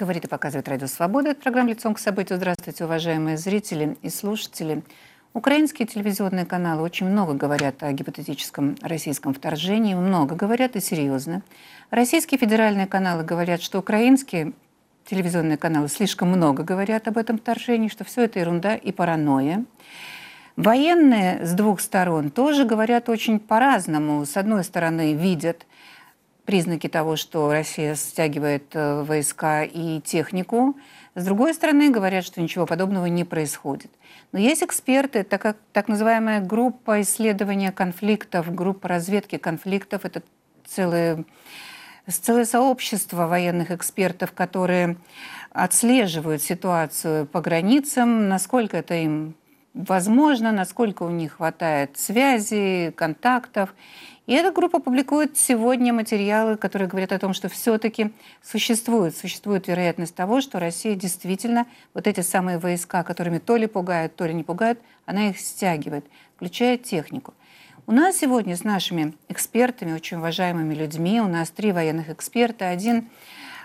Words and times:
Говорит 0.00 0.24
и 0.24 0.28
показывает 0.28 0.66
Радио 0.66 0.86
Свобода. 0.86 1.28
Это 1.28 1.42
программа 1.42 1.68
«Лицом 1.68 1.92
к 1.92 1.98
событию». 1.98 2.38
Здравствуйте, 2.38 2.86
уважаемые 2.86 3.36
зрители 3.36 3.98
и 4.00 4.08
слушатели. 4.08 4.82
Украинские 5.34 5.86
телевизионные 5.86 6.46
каналы 6.46 6.80
очень 6.80 7.06
много 7.06 7.34
говорят 7.34 7.82
о 7.82 7.92
гипотетическом 7.92 8.76
российском 8.80 9.34
вторжении, 9.34 9.92
много 9.92 10.34
говорят 10.36 10.74
и 10.74 10.80
серьезно. 10.80 11.42
Российские 11.90 12.38
федеральные 12.38 12.86
каналы 12.86 13.24
говорят, 13.24 13.60
что 13.60 13.78
украинские 13.78 14.54
телевизионные 15.04 15.58
каналы 15.58 15.88
слишком 15.88 16.28
много 16.28 16.62
говорят 16.62 17.06
об 17.06 17.18
этом 17.18 17.36
вторжении, 17.36 17.88
что 17.88 18.04
все 18.04 18.24
это 18.24 18.38
ерунда 18.38 18.76
и 18.76 18.92
паранойя. 18.92 19.66
Военные 20.56 21.44
с 21.44 21.52
двух 21.52 21.78
сторон 21.78 22.30
тоже 22.30 22.64
говорят 22.64 23.10
очень 23.10 23.38
по-разному. 23.38 24.24
С 24.24 24.38
одной 24.38 24.64
стороны, 24.64 25.12
видят 25.12 25.66
признаки 26.50 26.88
того, 26.88 27.14
что 27.14 27.48
Россия 27.52 27.94
стягивает 27.94 28.74
э, 28.74 29.04
войска 29.04 29.62
и 29.62 30.00
технику. 30.00 30.76
С 31.14 31.24
другой 31.24 31.54
стороны, 31.54 31.90
говорят, 31.90 32.24
что 32.24 32.40
ничего 32.40 32.66
подобного 32.66 33.06
не 33.06 33.22
происходит. 33.22 33.92
Но 34.32 34.40
есть 34.40 34.64
эксперты, 34.64 35.22
так 35.22 35.40
как 35.40 35.58
так 35.72 35.86
называемая 35.86 36.40
группа 36.40 37.02
исследования 37.02 37.70
конфликтов, 37.70 38.52
группа 38.52 38.88
разведки 38.88 39.38
конфликтов, 39.38 40.04
это 40.04 40.24
целое, 40.66 41.24
целое 42.08 42.44
сообщество 42.44 43.28
военных 43.28 43.70
экспертов, 43.70 44.32
которые 44.32 44.96
отслеживают 45.52 46.42
ситуацию 46.42 47.26
по 47.26 47.40
границам, 47.40 48.28
насколько 48.28 48.76
это 48.76 48.94
им 48.94 49.36
возможно, 49.72 50.52
насколько 50.52 51.04
у 51.04 51.10
них 51.10 51.34
хватает 51.34 51.96
связи, 51.96 52.92
контактов. 52.96 53.72
И 54.30 54.32
эта 54.32 54.52
группа 54.52 54.78
публикует 54.78 55.36
сегодня 55.36 55.92
материалы, 55.92 56.56
которые 56.56 56.86
говорят 56.86 57.10
о 57.10 57.18
том, 57.18 57.34
что 57.34 57.48
все-таки 57.48 58.12
существует, 58.40 59.16
существует 59.16 59.66
вероятность 59.66 60.14
того, 60.14 60.40
что 60.40 60.60
Россия 60.60 60.94
действительно 60.94 61.66
вот 61.94 62.06
эти 62.06 62.20
самые 62.20 62.58
войска, 62.58 63.02
которыми 63.02 63.38
то 63.38 63.56
ли 63.56 63.66
пугают, 63.66 64.14
то 64.14 64.26
ли 64.26 64.32
не 64.32 64.44
пугают, 64.44 64.78
она 65.04 65.30
их 65.30 65.40
стягивает, 65.40 66.04
включая 66.36 66.78
технику. 66.78 67.34
У 67.88 67.92
нас 67.92 68.18
сегодня 68.18 68.56
с 68.56 68.62
нашими 68.62 69.14
экспертами, 69.28 69.94
очень 69.94 70.18
уважаемыми 70.18 70.74
людьми, 70.74 71.20
у 71.20 71.26
нас 71.26 71.50
три 71.50 71.72
военных 71.72 72.08
эксперта, 72.08 72.68
один 72.68 73.08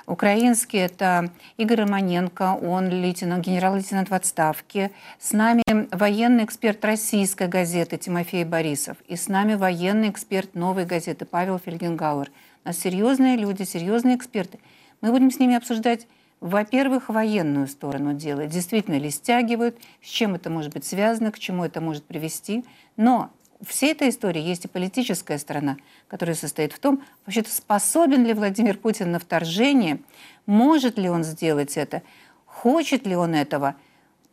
Украинский– 0.08 0.80
это 0.82 1.32
Игорь 1.58 1.82
Романенко, 1.82 2.58
он 2.62 2.90
лейтенант, 2.90 3.46
генерал-лейтенант 3.46 4.10
в 4.10 4.14
отставке. 4.14 4.92
С 5.20 5.32
нами 5.32 5.64
военный 5.92 6.44
эксперт 6.46 6.84
российской 6.86 7.48
газеты 7.48 7.98
Тимофей 7.98 8.44
Борисов. 8.44 8.98
И 9.08 9.16
с 9.16 9.28
нами 9.28 9.56
военный 9.56 10.10
эксперт 10.10 10.54
новой 10.54 10.86
газеты 10.86 11.26
Павел 11.26 11.58
Фельгенгауэр. 11.58 12.30
У 12.64 12.68
нас 12.68 12.78
серьезные 12.78 13.36
люди, 13.36 13.64
серьезные 13.64 14.16
эксперты. 14.16 14.60
Мы 15.02 15.12
будем 15.12 15.32
с 15.32 15.40
ними 15.40 15.56
обсуждать 15.56 16.08
во-первых, 16.42 17.10
военную 17.10 17.66
сторону 17.68 18.14
дела. 18.14 18.46
Действительно 18.46 19.00
ли 19.00 19.10
стягивают, 19.10 19.78
с 20.04 20.08
чем 20.08 20.36
это 20.36 20.50
может 20.50 20.74
быть 20.74 20.86
связано, 20.86 21.32
к 21.32 21.40
чему 21.40 21.64
это 21.64 21.82
может 21.82 22.04
привести. 22.04 22.64
Но 22.98 23.32
всей 23.62 23.92
этой 23.92 24.10
истории 24.10 24.42
есть 24.42 24.66
и 24.66 24.68
политическая 24.68 25.38
сторона, 25.38 25.78
которая 26.08 26.36
состоит 26.36 26.74
в 26.74 26.80
том, 26.80 27.04
вообще-то 27.26 27.50
способен 27.50 28.26
ли 28.26 28.34
Владимир 28.34 28.78
Путин 28.78 29.12
на 29.12 29.20
вторжение, 29.20 30.00
может 30.46 30.98
ли 30.98 31.10
он 31.10 31.24
сделать 31.24 31.78
это, 31.78 32.02
хочет 32.46 33.06
ли 33.06 33.16
он 33.16 33.34
этого. 33.34 33.76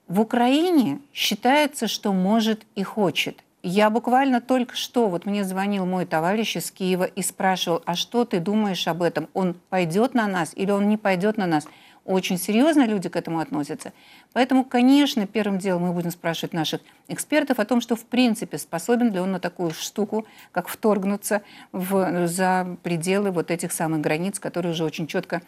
В 0.09 0.21
Украине 0.21 1.01
считается, 1.13 1.87
что 1.87 2.13
может 2.13 2.67
и 2.75 2.83
хочет. 2.83 3.43
Я 3.63 3.91
буквально 3.91 4.41
только 4.41 4.75
что, 4.75 5.09
вот 5.09 5.25
мне 5.25 5.45
звонил 5.45 5.87
мой 5.87 6.05
товарищ 6.05 6.57
из 6.57 6.73
Киева 6.73 7.05
и 7.05 7.23
спрашивал, 7.23 7.81
а 7.87 7.95
что 7.95 8.25
ты 8.25 8.41
думаешь 8.41 8.89
об 8.89 9.03
этом? 9.03 9.29
Он 9.35 9.55
пойдет 9.71 10.15
на 10.15 10.27
нас 10.27 10.53
или 10.57 10.73
он 10.73 10.89
не 10.89 10.97
пойдет 10.97 11.37
на 11.37 11.47
нас? 11.47 11.69
Очень 12.05 12.37
серьезно 12.37 12.85
люди 12.85 13.09
к 13.09 13.15
этому 13.15 13.39
относятся. 13.39 13.93
Поэтому, 14.33 14.65
конечно, 14.65 15.25
первым 15.27 15.59
делом 15.59 15.83
мы 15.83 15.93
будем 15.93 16.11
спрашивать 16.11 16.53
наших 16.53 16.81
экспертов 17.07 17.61
о 17.61 17.65
том, 17.65 17.81
что 17.81 17.95
в 17.95 18.05
принципе 18.05 18.59
способен 18.59 19.13
ли 19.13 19.21
он 19.21 19.31
на 19.31 19.39
такую 19.39 19.71
штуку, 19.71 20.27
как 20.51 20.67
вторгнуться 20.67 21.43
в, 21.71 22.27
за 22.27 22.77
пределы 22.83 23.31
вот 23.31 23.53
этих 23.53 23.71
самых 23.71 24.01
границ, 24.01 24.41
которые 24.41 24.73
уже 24.73 24.85
очень 24.85 25.07
четко 25.07 25.43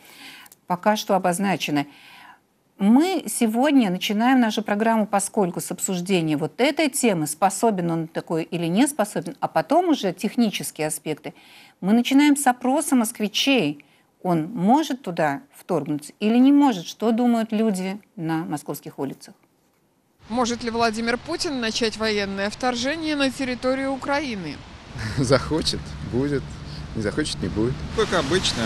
пока 0.68 0.96
что 0.96 1.16
обозначены. 1.16 1.88
Мы 2.78 3.24
сегодня 3.26 3.90
начинаем 3.90 4.40
нашу 4.40 4.62
программу, 4.62 5.06
поскольку 5.06 5.60
с 5.60 5.70
обсуждения 5.72 6.36
вот 6.36 6.60
этой 6.60 6.88
темы, 6.88 7.26
способен 7.26 7.90
он 7.90 8.06
такой 8.08 8.44
или 8.44 8.66
не 8.66 8.86
способен, 8.86 9.36
а 9.40 9.48
потом 9.48 9.88
уже 9.88 10.12
технические 10.12 10.86
аспекты, 10.86 11.34
мы 11.80 11.92
начинаем 11.92 12.36
с 12.36 12.46
опроса 12.46 12.94
москвичей– 12.94 13.84
он 14.24 14.46
может 14.46 15.02
туда 15.02 15.42
вторгнуться 15.54 16.12
или 16.18 16.38
не 16.38 16.50
может? 16.50 16.86
Что 16.86 17.12
думают 17.12 17.52
люди 17.52 18.00
на 18.16 18.44
московских 18.44 18.98
улицах? 18.98 19.34
Может 20.30 20.64
ли 20.64 20.70
Владимир 20.70 21.18
Путин 21.18 21.60
начать 21.60 21.98
военное 21.98 22.48
вторжение 22.48 23.14
на 23.14 23.30
территорию 23.30 23.92
Украины? 23.92 24.56
Захочет, 25.18 25.80
будет. 26.10 26.42
Не 26.96 27.02
захочет, 27.02 27.40
не 27.42 27.48
будет. 27.48 27.74
Как 27.96 28.14
обычно, 28.14 28.62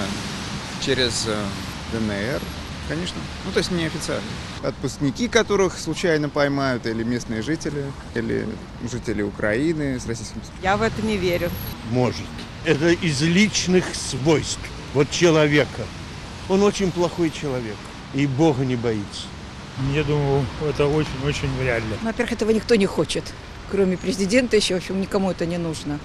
через 0.80 1.26
э, 1.26 1.44
ДНР, 1.92 2.41
конечно. 2.88 3.16
Ну, 3.44 3.50
то 3.50 3.58
есть 3.58 3.72
неофициально. 3.72 4.28
Отпускники, 4.62 5.26
которых 5.26 5.76
случайно 5.76 6.28
поймают, 6.28 6.86
или 6.86 7.02
местные 7.02 7.42
жители, 7.42 7.84
или 8.14 8.47
жители 8.88 9.22
Украины 9.22 9.98
с 9.98 10.06
российским... 10.06 10.41
Я 10.62 10.76
в 10.76 10.82
это 10.82 11.02
не 11.02 11.16
верю. 11.16 11.50
Может. 11.91 12.26
Это 12.64 12.91
из 12.91 13.22
личных 13.22 13.84
свойств 13.94 14.60
вот 14.94 15.10
человека. 15.10 15.82
Он 16.49 16.62
очень 16.62 16.91
плохой 16.91 17.31
человек 17.31 17.76
и 18.15 18.26
Бога 18.26 18.65
не 18.65 18.76
боится. 18.76 19.26
Я 19.94 20.03
думаю, 20.03 20.44
это 20.69 20.87
очень-очень 20.87 21.49
вряд 21.60 21.82
ли. 21.82 21.94
Во-первых, 22.03 22.32
этого 22.32 22.50
никто 22.50 22.75
не 22.75 22.87
хочет. 22.87 23.25
Кроме 23.71 23.97
президента 23.97 24.56
еще, 24.56 24.75
в 24.75 24.78
общем, 24.78 25.00
никому 25.00 25.31
это 25.31 25.47
не 25.47 25.59
нужно. 25.59 26.00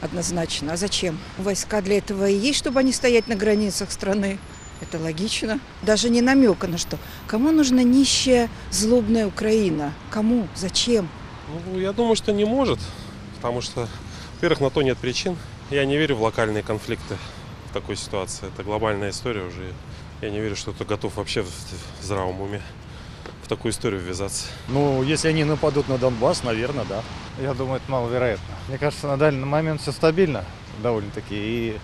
Однозначно. 0.00 0.72
А 0.72 0.76
зачем? 0.76 1.18
Войска 1.38 1.80
для 1.80 1.98
этого 1.98 2.28
и 2.28 2.34
есть, 2.34 2.58
чтобы 2.58 2.80
они 2.80 2.92
стоять 2.92 3.28
на 3.28 3.36
границах 3.36 3.92
страны. 3.92 4.38
Это 4.80 4.98
логично. 4.98 5.60
Даже 5.82 6.10
не 6.10 6.20
намека 6.20 6.66
на 6.66 6.76
что. 6.76 6.98
Кому 7.28 7.52
нужна 7.52 7.84
нищая, 7.84 8.50
злобная 8.70 9.28
Украина? 9.28 9.94
Кому? 10.10 10.48
Зачем? 10.56 11.08
Ну, 11.72 11.78
я 11.78 11.92
думаю, 11.92 12.16
что 12.16 12.32
не 12.32 12.44
может. 12.44 12.80
Потому 13.36 13.60
что, 13.60 13.88
во-первых, 14.34 14.60
на 14.60 14.70
то 14.70 14.82
нет 14.82 14.98
причин. 14.98 15.36
Я 15.70 15.84
не 15.86 15.96
верю 15.96 16.16
в 16.16 16.22
локальные 16.22 16.64
конфликты 16.64 17.16
такой 17.72 17.96
ситуации. 17.96 18.48
Это 18.48 18.62
глобальная 18.62 19.10
история 19.10 19.42
уже. 19.42 19.72
Я 20.20 20.30
не 20.30 20.40
верю, 20.40 20.54
что 20.54 20.72
кто 20.72 20.84
готов 20.84 21.16
вообще 21.16 21.42
в 21.42 21.50
здравом 22.00 22.40
уме 22.40 22.62
в 23.42 23.48
такую 23.48 23.72
историю 23.72 24.00
ввязаться. 24.00 24.46
Ну, 24.68 25.02
если 25.02 25.28
они 25.28 25.44
нападут 25.44 25.88
на 25.88 25.98
Донбасс, 25.98 26.44
наверное, 26.44 26.84
да. 26.84 27.02
Я 27.40 27.54
думаю, 27.54 27.78
это 27.78 27.90
маловероятно. 27.90 28.54
Мне 28.68 28.78
кажется, 28.78 29.08
на 29.08 29.16
данный 29.16 29.46
момент 29.46 29.80
все 29.80 29.90
стабильно 29.92 30.44
довольно-таки. 30.82 31.34
И 31.34 31.78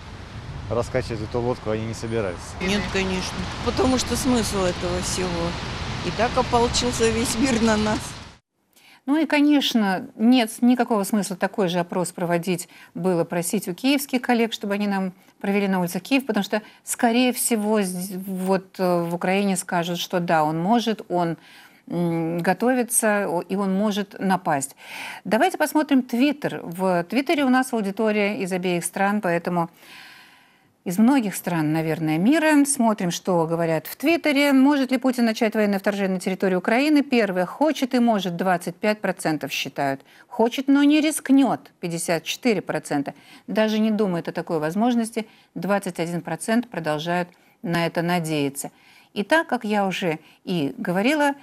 раскачивать 0.69 1.21
эту 1.21 1.41
лодку 1.41 1.71
они 1.71 1.85
не 1.85 1.93
собираются. 1.93 2.47
Нет, 2.61 2.81
конечно. 2.93 3.37
Потому 3.65 3.97
что 3.97 4.15
смысл 4.15 4.59
этого 4.59 5.01
всего? 5.01 5.49
И 6.05 6.11
так 6.11 6.31
ополчился 6.37 7.09
весь 7.09 7.35
мир 7.35 7.61
на 7.61 7.75
нас. 7.75 7.99
Ну 9.05 9.17
и, 9.17 9.25
конечно, 9.25 10.07
нет 10.15 10.51
никакого 10.61 11.03
смысла 11.03 11.35
такой 11.35 11.67
же 11.67 11.79
опрос 11.79 12.11
проводить 12.11 12.69
было 12.93 13.23
просить 13.23 13.67
у 13.67 13.73
киевских 13.73 14.21
коллег, 14.21 14.53
чтобы 14.53 14.75
они 14.75 14.87
нам 14.87 15.13
провели 15.39 15.67
на 15.67 15.79
улицах 15.79 16.01
Киев, 16.01 16.25
потому 16.25 16.43
что, 16.43 16.61
скорее 16.83 17.33
всего, 17.33 17.79
вот 18.27 18.79
э, 18.79 19.01
в 19.03 19.15
Украине 19.15 19.55
скажут, 19.57 19.99
что 19.99 20.19
да, 20.19 20.43
он 20.43 20.59
может, 20.59 21.01
он 21.09 21.37
готовится, 21.89 23.41
и 23.49 23.55
он 23.55 23.73
может 23.73 24.15
напасть. 24.19 24.75
Давайте 25.23 25.57
посмотрим 25.57 26.03
Твиттер. 26.03 26.61
В 26.61 27.03
Твиттере 27.05 27.43
у 27.43 27.49
нас 27.49 27.73
аудитория 27.73 28.43
из 28.43 28.51
обеих 28.51 28.85
стран, 28.85 29.21
поэтому 29.21 29.71
из 30.89 30.97
многих 30.97 31.35
стран, 31.35 31.71
наверное, 31.71 32.17
мира. 32.17 32.65
Смотрим, 32.65 33.11
что 33.11 33.45
говорят 33.45 33.85
в 33.85 33.95
Твиттере. 33.95 34.53
Может 34.53 34.91
ли 34.91 34.97
Путин 34.97 35.25
начать 35.25 35.53
военное 35.53 35.77
вторжение 35.77 36.15
на 36.15 36.19
территорию 36.19 36.57
Украины? 36.57 37.03
Первое. 37.03 37.45
Хочет 37.45 37.93
и 37.93 37.99
может. 37.99 38.33
25% 38.33 39.47
считают. 39.51 40.01
Хочет, 40.27 40.67
но 40.67 40.83
не 40.83 40.99
рискнет. 40.99 41.71
54%. 41.81 43.13
Даже 43.45 43.77
не 43.77 43.91
думает 43.91 44.27
о 44.27 44.31
такой 44.31 44.59
возможности. 44.59 45.27
21% 45.55 46.67
продолжают 46.67 47.29
на 47.61 47.85
это 47.85 48.01
надеяться. 48.01 48.71
И 49.13 49.23
так, 49.23 49.45
как 49.45 49.65
я 49.65 49.85
уже 49.85 50.17
и 50.43 50.73
говорила, 50.77 51.33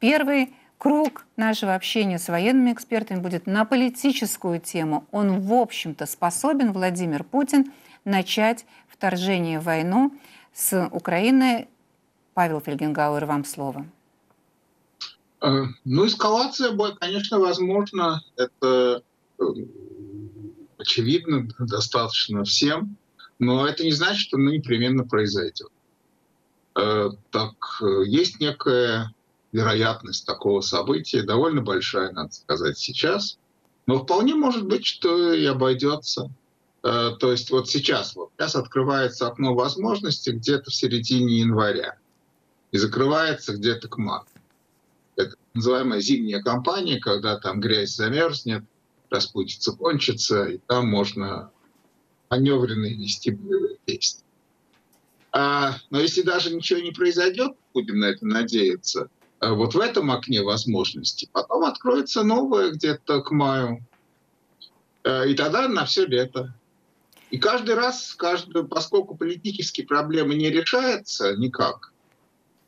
первый 0.00 0.52
круг 0.76 1.24
нашего 1.36 1.76
общения 1.76 2.18
с 2.18 2.28
военными 2.28 2.72
экспертами 2.72 3.20
будет 3.20 3.46
на 3.46 3.64
политическую 3.64 4.58
тему. 4.58 5.04
Он, 5.12 5.40
в 5.40 5.52
общем-то, 5.52 6.04
способен, 6.06 6.72
Владимир 6.72 7.22
Путин, 7.22 7.72
начать 8.04 8.64
вторжение 8.98 9.60
в 9.60 9.64
войну 9.64 10.12
с 10.52 10.88
Украиной. 10.90 11.68
Павел 12.34 12.60
Фельгенгауэр, 12.60 13.26
вам 13.26 13.44
слово. 13.44 13.86
Э, 15.40 15.64
ну, 15.84 16.06
эскалация, 16.06 16.76
конечно, 16.96 17.38
возможно. 17.38 18.20
Это 18.36 19.02
э, 19.38 19.44
очевидно 20.78 21.48
достаточно 21.60 22.42
всем. 22.42 22.96
Но 23.38 23.68
это 23.68 23.84
не 23.84 23.92
значит, 23.92 24.20
что 24.20 24.36
она 24.36 24.50
непременно 24.50 25.04
произойдет. 25.04 25.70
э, 26.74 27.10
так 27.30 27.54
есть 28.06 28.40
некая 28.40 29.14
вероятность 29.52 30.26
такого 30.26 30.60
события, 30.60 31.22
довольно 31.22 31.62
большая, 31.62 32.10
надо 32.12 32.32
сказать, 32.32 32.78
сейчас. 32.78 33.38
Но 33.86 34.00
вполне 34.00 34.34
может 34.34 34.66
быть, 34.66 34.84
что 34.84 35.32
и 35.32 35.44
обойдется. 35.44 36.30
Э, 36.88 37.10
то 37.18 37.30
есть 37.30 37.50
вот 37.50 37.68
сейчас, 37.68 38.16
вот 38.16 38.30
сейчас 38.38 38.56
открывается 38.56 39.26
окно 39.26 39.54
возможностей 39.54 40.32
где-то 40.32 40.70
в 40.70 40.74
середине 40.74 41.40
января 41.40 41.98
и 42.70 42.78
закрывается 42.78 43.54
где-то 43.54 43.88
к 43.88 43.98
марту. 43.98 44.30
Это 45.16 45.36
называемая 45.52 46.00
зимняя 46.00 46.40
кампания, 46.40 46.98
когда 46.98 47.36
там 47.38 47.60
грязь 47.60 47.94
замерзнет, 47.94 48.64
распутится, 49.10 49.72
кончится, 49.72 50.44
и 50.44 50.58
там 50.66 50.88
можно 50.88 51.50
маневренные 52.30 52.94
вести 52.94 53.32
боевые 53.32 53.76
действия. 53.86 54.24
А, 55.32 55.76
но 55.90 56.00
если 56.00 56.22
даже 56.22 56.54
ничего 56.54 56.80
не 56.80 56.92
произойдет, 56.92 57.52
будем 57.74 57.98
на 57.98 58.06
это 58.06 58.24
надеяться, 58.24 59.10
а 59.40 59.52
вот 59.52 59.74
в 59.74 59.78
этом 59.78 60.10
окне 60.10 60.40
возможностей, 60.40 61.28
потом 61.32 61.64
откроется 61.64 62.22
новое 62.22 62.70
где-то 62.70 63.20
к 63.20 63.30
маю, 63.30 63.84
а, 65.04 65.24
и 65.24 65.34
тогда 65.34 65.68
на 65.68 65.84
все 65.84 66.06
лето. 66.06 66.54
И 67.30 67.38
каждый 67.38 67.74
раз, 67.74 68.14
каждый, 68.16 68.64
поскольку 68.64 69.14
политические 69.14 69.86
проблемы 69.86 70.34
не 70.34 70.50
решаются 70.50 71.36
никак 71.36 71.92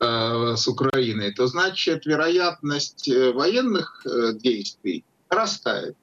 э, 0.01 0.55
с 0.57 0.69
Украиной, 0.69 1.33
то 1.33 1.47
значит 1.47 2.05
вероятность 2.05 3.09
э, 3.09 3.33
военных 3.33 4.05
э, 4.05 4.35
действий 4.35 5.05
растает. 5.29 5.97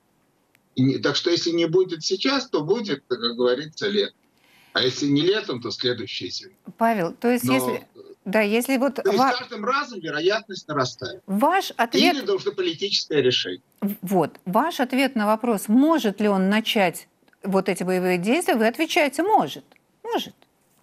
И, 0.75 0.98
так 1.00 1.15
что 1.15 1.30
если 1.30 1.51
не 1.51 1.65
будет 1.65 2.04
сейчас, 2.04 2.50
то 2.50 2.62
будет, 2.62 3.04
как 3.07 3.19
говорится, 3.19 3.88
летом. 3.88 4.15
А 4.74 4.81
если 4.81 5.07
не 5.07 5.21
летом, 5.21 5.62
то 5.62 5.71
следующий 5.71 6.30
зимой. 6.30 6.56
Павел, 6.77 7.13
то 7.13 7.30
есть 7.30 7.44
Но, 7.45 7.54
если... 7.54 7.88
Да, 8.25 8.42
если 8.42 8.77
вот... 8.77 8.95
То 8.95 9.04
есть 9.06 9.18
ва... 9.18 9.33
каждым 9.38 9.65
разом 9.65 10.00
вероятность 10.00 10.68
нарастает. 10.68 11.21
Ваш 11.25 11.71
ответ... 11.77 12.15
Или 12.15 12.25
должно 12.25 12.51
политическое 12.51 13.21
решение. 13.21 13.62
Вот. 14.01 14.39
Ваш 14.45 14.80
ответ 14.80 15.15
на 15.15 15.25
вопрос, 15.25 15.68
может 15.68 16.21
ли 16.21 16.27
он 16.27 16.50
начать 16.50 17.07
вот 17.44 17.69
эти 17.69 17.84
боевые 17.84 18.18
действия, 18.18 18.56
вы 18.56 18.68
отвечаете, 18.68 19.24
может. 19.24 19.63
Может. 20.04 20.34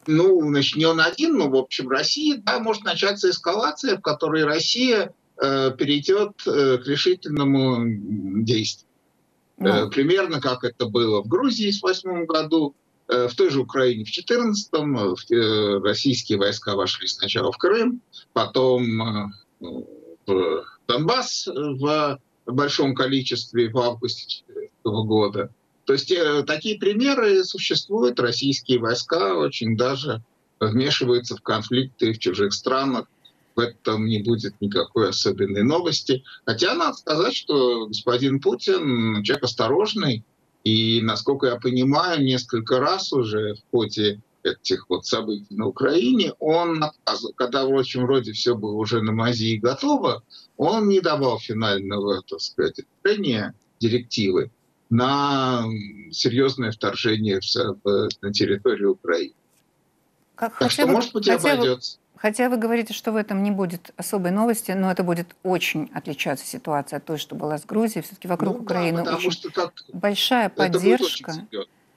Ну, 0.07 0.41
значит, 0.49 0.77
не 0.77 0.85
он 0.85 1.01
один, 1.01 1.39
но, 1.39 1.49
в 1.49 1.57
общем, 1.57 1.89
Россия, 1.89 2.37
да, 2.45 2.59
может 2.59 2.85
начаться 2.85 3.31
эскалация, 3.31 3.97
в 3.97 4.03
которой 4.03 4.45
Россия 4.45 5.15
э, 5.43 5.71
перейдет 5.77 6.47
э, 6.47 6.79
к 6.79 6.87
решительному 6.87 7.85
действию. 8.43 8.89
Ну. 9.57 9.69
Э, 9.69 9.91
примерно 9.91 10.41
как 10.41 10.65
это 10.65 10.87
было 10.87 11.23
в 11.23 11.29
Грузии 11.29 11.71
в 11.71 11.83
восьмом 11.83 12.27
году, 12.27 12.75
э, 13.09 13.29
в 13.29 13.35
той 13.35 13.51
же 13.51 13.61
Украине 13.61 14.05
в 14.05 14.09
14-м. 14.09 14.97
Э, 14.97 15.79
российские 15.83 16.39
войска 16.39 16.75
вошли 16.75 17.07
сначала 17.07 17.53
в 17.53 17.59
Крым, 17.59 18.01
потом 18.33 19.33
в 20.27 20.65
Донбасс 20.89 21.47
в 21.47 22.19
большом 22.47 22.95
количестве 22.95 23.71
в 23.71 23.79
августе 23.79 24.45
2014 24.49 25.07
года. 25.07 25.51
То 25.85 25.93
есть 25.93 26.13
такие 26.47 26.79
примеры 26.79 27.45
существуют. 27.45 28.19
Российские 28.21 28.79
войска 28.79 29.35
очень 29.35 29.77
даже 29.77 30.23
вмешиваются 30.61 31.37
в 31.37 31.43
конфликты 31.43 32.13
в 32.13 32.19
чужих 32.19 32.53
странах 32.53 33.07
в 33.55 33.61
этом 33.61 34.07
не 34.07 34.23
будет 34.23 34.61
никакой 34.61 35.11
особенной 35.11 35.63
новости. 35.63 36.25
Хотя 36.45 36.75
надо 36.75 36.97
сказать, 36.97 37.35
что 37.35 37.87
господин 37.87 38.41
Путин 38.41 39.23
человек 39.23 39.45
осторожный, 39.45 40.25
и, 40.65 41.01
насколько 41.03 41.47
я 41.47 41.57
понимаю, 41.57 42.25
несколько 42.25 42.81
раз 42.81 43.13
уже 43.13 43.55
в 43.55 43.71
ходе 43.71 44.21
этих 44.43 44.89
вот 44.89 45.07
событий 45.07 45.55
на 45.55 45.67
Украине, 45.67 46.33
он, 46.39 46.83
когда, 47.37 47.65
в 47.65 47.79
общем, 47.79 48.03
вроде 48.03 48.33
все 48.33 48.55
было 48.55 48.73
уже 48.73 49.03
на 49.03 49.13
мази 49.13 49.55
и 49.55 49.59
готово, 49.59 50.23
он 50.57 50.89
не 50.89 51.01
давал 51.01 51.39
финального, 51.39 52.23
так 52.29 52.41
сказать, 52.41 52.81
решения, 53.03 53.55
директивы 53.81 54.51
на 54.95 55.65
серьезное 56.13 56.71
вторжение 56.71 57.41
в, 57.41 58.09
на 58.23 58.33
территорию 58.33 58.93
Украины. 58.93 59.35
Как, 60.37 60.57
так 60.57 60.71
что, 60.71 60.87
бы, 60.87 60.93
может 60.93 61.13
быть, 61.13 61.29
обойдется. 61.29 61.99
Хотя 62.17 62.49
вы 62.49 62.57
говорите, 62.57 62.95
что 62.95 63.11
в 63.11 63.17
этом 63.17 63.43
не 63.43 63.51
будет 63.51 63.91
особой 63.97 64.31
новости, 64.31 64.71
но 64.71 64.91
это 64.93 65.03
будет 65.03 65.35
очень 65.43 65.91
отличаться 65.93 66.47
ситуация 66.47 66.99
от 66.99 67.05
той, 67.05 67.19
что 67.19 67.35
была 67.35 67.59
с 67.59 67.65
Грузией. 67.65 68.03
Все-таки 68.03 68.29
вокруг 68.29 68.57
ну, 68.57 68.63
Украины 68.63 69.05
да, 69.05 69.17
очень 69.17 69.33
что 69.33 69.51
как... 69.51 69.73
большая 69.93 70.49
поддержка. 70.49 71.35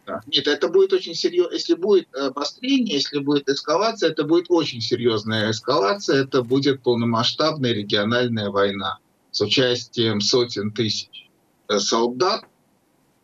Да. 0.08 0.22
Нет, 0.26 0.48
это 0.48 0.68
будет 0.68 0.92
очень 0.92 1.14
серьезно. 1.14 1.54
Если 1.54 1.76
будет 1.76 2.08
обострение, 2.16 2.96
если 2.96 3.20
будет 3.20 3.48
эскалация, 3.48 4.10
это 4.10 4.24
будет 4.24 4.48
очень 4.50 4.82
серьезная 4.82 5.52
эскалация. 5.52 6.24
Это 6.24 6.42
будет 6.42 6.82
полномасштабная 6.82 7.74
региональная 7.74 8.50
война 8.50 8.98
с 9.32 9.42
участием 9.42 10.20
сотен 10.20 10.72
тысяч 10.72 11.30
э, 11.68 11.78
солдат 11.78 12.46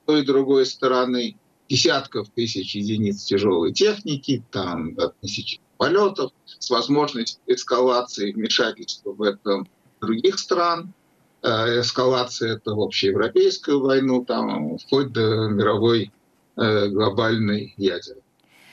той 0.05 0.21
и 0.21 0.25
другой 0.25 0.65
стороны, 0.65 1.37
десятков 1.69 2.29
тысяч 2.29 2.75
единиц 2.75 3.23
тяжелой 3.23 3.73
техники, 3.73 4.43
там 4.51 4.95
до 4.95 5.09
тысячи 5.21 5.59
полетов, 5.77 6.31
с 6.45 6.69
возможностью 6.69 7.41
эскалации 7.47 8.31
вмешательства 8.31 9.11
в 9.11 9.21
этом 9.21 9.67
других 10.01 10.39
стран, 10.39 10.93
э, 11.41 11.81
эскалация 11.81 12.55
это 12.55 12.71
общеевропейскую 12.71 13.81
войну, 13.81 14.23
там, 14.25 14.77
вплоть 14.77 15.11
до 15.11 15.47
мировой 15.49 16.11
э, 16.55 16.87
глобальной 16.87 17.73
ядерной 17.77 18.22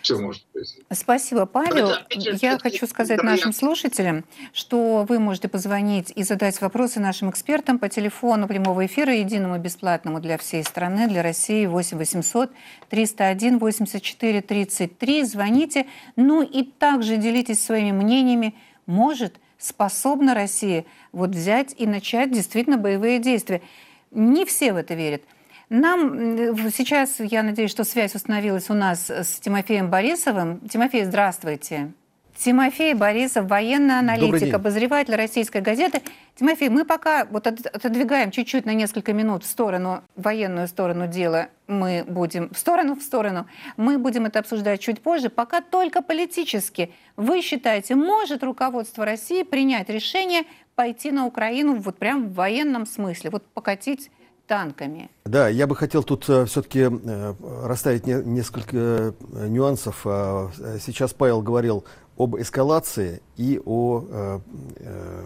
все 0.03 0.19
может 0.19 0.45
произойти. 0.47 0.85
Спасибо, 0.91 1.47
Павел. 1.47 1.91
Я 2.11 2.59
хочу 2.59 2.87
сказать 2.87 3.23
нашим 3.23 3.53
слушателям, 3.53 4.25
что 4.53 5.05
вы 5.09 5.19
можете 5.19 5.49
позвонить 5.49 6.13
и 6.15 6.23
задать 6.23 6.61
вопросы 6.61 7.01
нашим 7.01 7.31
экспертам 7.31 7.79
по 7.79 7.89
телефону 7.89 8.49
прямого 8.49 8.87
эфира, 8.87 9.15
единому 9.15 9.59
бесплатному 9.59 10.21
для 10.21 10.39
всей 10.39 10.65
страны, 10.65 11.09
для 11.09 11.23
России 11.23 11.67
8 11.67 11.99
800 11.99 12.51
301 12.89 13.59
84 13.59 14.43
33. 14.43 15.25
Звоните. 15.25 15.87
Ну 16.17 16.43
и 16.43 16.63
также 16.65 17.17
делитесь 17.17 17.65
своими 17.65 17.93
мнениями. 17.93 18.55
Может, 18.87 19.39
способна 19.59 20.35
Россия 20.35 20.85
вот 21.13 21.31
взять 21.31 21.75
и 21.77 21.87
начать 21.87 22.33
действительно 22.33 22.77
боевые 22.79 23.19
действия. 23.19 23.63
Не 24.11 24.45
все 24.45 24.73
в 24.73 24.77
это 24.77 24.95
верят. 24.95 25.23
Нам 25.71 26.37
сейчас, 26.73 27.21
я 27.21 27.45
надеюсь, 27.45 27.71
что 27.71 27.85
связь 27.85 28.17
установилась 28.17 28.71
у 28.71 28.75
нас 28.75 29.09
с 29.09 29.39
Тимофеем 29.39 29.89
Борисовым. 29.89 30.59
Тимофей, 30.69 31.05
здравствуйте. 31.05 31.93
Тимофей 32.37 32.93
Борисов, 32.95 33.47
военный 33.47 34.01
аналитик, 34.01 34.53
обозреватель 34.53 35.15
российской 35.15 35.61
газеты. 35.61 36.03
Тимофей, 36.35 36.71
мы 36.71 36.85
пока 36.85 37.25
вот 37.27 37.47
отодвигаем 37.47 38.33
чуть-чуть 38.33 38.67
на 38.67 38.75
несколько 38.75 39.13
минут 39.13 39.45
в 39.45 39.47
сторону, 39.47 40.03
военную 40.17 40.67
сторону 40.67 41.07
дела, 41.07 41.51
мы 41.69 42.05
будем, 42.05 42.51
в 42.53 42.59
сторону, 42.59 42.97
в 42.97 43.03
сторону, 43.03 43.47
мы 43.77 43.99
будем 43.99 44.27
это 44.27 44.41
обсуждать 44.41 44.81
чуть 44.81 45.01
позже, 45.01 45.31
пока 45.31 45.61
только 45.61 46.03
политически. 46.03 46.93
Вы 47.15 47.43
считаете, 47.43 47.95
может 47.95 48.43
руководство 48.43 49.05
России 49.05 49.45
принять 49.45 49.89
решение 49.89 50.43
пойти 50.75 51.13
на 51.13 51.27
Украину 51.27 51.77
вот 51.77 51.97
прям 51.99 52.31
в 52.31 52.35
военном 52.35 52.87
смысле, 52.87 53.31
вот 53.31 53.47
покатить 53.53 54.11
танками. 54.51 55.11
Да, 55.25 55.49
я 55.49 55.69
бы 55.69 55.77
хотел 55.77 56.03
тут 56.03 56.29
э, 56.29 56.45
все-таки 56.47 56.89
э, 56.91 57.35
расставить 57.63 58.05
не, 58.05 58.15
несколько 58.15 58.77
э, 58.77 59.13
нюансов. 59.47 60.01
Э, 60.05 60.49
сейчас 60.85 61.13
Павел 61.13 61.41
говорил 61.41 61.85
об 62.19 62.35
эскалации 62.37 63.23
и 63.37 63.61
о 63.65 64.05
э, 64.11 64.41
э, 64.75 65.25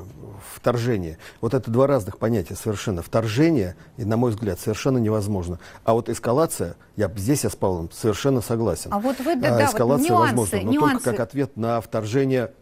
вторжении. 0.54 1.16
Вот 1.40 1.54
это 1.54 1.71
два 1.71 1.87
разных 1.87 2.19
понятия 2.19 2.54
совершенно. 2.54 3.00
Вторжение, 3.00 3.76
и, 3.97 4.04
на 4.04 4.19
мой 4.19 4.31
взгляд, 4.31 4.61
совершенно 4.61 4.99
невозможно. 4.99 5.59
А 5.85 5.95
вот 5.95 6.11
эскалация, 6.11 6.76
я 6.97 7.11
здесь 7.16 7.45
я 7.45 7.50
с 7.50 7.57
Павлом 7.57 7.90
совершенно 7.93 8.43
согласен. 8.43 8.90
А 8.93 8.99
вот 8.99 9.19
вы, 9.21 9.37
да, 9.37 9.57
а, 9.57 9.64
эскалация 9.64 10.14
вот 10.14 10.19
нюансы, 10.19 10.35
возможна, 10.35 10.61
но 10.61 10.71
нюансы. 10.71 10.93
только 10.97 11.11
как 11.12 11.21
ответ 11.21 11.57
на 11.57 11.81
вторжение 11.81 12.52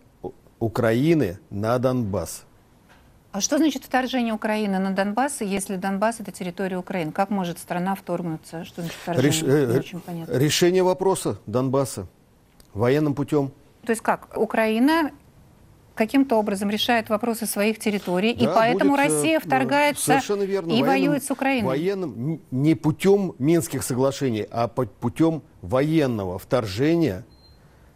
Украины 0.61 1.41
на 1.51 1.77
Донбасс. 1.81 2.45
А 3.33 3.41
что 3.41 3.57
значит 3.57 3.83
вторжение 3.83 4.35
Украины 4.35 4.79
на 4.79 4.91
Донбасс, 4.91 5.41
если 5.41 5.77
Донбасс 5.77 6.21
это 6.21 6.33
территория 6.33 6.77
Украины? 6.77 7.13
Как 7.13 7.31
может 7.31 7.59
страна 7.59 7.95
вторгнуться? 7.95 8.67
Что 8.67 8.83
значит 8.83 8.99
вторжение? 9.01 9.31
Реш... 9.31 9.43
Не 9.43 9.79
очень 9.79 10.01
понятно. 10.01 10.39
Решение 10.39 10.83
вопроса 10.83 11.39
Донбасса 11.47 12.07
военным 12.75 13.15
путем. 13.15 13.51
То 13.87 13.93
есть 13.93 14.03
как? 14.03 14.37
Украина 14.37 15.13
каким-то 15.95 16.37
образом 16.39 16.69
решает 16.69 17.09
вопросы 17.09 17.47
своих 17.47 17.79
территорий, 17.79 18.35
да, 18.35 18.45
и 18.45 18.47
поэтому 18.47 18.91
будет, 18.91 19.07
Россия 19.07 19.41
вторгается 19.41 20.21
верно, 20.29 20.71
и 20.71 20.83
военным, 20.83 20.87
воюет 20.87 21.25
с 21.25 21.31
Украиной. 21.31 21.67
Военным 21.67 22.41
не 22.51 22.75
путем 22.75 23.35
Минских 23.39 23.83
соглашений, 23.83 24.47
а 24.51 24.69
путем 24.69 25.43
военного 25.63 26.39
вторжения 26.39 27.25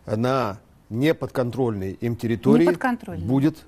на 0.06 0.60
неподконтрольные 0.88 1.92
им 1.92 2.16
территории 2.16 2.70
будет 3.18 3.66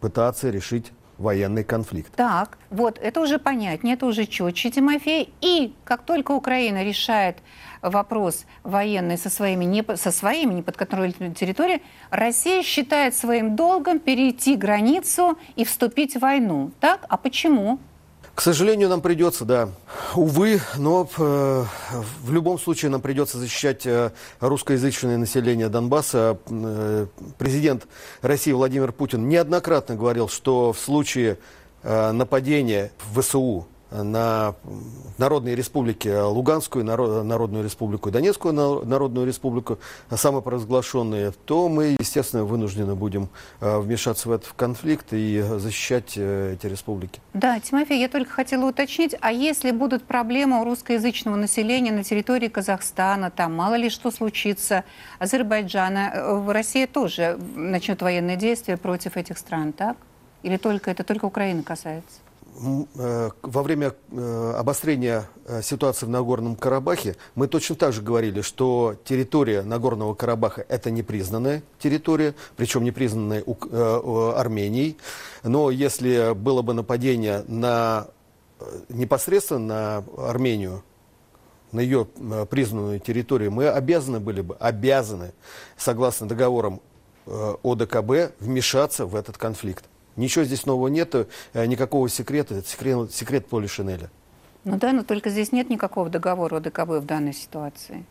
пытаться 0.00 0.50
решить 0.50 0.92
военный 1.20 1.64
конфликт. 1.64 2.12
Так, 2.16 2.58
вот, 2.70 2.98
это 2.98 3.20
уже 3.20 3.38
понятнее, 3.38 3.94
это 3.94 4.06
уже 4.06 4.26
четче, 4.26 4.70
Тимофей. 4.70 5.32
И 5.40 5.74
как 5.84 6.02
только 6.02 6.32
Украина 6.32 6.82
решает 6.82 7.36
вопрос 7.82 8.46
военный 8.62 9.18
со 9.18 9.28
своими, 9.30 9.64
не, 9.64 9.84
со 9.96 10.10
своими 10.10 10.54
неподконтрольными 10.54 11.34
территориями, 11.34 11.82
Россия 12.10 12.62
считает 12.62 13.14
своим 13.14 13.54
долгом 13.54 13.98
перейти 13.98 14.56
границу 14.56 15.38
и 15.56 15.64
вступить 15.64 16.16
в 16.16 16.20
войну. 16.20 16.72
Так? 16.80 17.04
А 17.08 17.16
почему? 17.16 17.78
К 18.40 18.42
сожалению, 18.42 18.88
нам 18.88 19.02
придется, 19.02 19.44
да. 19.44 19.68
Увы, 20.14 20.62
но 20.78 21.06
э, 21.18 21.64
в 22.22 22.32
любом 22.32 22.58
случае 22.58 22.90
нам 22.90 23.02
придется 23.02 23.36
защищать 23.36 23.84
э, 23.84 24.12
русскоязычное 24.40 25.18
население 25.18 25.68
Донбасса. 25.68 26.38
Э, 26.48 27.06
президент 27.36 27.86
России 28.22 28.52
Владимир 28.52 28.92
Путин 28.92 29.28
неоднократно 29.28 29.94
говорил, 29.94 30.30
что 30.30 30.72
в 30.72 30.78
случае 30.78 31.36
э, 31.82 32.12
нападения 32.12 32.92
в 33.12 33.20
ВСУ 33.20 33.68
на 33.90 34.54
Народные 35.18 35.54
республики 35.54 36.08
Луганскую, 36.08 36.84
Народную 36.84 37.64
республику 37.64 38.10
Донецкую 38.10 38.54
Народную 38.84 39.26
республику, 39.26 39.78
самопровозглашенные, 40.10 41.32
то 41.44 41.68
мы, 41.68 41.96
естественно, 41.98 42.44
вынуждены 42.44 42.94
будем 42.94 43.28
э, 43.60 43.78
вмешаться 43.78 44.28
в 44.28 44.32
этот 44.32 44.52
конфликт 44.56 45.12
и 45.12 45.40
защищать 45.40 46.14
э, 46.16 46.54
эти 46.54 46.66
республики. 46.66 47.20
Да, 47.34 47.58
Тимофей, 47.60 48.00
я 48.00 48.08
только 48.08 48.30
хотела 48.30 48.68
уточнить, 48.68 49.16
а 49.20 49.32
если 49.32 49.70
будут 49.70 50.04
проблемы 50.04 50.60
у 50.60 50.64
русскоязычного 50.64 51.36
населения 51.36 51.92
на 51.92 52.04
территории 52.04 52.48
Казахстана, 52.48 53.30
там 53.30 53.54
мало 53.54 53.74
ли 53.74 53.90
что 53.90 54.10
случится, 54.10 54.84
Азербайджана, 55.18 56.12
э, 56.14 56.52
Россия 56.52 56.86
тоже 56.86 57.38
начнет 57.56 58.02
военные 58.02 58.36
действия 58.36 58.76
против 58.76 59.16
этих 59.16 59.38
стран, 59.38 59.72
так? 59.72 59.96
Или 60.42 60.56
только 60.56 60.90
это 60.90 61.04
только 61.04 61.26
Украины 61.26 61.62
касается? 61.62 62.20
Э, 62.96 63.30
во 63.42 63.62
время 63.62 63.94
э, 64.10 64.54
обострения 64.56 65.28
э, 65.46 65.62
ситуации 65.62 66.04
в 66.04 66.10
Нагорном 66.10 66.56
Карабахе 66.56 67.16
мы 67.34 67.46
точно 67.46 67.76
так 67.76 67.92
же 67.92 68.02
говорили, 68.02 68.42
что 68.42 68.96
территория 69.04 69.62
Нагорного 69.62 70.14
Карабаха 70.14 70.64
это 70.68 70.90
непризнанная 70.90 71.62
территория, 71.78 72.34
причем 72.56 72.84
непризнанная 72.84 73.44
Арменией. 74.36 74.98
Но 75.42 75.70
если 75.70 76.34
было 76.34 76.62
бы 76.62 76.74
нападение 76.74 77.44
на 77.48 78.08
непосредственно 78.88 80.04
на 80.16 80.28
Армению, 80.28 80.82
на 81.72 81.80
ее 81.80 82.04
признанную 82.50 83.00
территорию, 83.00 83.52
мы 83.52 83.68
обязаны 83.68 84.20
были 84.20 84.42
бы, 84.42 84.56
обязаны, 84.56 85.32
согласно 85.78 86.28
договорам 86.28 86.80
ОДКБ, 87.26 88.38
вмешаться 88.40 89.06
в 89.06 89.14
этот 89.14 89.38
конфликт. 89.38 89.89
Ничего 90.20 90.44
здесь 90.44 90.66
нового 90.66 90.88
нет, 90.88 91.14
э, 91.14 91.66
никакого 91.66 92.08
секрета. 92.08 92.54
Это 92.56 92.68
секрет, 92.68 93.12
секрет 93.12 93.46
Поли 93.46 93.66
Шинеля. 93.66 94.10
Ну 94.64 94.76
да, 94.76 94.92
но 94.92 95.02
только 95.02 95.30
здесь 95.30 95.52
нет 95.52 95.70
никакого 95.70 96.10
договора 96.10 96.58
ОДКБ 96.58 97.00
в 97.00 97.06
данной 97.06 97.32
ситуации. 97.32 98.04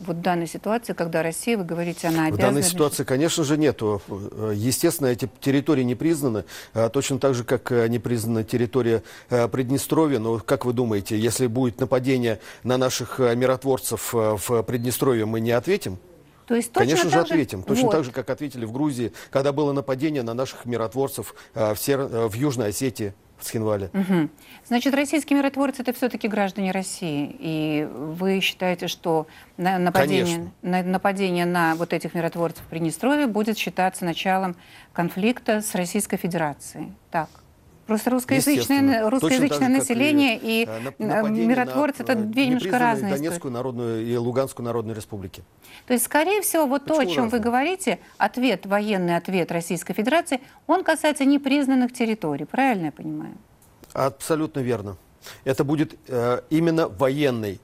Вот 0.00 0.16
в 0.16 0.20
данной 0.20 0.46
ситуации, 0.46 0.92
когда 0.92 1.22
Россия, 1.22 1.56
вы 1.56 1.64
говорите, 1.64 2.08
она 2.08 2.26
обязана... 2.26 2.36
В 2.36 2.40
данной 2.40 2.62
ситуации, 2.62 3.04
конечно 3.04 3.44
же, 3.44 3.56
нету. 3.56 4.02
Естественно, 4.52 5.06
эти 5.06 5.30
территории 5.40 5.84
не 5.84 5.94
признаны, 5.94 6.44
а 6.74 6.90
точно 6.90 7.18
так 7.18 7.34
же, 7.34 7.44
как 7.44 7.70
не 7.70 7.98
признана 7.98 8.44
территория 8.44 9.02
э, 9.30 9.48
Приднестровья. 9.48 10.18
Но 10.18 10.40
как 10.40 10.66
вы 10.66 10.74
думаете, 10.74 11.18
если 11.18 11.46
будет 11.46 11.80
нападение 11.80 12.40
на 12.64 12.76
наших 12.76 13.20
э, 13.20 13.34
миротворцев 13.34 14.12
в 14.12 14.62
Приднестровье, 14.64 15.24
мы 15.24 15.40
не 15.40 15.52
ответим? 15.52 15.98
То 16.46 16.54
есть 16.54 16.72
точно 16.72 16.86
Конечно 16.86 17.10
же 17.10 17.20
ответим. 17.20 17.60
Же... 17.60 17.66
Точно 17.66 17.84
вот. 17.84 17.92
так 17.92 18.04
же, 18.04 18.12
как 18.12 18.28
ответили 18.30 18.64
в 18.64 18.72
Грузии, 18.72 19.12
когда 19.30 19.52
было 19.52 19.72
нападение 19.72 20.22
на 20.22 20.34
наших 20.34 20.64
миротворцев 20.66 21.34
э, 21.54 21.74
в, 21.74 21.78
Сер... 21.78 22.00
Э, 22.00 22.28
в 22.28 22.34
Южной 22.34 22.68
Осетии. 22.68 23.14
В 23.36 23.46
Схинвале. 23.46 23.90
Угу. 23.92 24.28
Значит, 24.64 24.94
российские 24.94 25.38
миротворцы 25.40 25.82
это 25.82 25.92
все-таки 25.92 26.28
граждане 26.28 26.70
России. 26.70 27.34
И 27.40 27.86
вы 27.92 28.38
считаете, 28.40 28.86
что 28.86 29.26
нападение, 29.56 30.52
на, 30.62 30.84
нападение 30.84 31.44
на 31.44 31.74
вот 31.74 31.92
этих 31.92 32.14
миротворцев 32.14 32.64
в 32.64 32.68
Приднестровье 32.68 33.26
будет 33.26 33.58
считаться 33.58 34.04
началом 34.04 34.56
конфликта 34.92 35.62
с 35.62 35.74
Российской 35.74 36.16
Федерацией? 36.16 36.92
Так. 37.10 37.28
Просто 37.86 38.10
русскоязычное, 38.10 39.10
русскоязычное 39.10 39.68
население 39.68 40.36
как 40.36 40.44
и, 40.44 40.62
и 40.62 41.04
э, 41.04 41.28
миротворцы 41.28 42.02
это 42.02 42.14
две 42.14 42.46
немножко 42.46 42.78
разные 42.78 43.12
Донецкую 43.12 43.38
истории. 43.38 43.52
народную 43.52 44.06
и 44.06 44.16
Луганскую 44.16 44.64
народную 44.64 44.96
республики. 44.96 45.42
То 45.86 45.92
есть, 45.92 46.06
скорее 46.06 46.40
всего, 46.40 46.66
вот 46.66 46.82
Почему 46.84 46.96
то, 46.96 47.02
о 47.02 47.06
чем 47.06 47.24
разные? 47.24 47.38
вы 47.38 47.44
говорите, 47.44 47.98
ответ, 48.16 48.64
военный 48.66 49.16
ответ 49.16 49.52
Российской 49.52 49.92
Федерации, 49.92 50.40
он 50.66 50.82
касается 50.82 51.24
непризнанных 51.24 51.92
территорий. 51.92 52.46
Правильно 52.46 52.86
я 52.86 52.92
понимаю? 52.92 53.34
Абсолютно 53.92 54.60
верно. 54.60 54.96
Это 55.44 55.64
будет 55.64 55.94
э, 56.08 56.40
именно 56.50 56.88
военный 56.88 57.60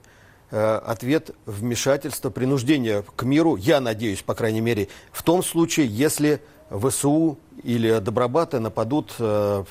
э, 0.51 0.75
ответ 0.85 1.31
вмешательства, 1.45 2.29
принуждения 2.29 3.03
к 3.15 3.23
миру, 3.23 3.55
я 3.55 3.79
надеюсь, 3.81 4.21
по 4.21 4.35
крайней 4.35 4.61
мере, 4.61 4.87
в 5.11 5.23
том 5.23 5.43
случае, 5.43 5.87
если 5.87 6.41
ВСУ 6.71 7.37
или 7.63 7.99
Добробаты 7.99 8.59
нападут, 8.59 9.13
э, 9.19 9.63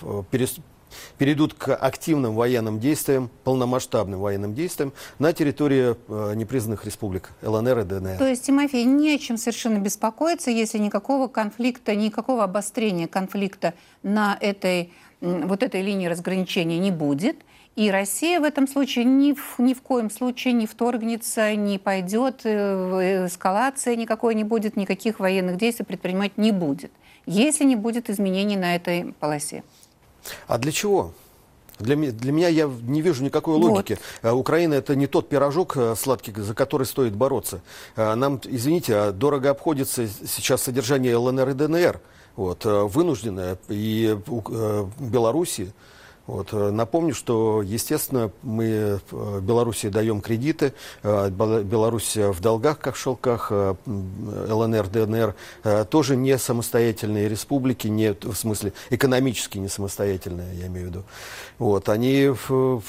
перейдут 1.18 1.54
к 1.54 1.74
активным 1.74 2.34
военным 2.34 2.80
действиям, 2.80 3.30
полномасштабным 3.44 4.20
военным 4.20 4.54
действиям 4.54 4.92
на 5.18 5.32
территории 5.32 5.96
э, 6.08 6.34
непризнанных 6.34 6.84
республик 6.84 7.30
ЛНР 7.42 7.80
и 7.80 7.84
ДНР. 7.84 8.18
То 8.18 8.28
есть, 8.28 8.44
Тимофей, 8.46 8.84
не 8.84 9.14
о 9.14 9.18
чем 9.18 9.36
совершенно 9.36 9.78
беспокоиться, 9.78 10.50
если 10.50 10.78
никакого 10.78 11.28
конфликта, 11.28 11.94
никакого 11.94 12.44
обострения 12.44 13.08
конфликта 13.08 13.74
на 14.02 14.36
этой, 14.40 14.92
вот 15.20 15.62
этой 15.62 15.82
линии 15.82 16.06
разграничения 16.06 16.78
не 16.78 16.90
будет– 16.90 17.36
и 17.76 17.90
Россия 17.90 18.40
в 18.40 18.44
этом 18.44 18.66
случае 18.66 19.04
ни 19.04 19.32
в, 19.32 19.58
ни 19.58 19.74
в 19.74 19.82
коем 19.82 20.10
случае 20.10 20.54
не 20.54 20.66
вторгнется, 20.66 21.54
не 21.54 21.78
пойдет, 21.78 22.40
э, 22.44 23.26
эскалации 23.26 23.94
никакой 23.94 24.34
не 24.34 24.44
будет, 24.44 24.76
никаких 24.76 25.20
военных 25.20 25.56
действий 25.56 25.84
предпринимать 25.84 26.36
не 26.36 26.50
будет, 26.52 26.90
если 27.26 27.64
не 27.64 27.76
будет 27.76 28.10
изменений 28.10 28.56
на 28.56 28.74
этой 28.74 29.14
полосе. 29.20 29.62
А 30.48 30.58
для 30.58 30.72
чего? 30.72 31.12
Для, 31.78 31.96
для 31.96 32.32
меня 32.32 32.48
я 32.48 32.68
не 32.82 33.00
вижу 33.00 33.24
никакой 33.24 33.54
логики. 33.56 33.98
Вот. 34.22 34.30
Э, 34.30 34.34
Украина 34.34 34.74
это 34.74 34.96
не 34.96 35.06
тот 35.06 35.28
пирожок 35.28 35.76
э, 35.76 35.94
сладкий, 35.96 36.32
за 36.32 36.54
который 36.54 36.86
стоит 36.86 37.14
бороться. 37.14 37.60
Нам, 37.96 38.40
извините, 38.44 38.96
а 38.96 39.12
дорого 39.12 39.48
обходится 39.48 40.08
сейчас 40.08 40.62
содержание 40.62 41.16
ЛНР 41.16 41.50
и 41.50 41.54
ДНР. 41.54 42.00
Вот, 42.36 42.64
вынужденное 42.64 43.58
и 43.68 44.16
Белоруссии. 44.98 45.72
Вот. 46.26 46.48
Э, 46.52 46.70
напомню, 46.70 47.14
что, 47.14 47.62
естественно, 47.62 48.30
мы 48.42 49.00
э, 49.10 49.40
Беларуси 49.40 49.88
даем 49.88 50.20
кредиты, 50.20 50.74
э, 51.02 51.30
Беларусь 51.30 52.16
в 52.16 52.40
долгах, 52.40 52.78
как 52.78 52.94
в 52.94 52.98
шелках, 52.98 53.50
ЛНР, 53.50 54.88
ДНР 54.88 55.34
тоже 55.90 56.16
не 56.16 56.38
самостоятельные 56.38 57.28
республики, 57.28 57.88
не, 57.88 58.12
в 58.12 58.34
смысле 58.34 58.72
экономически 58.90 59.58
не 59.58 59.68
самостоятельные, 59.68 60.54
я 60.56 60.66
имею 60.66 60.86
в 60.86 60.90
виду. 60.90 61.04
Вот. 61.58 61.88
Они, 61.88 62.30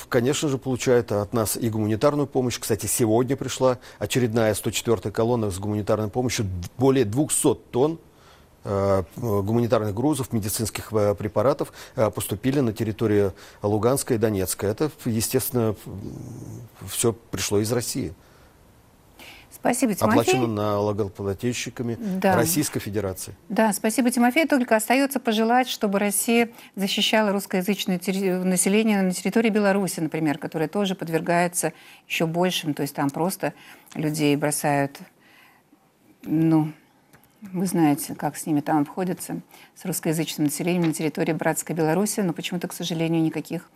конечно 0.09 0.50
же, 0.50 0.57
получают 0.57 1.11
от 1.11 1.33
нас 1.33 1.57
и 1.57 1.69
гуманитарную 1.69 2.27
помощь. 2.27 2.59
Кстати, 2.59 2.85
сегодня 2.85 3.35
пришла 3.35 3.79
очередная 4.00 4.53
104-я 4.53 5.11
колонна 5.11 5.51
с 5.51 5.59
гуманитарной 5.59 6.09
помощью, 6.09 6.47
более 6.77 7.05
200 7.05 7.55
тонн 7.71 8.00
гуманитарных 8.63 9.94
грузов, 9.94 10.34
медицинских 10.34 10.94
э, 10.94 11.15
препаратов 11.15 11.74
э, 11.96 12.12
поступили 12.12 12.60
на 12.60 12.74
территорию 12.74 13.34
Луганской 13.63 14.18
и 14.18 14.20
Донецкой. 14.20 14.70
Это, 14.70 14.91
естественно, 15.06 15.75
все 16.88 17.13
пришло 17.13 17.60
из 17.60 17.72
России. 17.72 18.13
Спасибо, 19.62 19.94
Тимофей. 19.94 20.22
Оплачено 20.22 20.48
налогоплательщиками 20.48 21.96
да. 22.00 22.36
Российской 22.36 22.80
Федерации. 22.80 23.36
Да, 23.48 23.72
спасибо, 23.74 24.10
Тимофей. 24.10 24.48
Только 24.48 24.75
остается 24.75 25.20
пожелать, 25.20 25.68
чтобы 25.68 26.00
Россия 26.00 26.50
защищала 26.75 27.32
русскоязычное 27.32 28.00
население 28.44 29.03
на 29.03 29.12
территории 29.12 29.50
Беларуси, 29.50 30.00
например, 30.00 30.39
которое 30.39 30.68
тоже 30.68 30.96
подвергается 30.96 31.74
еще 32.08 32.25
большим, 32.25 32.74
то 32.74 32.82
есть 32.82 32.96
там 32.96 33.12
просто 33.12 33.53
людей 33.94 34.36
бросают, 34.36 34.98
ну, 36.24 36.72
вы 37.41 37.65
знаете, 37.65 38.15
как 38.15 38.38
с 38.38 38.45
ними 38.45 38.62
там 38.62 38.81
обходятся, 38.81 39.41
с 39.75 39.86
русскоязычным 39.86 40.45
населением 40.45 40.83
на 40.83 40.93
территории 40.93 41.33
братской 41.33 41.75
Беларуси, 41.75 42.19
но 42.19 42.33
почему-то, 42.33 42.67
к 42.67 42.74
сожалению, 42.74 43.21
никаких 43.21 43.69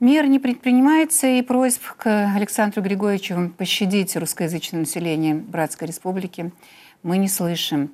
мер 0.00 0.26
не 0.26 0.38
предпринимается, 0.38 1.26
и 1.26 1.42
просьб 1.42 1.82
к 1.96 2.32
Александру 2.34 2.82
Григорьевичу 2.82 3.52
пощадить 3.58 4.16
русскоязычное 4.16 4.80
население 4.80 5.34
Братской 5.34 5.88
Республики 5.88 6.52
мы 7.02 7.18
не 7.18 7.28
слышим. 7.28 7.92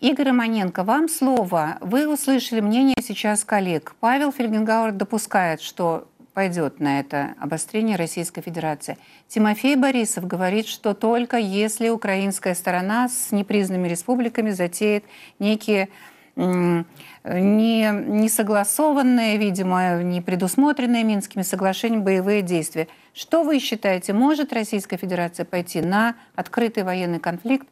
Игорь 0.00 0.28
Романенко, 0.28 0.84
вам 0.84 1.08
слово. 1.08 1.78
Вы 1.80 2.12
услышали 2.12 2.60
мнение 2.60 2.96
сейчас 3.00 3.44
коллег. 3.44 3.94
Павел 4.00 4.32
Фельгенгауэр 4.32 4.92
допускает, 4.92 5.60
что 5.60 6.08
пойдет 6.34 6.80
на 6.80 7.00
это 7.00 7.34
обострение 7.38 7.96
Российской 7.96 8.40
Федерации. 8.40 8.96
Тимофей 9.28 9.76
Борисов 9.76 10.26
говорит, 10.26 10.66
что 10.66 10.94
только 10.94 11.36
если 11.36 11.88
украинская 11.88 12.54
сторона 12.54 13.08
с 13.08 13.32
непризнанными 13.32 13.88
республиками 13.88 14.50
затеет 14.50 15.04
некие 15.38 15.88
не, 16.34 17.90
не 17.90 18.28
согласованные, 18.28 19.36
видимо, 19.36 20.02
не 20.02 20.22
предусмотренные 20.22 21.04
Минскими 21.04 21.42
соглашениями 21.42 22.02
боевые 22.02 22.40
действия. 22.40 22.88
Что 23.12 23.42
вы 23.42 23.58
считаете, 23.58 24.14
может 24.14 24.52
Российская 24.52 24.96
Федерация 24.96 25.44
пойти 25.44 25.82
на 25.82 26.16
открытый 26.34 26.84
военный 26.84 27.20
конфликт 27.20 27.68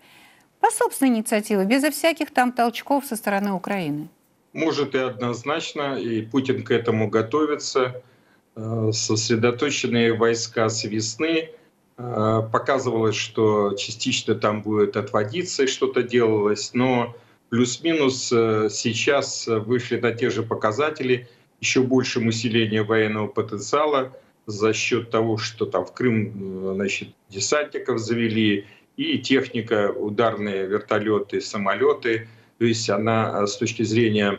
по 0.60 0.70
собственной 0.70 1.12
инициативе, 1.12 1.64
безо 1.64 1.90
всяких 1.90 2.30
там 2.30 2.52
толчков 2.52 3.06
со 3.06 3.16
стороны 3.16 3.52
Украины? 3.52 4.08
Может 4.52 4.94
и 4.94 4.98
однозначно, 4.98 5.98
и 5.98 6.22
Путин 6.22 6.62
к 6.62 6.70
этому 6.70 7.08
готовится. 7.08 8.02
Э, 8.62 8.90
сосредоточенные 8.92 10.12
войска 10.12 10.68
с 10.68 10.84
весны. 10.84 11.50
Э, 11.96 12.42
показывалось, 12.52 13.16
что 13.16 13.74
частично 13.74 14.34
там 14.34 14.62
будет 14.62 14.96
отводиться 14.96 15.64
и 15.64 15.66
что-то 15.66 16.02
делалось, 16.02 16.74
но 16.74 17.16
плюс-минус 17.48 18.30
э, 18.32 18.68
сейчас 18.70 19.46
вышли 19.46 19.98
на 19.98 20.12
те 20.12 20.28
же 20.28 20.42
показатели, 20.42 21.28
еще 21.60 21.82
большим 21.82 22.26
усиление 22.26 22.82
военного 22.82 23.28
потенциала 23.28 24.12
за 24.46 24.72
счет 24.74 25.10
того, 25.10 25.38
что 25.38 25.64
там 25.64 25.86
в 25.86 25.92
Крым 25.92 26.74
значит, 26.74 27.08
десантников 27.28 27.98
завели, 27.98 28.66
и 28.96 29.18
техника, 29.18 29.90
ударные 29.90 30.66
вертолеты, 30.66 31.40
самолеты. 31.40 32.28
То 32.58 32.66
есть 32.66 32.90
она 32.90 33.46
с 33.46 33.56
точки 33.56 33.82
зрения 33.82 34.38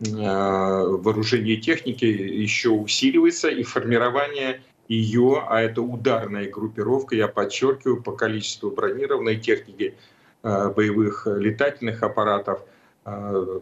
вооружения 0.00 1.52
и 1.54 1.60
техники 1.60 2.04
еще 2.04 2.70
усиливается, 2.70 3.48
и 3.48 3.62
формирование 3.62 4.62
ее, 4.88 5.44
а 5.46 5.60
это 5.60 5.82
ударная 5.82 6.48
группировка, 6.50 7.14
я 7.14 7.28
подчеркиваю, 7.28 8.02
по 8.02 8.12
количеству 8.12 8.70
бронированной 8.70 9.36
техники, 9.36 9.94
э, 10.42 10.72
боевых 10.74 11.26
летательных 11.26 12.02
аппаратов, 12.02 12.62
э, 13.04 13.60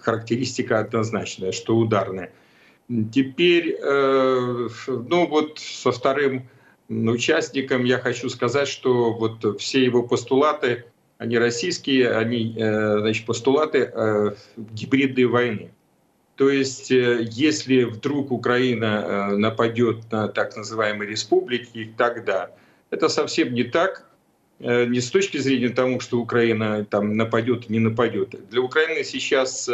характеристика 0.00 0.78
однозначная, 0.78 1.52
что 1.52 1.76
ударная. 1.76 2.32
Теперь, 3.12 3.76
ну 3.82 5.26
вот 5.26 5.58
со 5.58 5.90
вторым 5.90 6.48
участником 6.88 7.84
я 7.84 7.98
хочу 7.98 8.28
сказать, 8.28 8.68
что 8.68 9.12
вот 9.12 9.60
все 9.60 9.84
его 9.84 10.02
постулаты, 10.04 10.84
они 11.18 11.38
российские, 11.38 12.12
они, 12.12 12.54
э, 12.56 12.98
значит, 13.00 13.26
постулаты 13.26 13.90
э, 13.92 14.32
гибридной 14.56 15.24
войны. 15.24 15.70
То 16.36 16.50
есть, 16.50 16.90
э, 16.90 17.26
если 17.30 17.84
вдруг 17.84 18.30
Украина 18.30 19.36
нападет 19.36 20.10
на 20.12 20.28
так 20.28 20.56
называемые 20.56 21.08
республики, 21.08 21.92
тогда 21.96 22.50
это 22.90 23.08
совсем 23.08 23.54
не 23.54 23.64
так, 23.64 24.04
не 24.58 25.00
с 25.00 25.10
точки 25.10 25.36
зрения 25.36 25.68
того, 25.68 26.00
что 26.00 26.18
Украина 26.18 26.84
там 26.84 27.14
нападет, 27.14 27.68
не 27.68 27.78
нападет. 27.78 28.34
Для 28.48 28.62
Украины 28.62 29.04
сейчас 29.04 29.68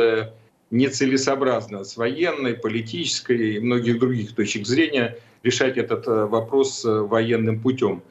нецелесообразно 0.72 1.84
с 1.84 1.96
военной, 1.96 2.54
политической 2.54 3.54
и 3.54 3.60
многих 3.60 4.00
других 4.00 4.34
точек 4.34 4.66
зрения 4.66 5.18
решать 5.44 5.78
этот 5.78 6.06
вопрос 6.06 6.82
военным 6.84 7.60
путем. 7.60 8.02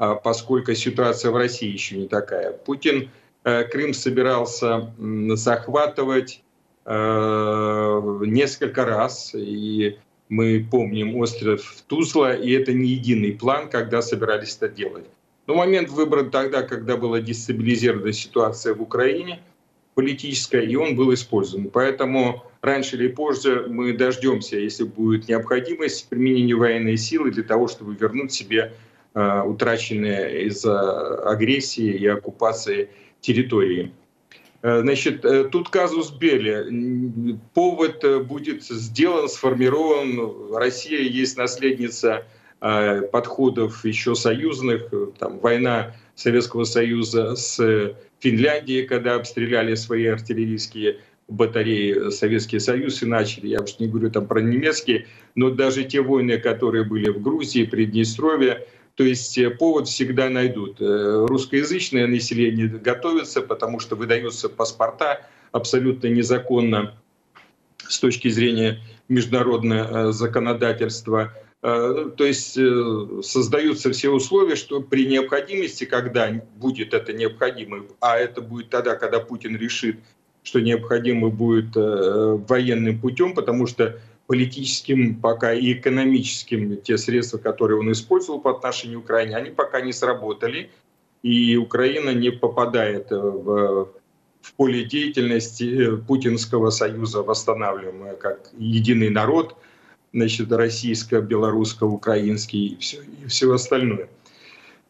А 0.00 0.14
поскольку 0.14 0.74
ситуация 0.74 1.30
в 1.30 1.36
России 1.36 1.70
еще 1.70 1.98
не 1.98 2.08
такая. 2.08 2.52
Путин 2.52 3.10
э, 3.44 3.64
Крым 3.64 3.92
собирался 3.92 4.94
захватывать 4.98 6.42
э, 6.86 8.20
несколько 8.22 8.86
раз, 8.86 9.32
и 9.34 9.98
мы 10.30 10.66
помним 10.70 11.16
остров 11.16 11.84
Тузла, 11.86 12.32
и 12.32 12.50
это 12.52 12.72
не 12.72 12.92
единый 12.92 13.32
план, 13.32 13.68
когда 13.68 14.00
собирались 14.00 14.56
это 14.56 14.70
делать. 14.70 15.04
Но 15.46 15.54
момент 15.54 15.90
выбран 15.90 16.30
тогда, 16.30 16.62
когда 16.62 16.96
была 16.96 17.20
дестабилизирована 17.20 18.14
ситуация 18.14 18.72
в 18.72 18.80
Украине 18.80 19.42
политическая, 19.94 20.62
и 20.62 20.76
он 20.76 20.96
был 20.96 21.12
использован. 21.12 21.68
Поэтому 21.68 22.42
раньше 22.62 22.96
или 22.96 23.08
позже 23.08 23.66
мы 23.68 23.92
дождемся, 23.92 24.56
если 24.56 24.84
будет 24.84 25.28
необходимость 25.28 26.08
применения 26.08 26.54
военной 26.54 26.96
силы 26.96 27.30
для 27.32 27.42
того, 27.42 27.68
чтобы 27.68 27.94
вернуть 27.94 28.32
себе 28.32 28.72
утраченные 29.14 30.46
из-за 30.46 31.28
агрессии 31.28 31.92
и 31.92 32.06
оккупации 32.06 32.90
территории. 33.20 33.92
Э, 34.62 34.80
значит, 34.80 35.24
э, 35.24 35.44
тут 35.44 35.68
казус 35.68 36.10
Белли. 36.12 37.38
Повод 37.54 38.04
будет 38.26 38.62
сделан, 38.64 39.28
сформирован. 39.28 40.54
Россия 40.54 41.00
есть 41.00 41.36
наследница 41.36 42.24
подходов 42.60 43.86
еще 43.86 44.14
союзных. 44.14 44.92
Там 45.18 45.38
война 45.38 45.94
Советского 46.14 46.64
Союза 46.64 47.34
с 47.34 47.56
Финляндией, 48.18 48.86
когда 48.86 49.14
обстреляли 49.14 49.74
свои 49.76 50.04
артиллерийские 50.04 50.98
батареи 51.28 52.10
Советский 52.10 52.58
Союз 52.58 53.02
и 53.02 53.06
начали. 53.06 53.48
Я 53.48 53.62
уж 53.62 53.78
не 53.78 53.86
говорю 53.86 54.10
там 54.10 54.26
про 54.26 54.40
немецкие, 54.40 55.06
но 55.34 55.48
даже 55.48 55.84
те 55.84 56.02
войны, 56.02 56.36
которые 56.36 56.84
были 56.84 57.08
в 57.08 57.22
Грузии, 57.22 57.64
Приднестровье, 57.64 58.66
то 58.94 59.04
есть 59.04 59.38
э, 59.38 59.50
повод 59.50 59.88
всегда 59.88 60.28
найдут. 60.28 60.80
Э, 60.80 61.26
русскоязычное 61.26 62.06
население 62.06 62.68
готовится, 62.68 63.40
потому 63.40 63.80
что 63.80 63.96
выдаются 63.96 64.48
паспорта 64.48 65.26
абсолютно 65.52 66.08
незаконно 66.08 66.94
с 67.78 67.98
точки 67.98 68.28
зрения 68.28 68.80
международного 69.08 70.08
э, 70.08 70.12
законодательства. 70.12 71.32
То 71.62 72.14
есть 72.24 72.58
создаются 73.22 73.90
все 73.90 74.08
условия, 74.08 74.56
что 74.56 74.80
при 74.80 75.04
необходимости, 75.04 75.84
когда 75.84 76.42
будет 76.56 76.94
это 76.94 77.12
необходимо, 77.12 77.84
а 78.00 78.16
это 78.16 78.40
будет 78.40 78.70
тогда, 78.70 78.96
когда 78.96 79.20
Путин 79.20 79.58
решит, 79.58 79.98
что 80.42 80.60
необходимо 80.60 81.28
будет 81.28 81.76
военным 81.76 82.98
путем, 82.98 83.34
потому 83.34 83.66
что 83.66 84.00
политическим, 84.30 85.16
пока 85.16 85.52
и 85.52 85.72
экономическим, 85.72 86.76
те 86.76 86.96
средства, 86.98 87.38
которые 87.38 87.80
он 87.80 87.90
использовал 87.90 88.40
по 88.40 88.52
отношению 88.52 89.00
к 89.00 89.06
Украине, 89.06 89.34
они 89.34 89.50
пока 89.50 89.80
не 89.80 89.92
сработали, 89.92 90.70
и 91.24 91.56
Украина 91.56 92.10
не 92.10 92.30
попадает 92.30 93.10
в, 93.10 93.88
в 94.40 94.54
поле 94.56 94.84
деятельности 94.84 95.96
Путинского 95.96 96.70
союза 96.70 97.24
восстанавливаемого 97.24 98.14
как 98.14 98.52
единый 98.56 99.10
народ, 99.10 99.56
значит, 100.12 100.52
российско-белорусско-украинский 100.52 102.66
и 102.66 102.76
все, 102.76 103.02
и 103.02 103.26
все 103.26 103.52
остальное. 103.52 104.08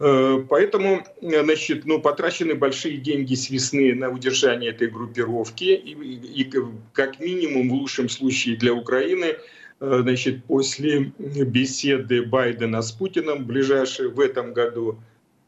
Э, 0.00 0.42
поэтому 0.48 1.04
значит, 1.20 1.84
ну, 1.84 2.00
потрачены 2.00 2.54
большие 2.54 2.96
деньги 2.96 3.34
с 3.34 3.50
весны 3.50 3.94
на 3.94 4.08
удержание 4.08 4.70
этой 4.70 4.88
группировки. 4.88 5.64
И, 5.64 5.92
и, 5.92 6.50
как 6.92 7.20
минимум, 7.20 7.68
в 7.68 7.74
лучшем 7.74 8.08
случае 8.08 8.56
для 8.56 8.72
Украины, 8.72 9.36
э, 9.80 9.98
значит, 10.02 10.44
после 10.44 11.12
беседы 11.18 12.22
Байдена 12.22 12.80
с 12.80 12.92
Путиным, 12.92 13.44
ближайшей 13.44 14.08
в 14.08 14.18
этом 14.20 14.54
году 14.54 14.98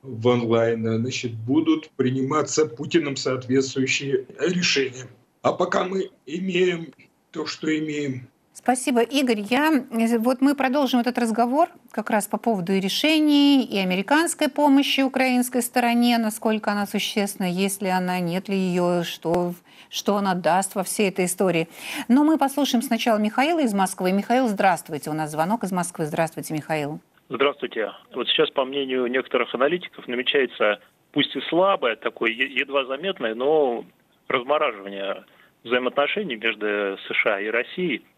в 0.03 0.27
онлайн, 0.27 1.01
значит, 1.01 1.33
будут 1.33 1.89
приниматься 1.97 2.67
Путиным 2.67 3.17
соответствующие 3.17 4.27
решения. 4.39 5.07
А 5.41 5.53
пока 5.55 5.85
мы 5.85 6.11
имеем 6.27 6.93
то, 7.31 7.47
что 7.47 7.75
имеем, 7.75 8.29
Спасибо, 8.55 9.01
Игорь. 9.01 9.41
Я, 9.41 9.83
вот 10.19 10.43
мы 10.43 10.55
продолжим 10.55 11.01
этот 11.01 11.17
разговор 11.17 11.69
как 11.91 12.11
раз 12.11 12.29
по 12.29 12.37
поводу 12.37 12.73
и 12.73 12.81
решений, 12.81 13.65
и 13.65 13.79
американской 13.79 14.51
помощи 14.51 15.01
украинской 15.01 15.63
стороне, 15.63 16.19
насколько 16.19 16.71
она 16.71 16.85
существенна, 16.87 17.51
есть 17.51 17.81
ли 17.81 17.89
она, 17.89 18.21
нет 18.21 18.51
ли 18.51 18.57
ее, 18.57 19.05
что, 19.05 19.55
что 19.89 20.17
она 20.17 20.35
даст 20.35 20.75
во 20.75 20.85
всей 20.85 21.09
этой 21.09 21.25
истории. 21.25 21.67
Но 22.09 22.25
мы 22.25 22.37
послушаем 22.37 22.83
сначала 22.83 23.17
Михаила 23.17 23.61
из 23.61 23.73
Москвы. 23.73 24.13
Михаил, 24.13 24.49
здравствуйте. 24.49 25.09
У 25.09 25.15
нас 25.15 25.31
звонок 25.31 25.65
из 25.65 25.73
Москвы. 25.73 26.05
Здравствуйте, 26.05 26.53
Михаил. 26.53 27.01
Здравствуйте. 27.31 27.91
Вот 28.15 28.29
сейчас, 28.29 28.51
по 28.51 28.67
мнению 28.67 29.07
некоторых 29.07 29.55
аналитиков, 29.55 30.07
намечается, 30.07 30.79
пусть 31.13 31.35
и 31.35 31.41
слабое, 31.49 31.97
такое 31.97 32.31
едва 32.33 32.85
заметное, 32.85 33.35
но 33.35 33.87
размораживание 34.29 35.25
взаимоотношений 35.65 36.37
между 36.37 36.99
США 37.09 37.41
и 37.41 37.47
Россией– 37.49 38.05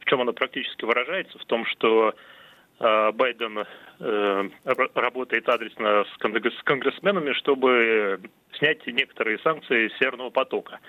в 0.00 0.04
чем 0.06 0.20
оно 0.20 0.32
практически 0.32 0.84
выражается? 0.84 1.38
В 1.38 1.44
том, 1.44 1.64
что 1.66 2.14
э, 2.80 3.12
Байден 3.12 3.64
э, 4.00 4.48
работает 4.94 5.48
адресно 5.48 6.04
с, 6.04 6.18
конгресс, 6.18 6.54
с 6.54 6.62
конгрессменами, 6.62 7.32
чтобы 7.34 8.20
снять 8.58 8.86
некоторые 8.86 9.38
санкции 9.38 9.90
Северного 9.98 10.30
потока. 10.30 10.80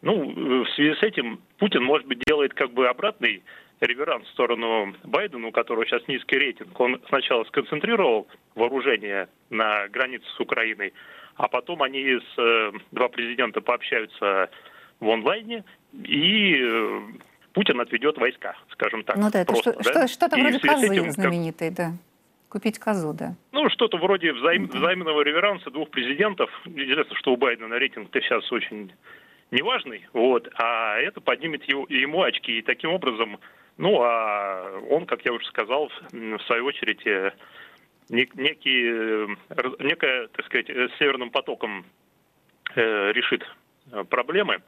Ну, 0.00 0.64
в 0.64 0.68
связи 0.70 0.94
с 0.94 1.02
этим 1.02 1.40
Путин, 1.58 1.82
может 1.82 2.06
быть, 2.06 2.20
делает 2.20 2.54
как 2.54 2.72
бы 2.72 2.86
обратный 2.86 3.42
реверанс 3.80 4.26
в 4.26 4.32
сторону 4.32 4.94
Байдена, 5.04 5.48
у 5.48 5.52
которого 5.52 5.84
сейчас 5.86 6.06
низкий 6.08 6.38
рейтинг. 6.38 6.78
Он 6.80 7.00
сначала 7.08 7.44
сконцентрировал 7.44 8.28
вооружение 8.54 9.28
на 9.50 9.88
границе 9.88 10.26
с 10.36 10.40
Украиной, 10.40 10.92
а 11.36 11.48
потом 11.48 11.82
они 11.82 12.18
с 12.18 12.38
э, 12.38 12.72
два 12.92 13.08
президента 13.08 13.60
пообщаются 13.60 14.50
в 15.00 15.08
онлайне 15.08 15.64
и 15.92 16.64
Путин 17.58 17.80
отведет 17.80 18.16
войска, 18.18 18.54
скажем 18.70 19.02
так. 19.02 19.16
Ну 19.16 19.30
да, 19.32 19.40
это 19.40 19.52
что, 19.56 19.72
да? 19.72 19.82
что, 19.82 20.06
что-то 20.06 20.36
вроде 20.36 20.60
козы 20.60 20.86
этим, 20.86 21.10
знаменитой, 21.10 21.70
да. 21.70 21.90
Купить 22.48 22.78
козу, 22.78 23.12
да. 23.12 23.34
Ну, 23.50 23.68
что-то 23.68 23.96
вроде 23.96 24.32
взаим, 24.32 24.68
взаимного 24.68 25.22
реверанса 25.22 25.68
двух 25.72 25.90
президентов. 25.90 26.48
Интересно, 26.66 27.16
что 27.16 27.32
у 27.32 27.36
Байдена 27.36 27.74
рейтинг-то 27.74 28.20
сейчас 28.20 28.52
очень 28.52 28.92
неважный, 29.50 30.06
вот, 30.12 30.48
а 30.54 30.98
это 30.98 31.20
поднимет 31.20 31.64
его, 31.64 31.84
ему 31.88 32.22
очки, 32.22 32.60
и 32.60 32.62
таким 32.62 32.92
образом, 32.92 33.40
ну, 33.76 34.02
а 34.02 34.78
он, 34.88 35.06
как 35.06 35.24
я 35.24 35.32
уже 35.32 35.44
сказал, 35.46 35.90
в 36.12 36.38
свою 36.46 36.64
очередь, 36.64 37.04
э, 37.08 37.32
некий, 38.08 38.84
э, 38.88 39.26
некая, 39.80 40.28
так 40.28 40.46
сказать, 40.46 40.70
э, 40.70 40.90
северным 41.00 41.30
потоком 41.30 41.84
решит 42.76 43.42
проблемы 44.10 44.60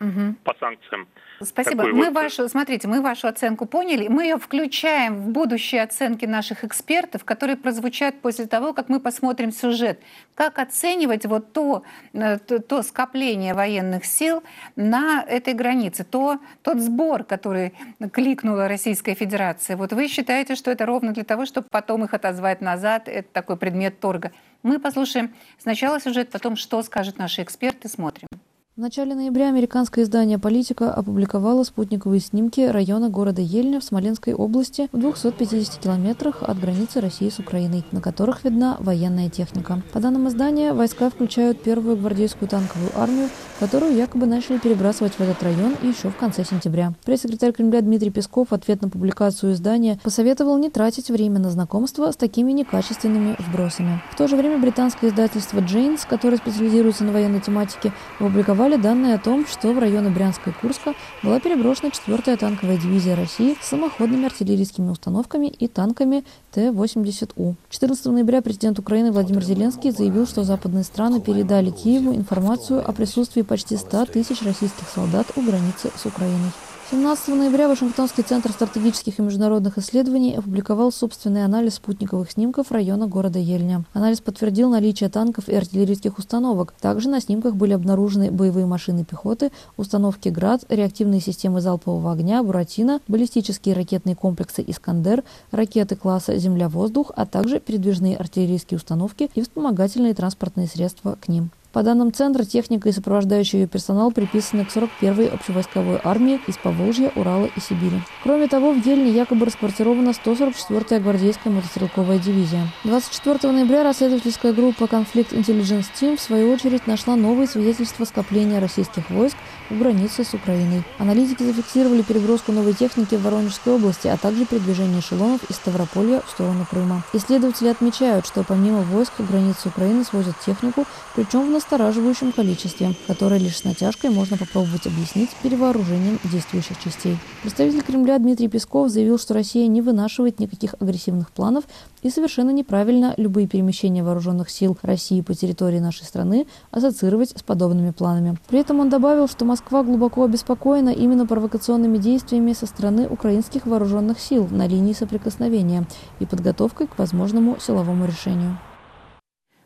угу. 0.00 0.34
по 0.44 0.54
санкциям. 0.58 1.06
Спасибо. 1.42 1.84
Такой 1.84 1.92
мы 1.92 2.06
вот... 2.06 2.14
вашу, 2.14 2.48
смотрите, 2.48 2.86
мы 2.88 3.00
вашу 3.00 3.28
оценку 3.28 3.66
поняли. 3.66 4.08
Мы 4.08 4.24
ее 4.24 4.38
включаем 4.38 5.16
в 5.16 5.28
будущие 5.30 5.82
оценки 5.82 6.24
наших 6.26 6.64
экспертов, 6.64 7.24
которые 7.24 7.56
прозвучат 7.56 8.20
после 8.20 8.46
того, 8.46 8.72
как 8.72 8.88
мы 8.88 9.00
посмотрим 9.00 9.50
сюжет. 9.50 10.00
Как 10.34 10.58
оценивать 10.58 11.26
вот 11.26 11.52
то, 11.52 11.82
э, 12.12 12.38
то, 12.38 12.60
то 12.60 12.82
скопление 12.82 13.54
военных 13.54 14.04
сил 14.04 14.42
на 14.76 15.24
этой 15.26 15.54
границе, 15.54 16.04
то, 16.04 16.38
тот 16.62 16.78
сбор, 16.78 17.24
который 17.24 17.74
кликнула 18.12 18.68
Российская 18.68 19.14
Федерация. 19.14 19.76
Вот 19.76 19.92
вы 19.92 20.08
считаете, 20.08 20.54
что 20.54 20.70
это 20.70 20.86
ровно 20.86 21.12
для 21.12 21.24
того, 21.24 21.46
чтобы 21.46 21.66
потом 21.70 22.04
их 22.04 22.14
отозвать 22.14 22.60
назад? 22.60 23.08
Это 23.08 23.28
такой 23.32 23.56
предмет 23.56 23.98
торга. 23.98 24.32
Мы 24.62 24.78
послушаем 24.78 25.34
сначала 25.58 26.00
сюжет, 26.00 26.30
потом 26.30 26.56
что 26.56 26.82
скажут 26.82 27.18
наши 27.18 27.42
эксперты, 27.42 27.88
смотрим. 27.88 28.28
В 28.76 28.80
начале 28.80 29.14
ноября 29.14 29.50
американское 29.50 30.04
издание 30.04 30.36
«Политика» 30.36 30.92
опубликовало 30.92 31.62
спутниковые 31.62 32.18
снимки 32.18 32.60
района 32.62 33.08
города 33.08 33.40
Ельня 33.40 33.78
в 33.78 33.84
Смоленской 33.84 34.34
области 34.34 34.88
в 34.90 34.98
250 34.98 35.78
километрах 35.78 36.42
от 36.42 36.58
границы 36.58 37.00
России 37.00 37.28
с 37.28 37.38
Украиной, 37.38 37.84
на 37.92 38.00
которых 38.00 38.42
видна 38.42 38.76
военная 38.80 39.30
техника. 39.30 39.80
По 39.92 40.00
данным 40.00 40.26
издания, 40.26 40.72
войска 40.72 41.08
включают 41.08 41.62
первую 41.62 41.96
гвардейскую 41.96 42.48
танковую 42.48 42.90
армию, 42.96 43.28
которую 43.60 43.94
якобы 43.94 44.26
начали 44.26 44.58
перебрасывать 44.58 45.12
в 45.12 45.20
этот 45.20 45.40
район 45.44 45.76
еще 45.80 46.10
в 46.10 46.16
конце 46.16 46.44
сентября. 46.44 46.94
Пресс-секретарь 47.04 47.52
Кремля 47.52 47.80
Дмитрий 47.80 48.10
Песков 48.10 48.48
в 48.48 48.54
ответ 48.54 48.82
на 48.82 48.88
публикацию 48.88 49.52
издания 49.52 50.00
посоветовал 50.02 50.58
не 50.58 50.68
тратить 50.68 51.10
время 51.10 51.38
на 51.38 51.50
знакомство 51.50 52.10
с 52.10 52.16
такими 52.16 52.50
некачественными 52.50 53.36
вбросами. 53.38 54.02
В 54.10 54.16
то 54.16 54.26
же 54.26 54.34
время 54.34 54.58
британское 54.58 55.10
издательство 55.10 55.60
«Джейнс», 55.60 56.04
которое 56.06 56.38
специализируется 56.38 57.04
на 57.04 57.12
военной 57.12 57.40
тематике, 57.40 57.92
опубликовало 58.18 58.63
опубликовали 58.64 58.76
данные 58.76 59.14
о 59.14 59.18
том, 59.18 59.46
что 59.46 59.72
в 59.72 59.78
районы 59.78 60.10
Брянска 60.10 60.50
и 60.50 60.52
Курска 60.52 60.94
была 61.22 61.38
переброшена 61.38 61.90
4-я 61.90 62.36
танковая 62.36 62.78
дивизия 62.78 63.14
России 63.14 63.56
с 63.60 63.68
самоходными 63.68 64.24
артиллерийскими 64.24 64.90
установками 64.90 65.48
и 65.48 65.68
танками 65.68 66.24
Т-80У. 66.52 67.54
14 67.68 68.06
ноября 68.06 68.40
президент 68.40 68.78
Украины 68.78 69.12
Владимир 69.12 69.42
Зеленский 69.42 69.90
заявил, 69.90 70.26
что 70.26 70.44
западные 70.44 70.84
страны 70.84 71.20
передали 71.20 71.70
Киеву 71.70 72.14
информацию 72.14 72.82
о 72.88 72.92
присутствии 72.92 73.42
почти 73.42 73.76
100 73.76 74.06
тысяч 74.06 74.42
российских 74.42 74.88
солдат 74.88 75.26
у 75.36 75.42
границы 75.42 75.90
с 75.94 76.06
Украиной. 76.06 76.50
17 76.90 77.28
ноября 77.28 77.66
Вашингтонский 77.68 78.22
центр 78.22 78.52
стратегических 78.52 79.18
и 79.18 79.22
международных 79.22 79.78
исследований 79.78 80.34
опубликовал 80.36 80.92
собственный 80.92 81.42
анализ 81.42 81.76
спутниковых 81.76 82.30
снимков 82.30 82.70
района 82.70 83.06
города 83.06 83.38
Ельня. 83.38 83.84
Анализ 83.94 84.20
подтвердил 84.20 84.68
наличие 84.68 85.08
танков 85.08 85.48
и 85.48 85.54
артиллерийских 85.54 86.18
установок. 86.18 86.74
Также 86.78 87.08
на 87.08 87.22
снимках 87.22 87.54
были 87.54 87.72
обнаружены 87.72 88.30
боевые 88.30 88.66
машины 88.66 89.06
пехоты, 89.06 89.50
установки 89.78 90.28
«Град», 90.28 90.64
реактивные 90.68 91.22
системы 91.22 91.62
залпового 91.62 92.12
огня, 92.12 92.42
«Буратино», 92.42 93.00
баллистические 93.08 93.74
ракетные 93.74 94.14
комплексы 94.14 94.62
«Искандер», 94.66 95.24
ракеты 95.52 95.96
класса 95.96 96.36
«Земля-воздух», 96.36 97.12
а 97.16 97.24
также 97.24 97.60
передвижные 97.60 98.18
артиллерийские 98.18 98.76
установки 98.76 99.30
и 99.34 99.40
вспомогательные 99.40 100.12
транспортные 100.12 100.68
средства 100.68 101.16
к 101.18 101.28
ним. 101.28 101.50
По 101.74 101.82
данным 101.82 102.12
Центра, 102.12 102.44
техника 102.44 102.88
и 102.88 102.92
сопровождающий 102.92 103.62
ее 103.62 103.66
персонал 103.66 104.12
приписаны 104.12 104.64
к 104.64 104.68
41-й 104.68 105.26
общевойсковой 105.26 105.98
армии 106.04 106.40
из 106.46 106.56
Поволжья, 106.56 107.10
Урала 107.16 107.46
и 107.46 107.60
Сибири. 107.60 108.00
Кроме 108.22 108.46
того, 108.46 108.70
в 108.70 108.86
Ельне 108.86 109.10
якобы 109.10 109.44
расквартирована 109.44 110.10
144-я 110.10 111.00
гвардейская 111.00 111.52
мотострелковая 111.52 112.20
дивизия. 112.20 112.68
24 112.84 113.52
ноября 113.52 113.82
расследовательская 113.82 114.52
группа 114.52 114.84
Conflict 114.84 115.32
Intelligence 115.32 115.86
Team 116.00 116.16
в 116.16 116.20
свою 116.20 116.52
очередь 116.52 116.86
нашла 116.86 117.16
новые 117.16 117.48
свидетельства 117.48 118.04
скопления 118.04 118.60
российских 118.60 119.10
войск 119.10 119.36
у 119.68 119.74
границы 119.74 120.22
с 120.22 120.32
Украиной. 120.32 120.84
Аналитики 120.98 121.42
зафиксировали 121.42 122.02
переброску 122.02 122.52
новой 122.52 122.74
техники 122.74 123.16
в 123.16 123.22
Воронежской 123.22 123.72
области, 123.72 124.06
а 124.06 124.16
также 124.16 124.46
передвижение 124.46 125.00
эшелонов 125.00 125.42
из 125.50 125.56
Ставрополья 125.56 126.22
в 126.24 126.30
сторону 126.30 126.68
Крыма. 126.70 127.02
Исследователи 127.12 127.66
отмечают, 127.66 128.26
что 128.26 128.44
помимо 128.44 128.82
войск 128.82 129.14
границы 129.18 129.70
Украины 129.70 130.04
свозят 130.04 130.38
технику, 130.38 130.84
причем 131.16 131.48
в 131.48 131.50
настораживающем 131.64 132.32
количестве, 132.32 132.92
которое 133.06 133.40
лишь 133.40 133.56
с 133.56 133.64
натяжкой 133.64 134.10
можно 134.10 134.36
попробовать 134.36 134.86
объяснить 134.86 135.30
перевооружением 135.42 136.18
действующих 136.24 136.78
частей. 136.78 137.16
Представитель 137.42 137.82
Кремля 137.82 138.18
Дмитрий 138.18 138.48
Песков 138.48 138.90
заявил, 138.90 139.18
что 139.18 139.32
Россия 139.32 139.66
не 139.66 139.80
вынашивает 139.80 140.40
никаких 140.40 140.74
агрессивных 140.78 141.30
планов 141.30 141.64
и 142.02 142.10
совершенно 142.10 142.50
неправильно 142.50 143.14
любые 143.16 143.46
перемещения 143.46 144.02
вооруженных 144.02 144.50
сил 144.50 144.76
России 144.82 145.22
по 145.22 145.34
территории 145.34 145.78
нашей 145.78 146.04
страны 146.04 146.46
ассоциировать 146.70 147.30
с 147.30 147.42
подобными 147.42 147.92
планами. 147.92 148.36
При 148.48 148.60
этом 148.60 148.80
он 148.80 148.90
добавил, 148.90 149.26
что 149.26 149.46
Москва 149.46 149.82
глубоко 149.82 150.24
обеспокоена 150.24 150.90
именно 150.90 151.26
провокационными 151.26 151.96
действиями 151.96 152.52
со 152.52 152.66
стороны 152.66 153.08
украинских 153.08 153.64
вооруженных 153.64 154.20
сил 154.20 154.46
на 154.50 154.66
линии 154.66 154.92
соприкосновения 154.92 155.86
и 156.20 156.26
подготовкой 156.26 156.88
к 156.88 156.98
возможному 156.98 157.56
силовому 157.58 158.04
решению. 158.04 158.58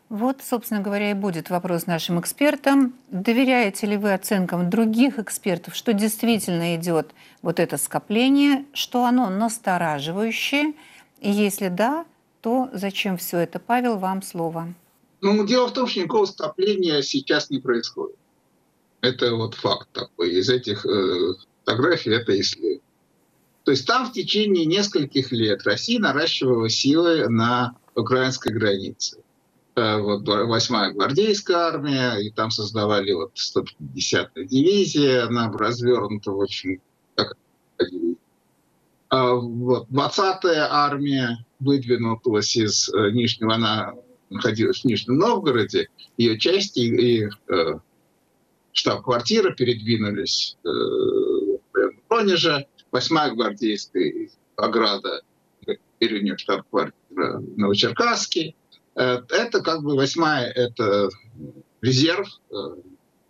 Вот, 0.08 0.38
собственно 0.42 0.80
говоря, 0.80 1.10
и 1.10 1.14
будет 1.14 1.50
вопрос 1.50 1.86
нашим 1.86 2.18
экспертам. 2.18 2.94
Доверяете 3.10 3.86
ли 3.86 3.98
вы 3.98 4.14
оценкам 4.14 4.70
других 4.70 5.18
экспертов, 5.18 5.76
что 5.76 5.92
действительно 5.92 6.76
идет 6.76 7.10
вот 7.42 7.60
это 7.60 7.76
скопление, 7.76 8.64
что 8.72 9.04
оно 9.04 9.28
настораживающее? 9.28 10.72
И 11.20 11.30
если 11.30 11.68
да, 11.68 12.06
то 12.40 12.70
зачем 12.72 13.18
все 13.18 13.38
это? 13.38 13.58
Павел, 13.58 13.98
вам 13.98 14.22
слово. 14.22 14.72
Ну, 15.20 15.46
дело 15.46 15.68
в 15.68 15.74
том, 15.74 15.86
что 15.86 16.00
никакого 16.00 16.24
скопления 16.24 17.02
сейчас 17.02 17.50
не 17.50 17.58
происходит. 17.58 18.16
Это 19.02 19.34
вот 19.34 19.54
факт 19.54 19.88
такой. 19.92 20.30
Из 20.30 20.48
этих 20.48 20.86
э, 20.86 21.34
фотографий 21.64 22.10
это 22.10 22.38
исследование. 22.40 22.80
То 23.64 23.72
есть 23.72 23.86
там 23.86 24.06
в 24.06 24.12
течение 24.12 24.64
нескольких 24.64 25.32
лет 25.32 25.64
Россия 25.64 26.00
наращивала 26.00 26.70
силы 26.70 27.28
на 27.28 27.76
украинской 27.94 28.50
границе. 28.50 29.18
Э, 29.78 30.00
вот 30.00 30.26
8-я 30.26 30.90
гвардейская 30.90 31.56
армия, 31.56 32.16
и 32.16 32.30
там 32.30 32.50
создавали 32.50 33.12
вот 33.12 33.32
150-я 33.36 34.44
дивизия, 34.44 35.26
она 35.26 35.52
развернута 35.52 36.32
в 36.32 36.38
очень 36.38 36.80
как 37.14 37.36
а, 39.10 39.34
вот, 39.34 39.88
20-я 39.88 40.68
армия 40.68 41.46
выдвинулась 41.60 42.56
из 42.56 42.88
э, 42.88 43.10
Нижнего, 43.12 43.54
она 43.54 43.94
находилась 44.30 44.80
в 44.80 44.84
Нижнем 44.84 45.16
Новгороде, 45.16 45.88
ее 46.16 46.38
части 46.38 46.80
и 46.80 47.28
э, 47.48 47.78
штаб-квартира 48.72 49.52
передвинулись 49.52 50.56
э, 50.64 50.68
в 50.68 51.58
Воронеже, 52.08 52.66
8-я 52.90 53.30
гвардейская 53.30 54.28
ограда, 54.56 55.22
нее 56.00 56.36
штаб-квартира 56.36 57.42
Новочеркасске, 57.56 58.50
Э, 58.50 58.57
это 59.02 59.60
как 59.62 59.82
бы 59.82 59.94
восьмая, 59.94 60.46
это 60.46 61.08
резерв 61.80 62.28
э, 62.50 62.54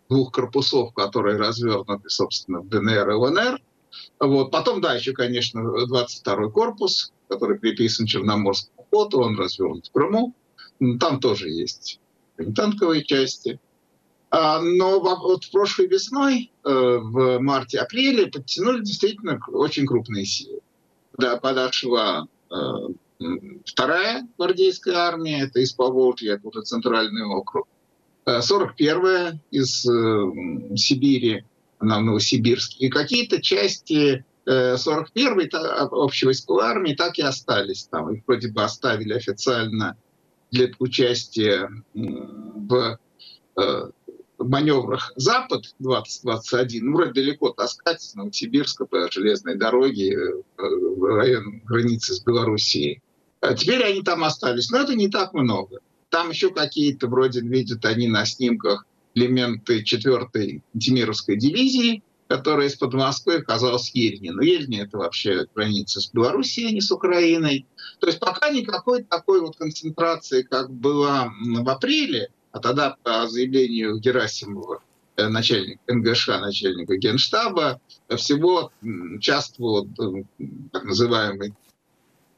двух 0.08 0.32
корпусов, 0.32 0.94
которые 0.94 1.36
развернуты, 1.36 2.08
собственно, 2.08 2.60
в 2.60 2.68
ДНР 2.68 3.10
и 3.10 3.14
ЛНР. 3.14 3.60
Вот. 4.20 4.50
Потом, 4.50 4.80
да, 4.80 4.94
еще, 4.94 5.12
конечно, 5.12 5.60
22-й 5.60 6.50
корпус, 6.50 7.12
который 7.28 7.58
приписан 7.58 8.06
Черноморскому 8.06 8.86
флоту, 8.90 9.20
он 9.20 9.38
развернут 9.38 9.86
в 9.86 9.92
Крыму. 9.92 10.34
Там 11.00 11.20
тоже 11.20 11.48
есть 11.50 12.00
танковые 12.54 13.04
части. 13.04 13.60
А, 14.30 14.60
но 14.60 15.00
вот 15.00 15.50
прошлой 15.50 15.88
весной, 15.88 16.52
э, 16.64 16.70
в 16.70 17.38
марте-апреле, 17.40 18.26
подтянули 18.26 18.82
действительно 18.82 19.40
очень 19.48 19.86
крупные 19.86 20.24
силы. 20.24 20.60
Подошла 21.16 22.26
Вторая 23.64 24.28
гвардейская 24.36 24.94
армия, 24.94 25.42
это 25.42 25.58
из 25.60 25.72
Поволжья, 25.72 26.34
это 26.34 26.62
центральный 26.62 27.24
округ. 27.24 27.66
41-я 28.26 29.30
э, 29.30 29.38
из 29.50 29.86
э, 29.86 30.76
Сибири, 30.76 31.44
она 31.78 31.98
в 31.98 32.02
Новосибирске. 32.02 32.86
И 32.86 32.88
какие-то 32.90 33.40
части 33.42 34.24
41-й 34.46 35.46
э, 35.46 35.88
общевойсковой 35.90 36.64
армии 36.64 36.94
так 36.94 37.18
и 37.18 37.22
остались 37.22 37.84
там. 37.84 38.14
Их 38.14 38.22
вроде 38.26 38.48
бы 38.48 38.62
оставили 38.62 39.14
официально 39.14 39.96
для 40.50 40.70
участия 40.78 41.70
в 41.94 42.98
маневрах 44.38 45.12
Запад 45.16 45.74
2021, 45.80 46.86
ну, 46.86 46.96
вроде 46.96 47.12
далеко 47.12 47.50
таскать 47.50 48.02
из 48.02 48.14
Новосибирска 48.14 48.86
по 48.86 49.10
железной 49.10 49.56
дороге 49.56 50.16
в 50.56 51.16
район 51.16 51.60
границы 51.66 52.14
с 52.14 52.22
Белоруссией. 52.22 53.02
А 53.40 53.54
теперь 53.54 53.82
они 53.84 54.02
там 54.02 54.24
остались, 54.24 54.70
но 54.70 54.78
это 54.78 54.94
не 54.94 55.08
так 55.08 55.32
много. 55.32 55.80
Там 56.10 56.30
еще 56.30 56.50
какие-то, 56.50 57.06
вроде 57.06 57.40
видят 57.40 57.84
они 57.84 58.08
на 58.08 58.24
снимках, 58.24 58.86
элементы 59.14 59.82
4-й 59.82 60.62
Тимировской 60.78 61.36
дивизии, 61.36 62.02
которая 62.28 62.68
из-под 62.68 62.94
Москвы 62.94 63.36
оказалась 63.36 63.90
в 63.90 63.94
Ельне. 63.94 64.32
Но 64.32 64.42
Ельне— 64.42 64.80
это 64.82 64.98
вообще 64.98 65.46
граница 65.54 66.00
с 66.00 66.12
Белоруссией, 66.12 66.68
а 66.68 66.72
не 66.72 66.80
с 66.80 66.90
Украиной. 66.90 67.66
То 68.00 68.06
есть 68.06 68.20
пока 68.20 68.50
никакой 68.50 69.02
такой 69.02 69.40
вот 69.40 69.56
концентрации, 69.56 70.42
как 70.42 70.70
была 70.70 71.32
в 71.40 71.68
апреле, 71.68 72.30
а 72.52 72.60
тогда 72.60 72.96
по 73.02 73.26
заявлению 73.28 73.98
Герасимова, 73.98 74.82
э, 75.16 75.28
начальник 75.28 75.78
НГШ, 75.86 76.28
начальника 76.28 76.96
Генштаба, 76.96 77.80
всего 78.16 78.72
участвовало 78.82 79.84
в 79.84 80.24
так 80.72 80.84
называемой 80.84 81.54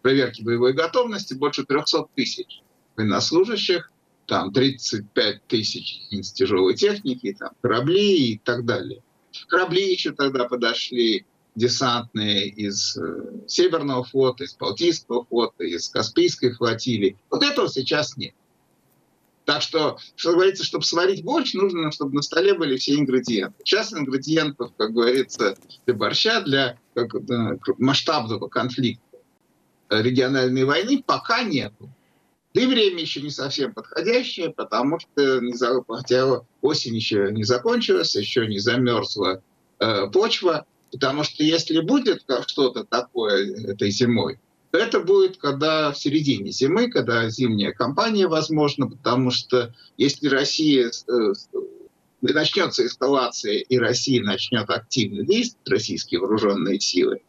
проверке 0.01 0.43
боевой 0.43 0.73
готовности 0.73 1.35
больше 1.35 1.65
300 1.65 2.07
тысяч 2.15 2.63
военнослужащих, 2.97 3.91
там 4.27 4.53
35 4.53 5.47
тысяч 5.47 6.03
единиц 6.05 6.33
тяжелой 6.33 6.75
техники, 6.75 7.37
там 7.39 7.51
корабли 7.61 8.33
и 8.33 8.39
так 8.39 8.65
далее. 8.65 9.03
Корабли 9.49 9.91
еще 9.91 10.13
тогда 10.13 10.45
подошли 10.45 11.27
десантные 11.55 12.47
из 12.49 12.97
э, 12.97 13.47
Северного 13.47 14.05
флота, 14.05 14.45
из 14.45 14.55
Балтийского 14.55 15.25
флота, 15.25 15.65
из 15.65 15.89
Каспийской 15.89 16.53
флотилии. 16.53 17.17
Вот 17.29 17.43
этого 17.43 17.69
сейчас 17.69 18.17
нет. 18.17 18.35
Так 19.45 19.63
что, 19.63 19.99
что 20.15 20.33
говорится, 20.33 20.63
чтобы 20.65 20.85
сварить 20.85 21.25
борщ, 21.25 21.55
нужно, 21.55 21.91
чтобы 21.91 22.15
на 22.15 22.23
столе 22.23 22.55
были 22.55 22.77
все 22.77 22.95
ингредиенты. 22.95 23.57
Сейчас 23.65 23.93
ингредиентов, 23.93 24.73
как 24.77 24.93
говорится, 24.93 25.57
для 25.87 25.95
борща, 25.95 26.41
для 26.43 26.79
как, 26.95 27.25
да, 27.25 27.59
масштабного 27.79 28.47
конфликта 28.47 29.03
региональной 29.91 30.65
войны 30.65 31.03
пока 31.05 31.43
нету. 31.43 31.91
Да 32.53 32.61
и 32.61 32.67
время 32.67 33.01
еще 33.01 33.21
не 33.23 33.31
совсем 33.31 33.73
подходящее, 33.73 34.51
потому 34.51 34.99
что 34.99 35.41
не 35.41 35.53
за, 35.53 35.83
хотя 35.87 36.41
осень 36.63 36.97
еще 36.97 37.29
не 37.31 37.45
закончилась, 37.45 38.17
еще 38.17 38.47
не 38.47 38.59
замерзла 38.59 39.43
э, 39.79 40.07
почва, 40.13 40.67
потому 40.91 41.23
что 41.23 41.45
если 41.45 41.81
будет 41.81 42.25
что-то 42.47 42.85
такое 42.85 43.55
этой 43.69 43.91
зимой, 43.91 44.41
то 44.73 44.79
это 44.79 45.01
будет 45.01 45.37
когда 45.37 45.93
в 45.93 45.99
середине 45.99 46.51
зимы, 46.51 46.91
когда 46.91 47.29
зимняя 47.29 47.73
кампания 47.73 48.27
возможно, 48.27 48.89
потому 48.89 49.31
что 49.31 49.73
если 49.97 50.29
Россия 50.29 50.91
э, 51.09 51.33
начнется 52.21 52.85
эскалация 52.85 53.55
и 53.55 53.79
Россия 53.79 54.23
начнет 54.23 54.69
активно 54.71 55.25
действовать, 55.25 55.69
российские 55.69 56.21
вооруженные 56.21 56.81
силы, 56.81 57.21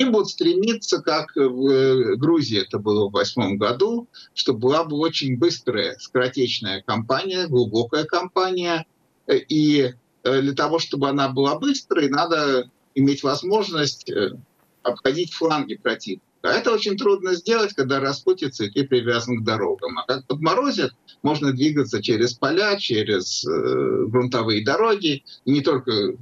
и 0.00 0.04
будут 0.04 0.30
стремиться, 0.30 1.02
как 1.02 1.36
в 1.36 1.68
э, 1.68 2.16
Грузии 2.16 2.62
это 2.62 2.78
было 2.78 3.08
в 3.08 3.12
восьмом 3.12 3.58
году, 3.58 4.08
чтобы 4.32 4.60
была 4.60 4.84
бы 4.84 4.96
очень 4.96 5.36
быстрая, 5.36 5.98
скоротечная 5.98 6.82
кампания, 6.86 7.46
глубокая 7.46 8.04
кампания. 8.04 8.86
И 9.28 9.92
э, 10.22 10.40
для 10.40 10.54
того, 10.54 10.78
чтобы 10.78 11.10
она 11.10 11.28
была 11.28 11.58
быстрой, 11.58 12.08
надо 12.08 12.70
иметь 12.94 13.22
возможность 13.22 14.08
э, 14.08 14.38
обходить 14.82 15.34
фланги 15.34 15.74
противника. 15.74 16.24
А 16.42 16.52
это 16.52 16.72
очень 16.72 16.96
трудно 16.96 17.34
сделать, 17.34 17.74
когда 17.74 18.00
распутится 18.00 18.64
и 18.64 18.70
ты 18.70 18.84
привязан 18.84 19.42
к 19.42 19.44
дорогам. 19.44 19.98
А 19.98 20.06
как 20.06 20.26
подморозят, 20.26 20.92
можно 21.22 21.52
двигаться 21.52 22.02
через 22.02 22.32
поля, 22.32 22.78
через 22.78 23.44
э, 23.44 24.06
грунтовые 24.06 24.64
дороги, 24.64 25.24
и 25.44 25.52
не 25.52 25.60
только 25.60 26.14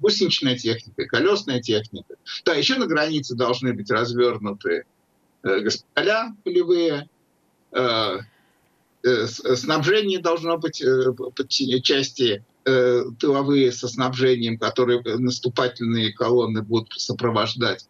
гусеничная 0.00 0.56
техника, 0.56 1.06
колесная 1.06 1.60
техника. 1.60 2.14
Да, 2.44 2.54
еще 2.54 2.76
на 2.76 2.86
границе 2.86 3.34
должны 3.34 3.72
быть 3.72 3.90
развернуты 3.90 4.84
э, 5.42 5.60
госпиталя 5.60 6.34
полевые, 6.44 7.08
э, 7.72 8.18
э, 9.02 9.26
снабжение 9.26 10.18
должно 10.20 10.58
быть 10.58 10.82
э, 10.82 11.12
части 11.82 12.44
э, 12.64 13.02
тыловые 13.18 13.72
со 13.72 13.88
снабжением, 13.88 14.58
которые 14.58 15.02
наступательные 15.18 16.12
колонны 16.12 16.62
будут 16.62 16.92
сопровождать. 17.00 17.86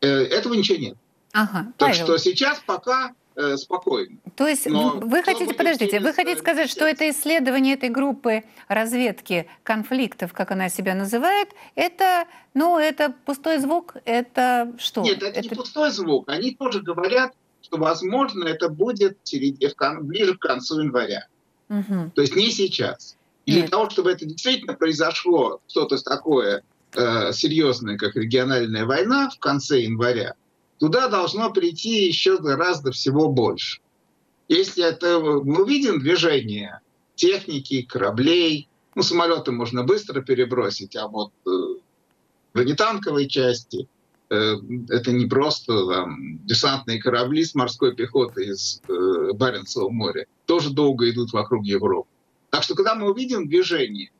Э, 0.00 0.08
этого 0.08 0.54
ничего 0.54 0.78
нет. 0.78 0.96
Ага, 1.32 1.72
так 1.76 1.90
Павел. 1.90 2.04
что 2.04 2.16
сейчас 2.18 2.62
пока 2.66 3.12
э, 3.38 3.56
спокойно. 3.56 4.18
То 4.36 4.46
есть 4.46 4.66
Но 4.66 4.98
вы 5.00 5.22
хотите, 5.22 5.54
подождите, 5.54 6.00
вы 6.00 6.12
хотите 6.12 6.38
сказать, 6.38 6.68
что 6.68 6.84
это 6.84 7.08
исследование 7.10 7.74
этой 7.74 7.88
группы 7.88 8.44
разведки 8.66 9.48
конфликтов, 9.62 10.32
как 10.32 10.50
она 10.50 10.68
себя 10.68 10.94
называет, 10.94 11.48
это, 11.74 12.26
ну, 12.54 12.78
это 12.78 13.14
пустой 13.24 13.58
звук, 13.58 13.96
это 14.04 14.74
что? 14.78 15.02
Нет, 15.02 15.22
это, 15.22 15.26
это... 15.26 15.42
не 15.42 15.48
пустой 15.48 15.90
звук. 15.90 16.28
Они 16.28 16.54
тоже 16.54 16.82
говорят, 16.82 17.32
что, 17.62 17.78
возможно, 17.78 18.44
это 18.44 18.68
будет 18.68 19.18
ближе 20.00 20.36
к 20.36 20.40
концу 20.40 20.80
января. 20.80 21.26
Угу. 21.68 22.12
То 22.14 22.22
есть 22.22 22.34
не 22.34 22.50
сейчас. 22.50 23.16
И 23.46 23.52
для 23.52 23.68
того, 23.68 23.88
чтобы 23.88 24.10
это 24.10 24.26
действительно 24.26 24.74
произошло, 24.74 25.60
что-то 25.68 25.96
такое 26.02 26.62
э, 26.94 27.32
серьезное, 27.32 27.96
как 27.96 28.14
региональная 28.16 28.84
война 28.84 29.30
в 29.30 29.38
конце 29.38 29.80
января, 29.80 30.34
туда 30.78 31.08
должно 31.08 31.50
прийти 31.52 32.06
еще 32.06 32.38
гораздо 32.38 32.92
всего 32.92 33.28
больше. 33.28 33.80
Если 34.48 34.84
это 34.84 35.18
мы 35.20 35.62
увидим 35.62 36.00
движение 36.00 36.80
техники, 37.14 37.82
кораблей, 37.82 38.68
ну, 38.94 39.02
самолеты 39.02 39.52
можно 39.52 39.84
быстро 39.84 40.22
перебросить, 40.22 40.96
а 40.96 41.08
вот 41.08 41.32
э, 41.46 41.50
бронетанковые 42.54 43.28
части, 43.28 43.88
э, 44.30 44.54
это 44.88 45.12
не 45.12 45.26
просто 45.26 45.86
там, 45.86 46.38
десантные 46.46 47.00
корабли 47.00 47.44
с 47.44 47.54
морской 47.54 47.94
пехотой 47.94 48.48
из 48.48 48.80
э, 48.88 49.32
Баренцева 49.34 49.90
моря, 49.90 50.26
тоже 50.46 50.70
долго 50.70 51.10
идут 51.10 51.32
вокруг 51.32 51.64
Европы. 51.66 52.08
Так 52.50 52.62
что, 52.62 52.74
когда 52.74 52.94
мы 52.94 53.10
увидим 53.10 53.46
движение, 53.46 54.10
Э, 54.10 54.17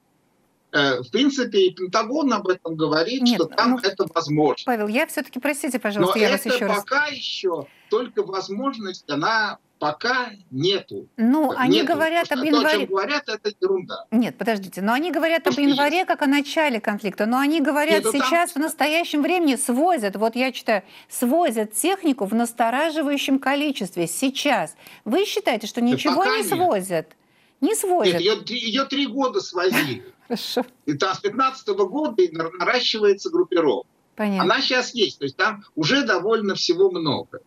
в 0.71 1.11
принципе, 1.11 1.67
и 1.67 1.75
Пентагон 1.75 2.33
об 2.33 2.49
этом 2.49 2.77
говорит, 2.77 3.23
Нет, 3.23 3.37
что 3.37 3.47
там 3.47 3.73
ну, 3.73 3.79
это 3.79 4.07
возможно. 4.13 4.63
Павел, 4.67 4.89
я 4.89 5.07
все-таки, 5.07 5.41
простите, 5.41 5.79
пожалуйста, 5.79 6.19
Но 6.19 6.21
я 6.21 6.31
это 6.31 6.49
вас 6.49 6.55
еще 6.55 6.67
пока 6.67 7.01
раз... 7.07 7.13
еще 7.13 7.67
только 7.89 8.23
возможность, 8.23 9.09
она 9.09 9.59
пока 9.79 10.31
нету. 10.51 11.07
Ну, 11.17 11.53
они 11.57 11.79
нету. 11.79 11.95
говорят 11.95 12.31
об 12.33 12.43
январе. 12.43 12.63
То, 12.63 12.69
о 12.69 12.79
чем 12.81 12.87
говорят, 12.89 13.29
это 13.29 13.53
ерунда. 13.61 14.05
Нет, 14.11 14.37
подождите, 14.37 14.83
но 14.83 14.93
они 14.93 15.11
говорят 15.11 15.45
Просто 15.45 15.63
об 15.63 15.69
январе 15.69 15.99
есть. 15.99 16.09
как 16.09 16.23
о 16.23 16.27
начале 16.27 16.81
конфликта, 16.81 17.27
но 17.27 17.39
они 17.39 17.61
говорят 17.61 18.05
Нет, 18.05 18.13
сейчас 18.13 18.53
там... 18.53 18.63
в 18.63 18.67
настоящем 18.67 19.23
времени 19.23 19.57
свозят, 19.57 20.17
вот 20.17 20.37
я 20.37 20.53
читаю, 20.53 20.83
свозят 21.09 21.73
технику 21.73 22.27
в 22.27 22.35
настораживающем 22.35 23.39
количестве 23.39 24.07
сейчас. 24.07 24.75
Вы 25.05 25.25
считаете, 25.25 25.67
что 25.67 25.81
ничего 25.81 26.25
не 26.25 26.43
нет. 26.43 27.17
Не 27.61 27.75
свозят. 27.75 28.21
Нет, 28.21 28.51
ее, 28.51 28.61
ее 28.61 28.85
три 28.85 29.07
года 29.07 29.41
свозили. 29.41 30.05
Хорошо. 30.27 30.65
И 30.87 30.95
там 30.95 31.15
с 31.15 31.21
15 31.21 31.69
года 31.69 32.23
наращивается 32.33 33.31
группировка. 33.31 33.89
Понятно. 34.15 34.43
Она 34.43 34.63
сейчас 34.63 34.95
есть, 34.95 35.19
то 35.19 35.25
есть 35.25 35.37
там 35.37 35.65
уже 35.77 36.05
довольно 36.05 36.55
всего 36.55 36.91
много. 36.91 37.41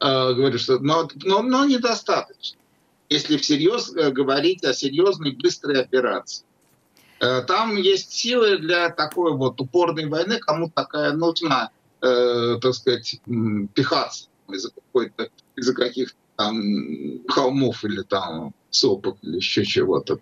Э, 0.00 0.32
говорю, 0.32 0.58
что, 0.58 0.78
но, 0.78 1.08
но, 1.24 1.42
но 1.42 1.64
недостаточно, 1.64 2.60
если 3.08 3.36
всерьез 3.36 3.92
э, 3.94 4.10
говорить 4.10 4.64
о 4.64 4.72
серьезной 4.72 5.32
быстрой 5.32 5.80
операции. 5.80 6.46
Э, 7.20 7.42
там 7.42 7.76
есть 7.76 8.12
силы 8.12 8.58
для 8.58 8.88
такой 8.90 9.32
вот 9.32 9.60
упорной 9.60 10.06
войны, 10.06 10.38
кому 10.38 10.70
такая 10.70 11.12
нужна, 11.12 11.70
э, 12.00 12.56
так 12.62 12.72
сказать, 12.72 13.20
пихаться 13.74 14.28
из-за 14.48 14.70
какой-то, 14.70 15.28
из-за 15.56 15.74
каких-то 15.74 16.16
там 16.40 17.26
холмов 17.28 17.84
или 17.84 18.02
там 18.02 18.54
сопок 18.70 19.18
или 19.22 19.36
еще 19.36 19.64
чего-то 19.64 20.20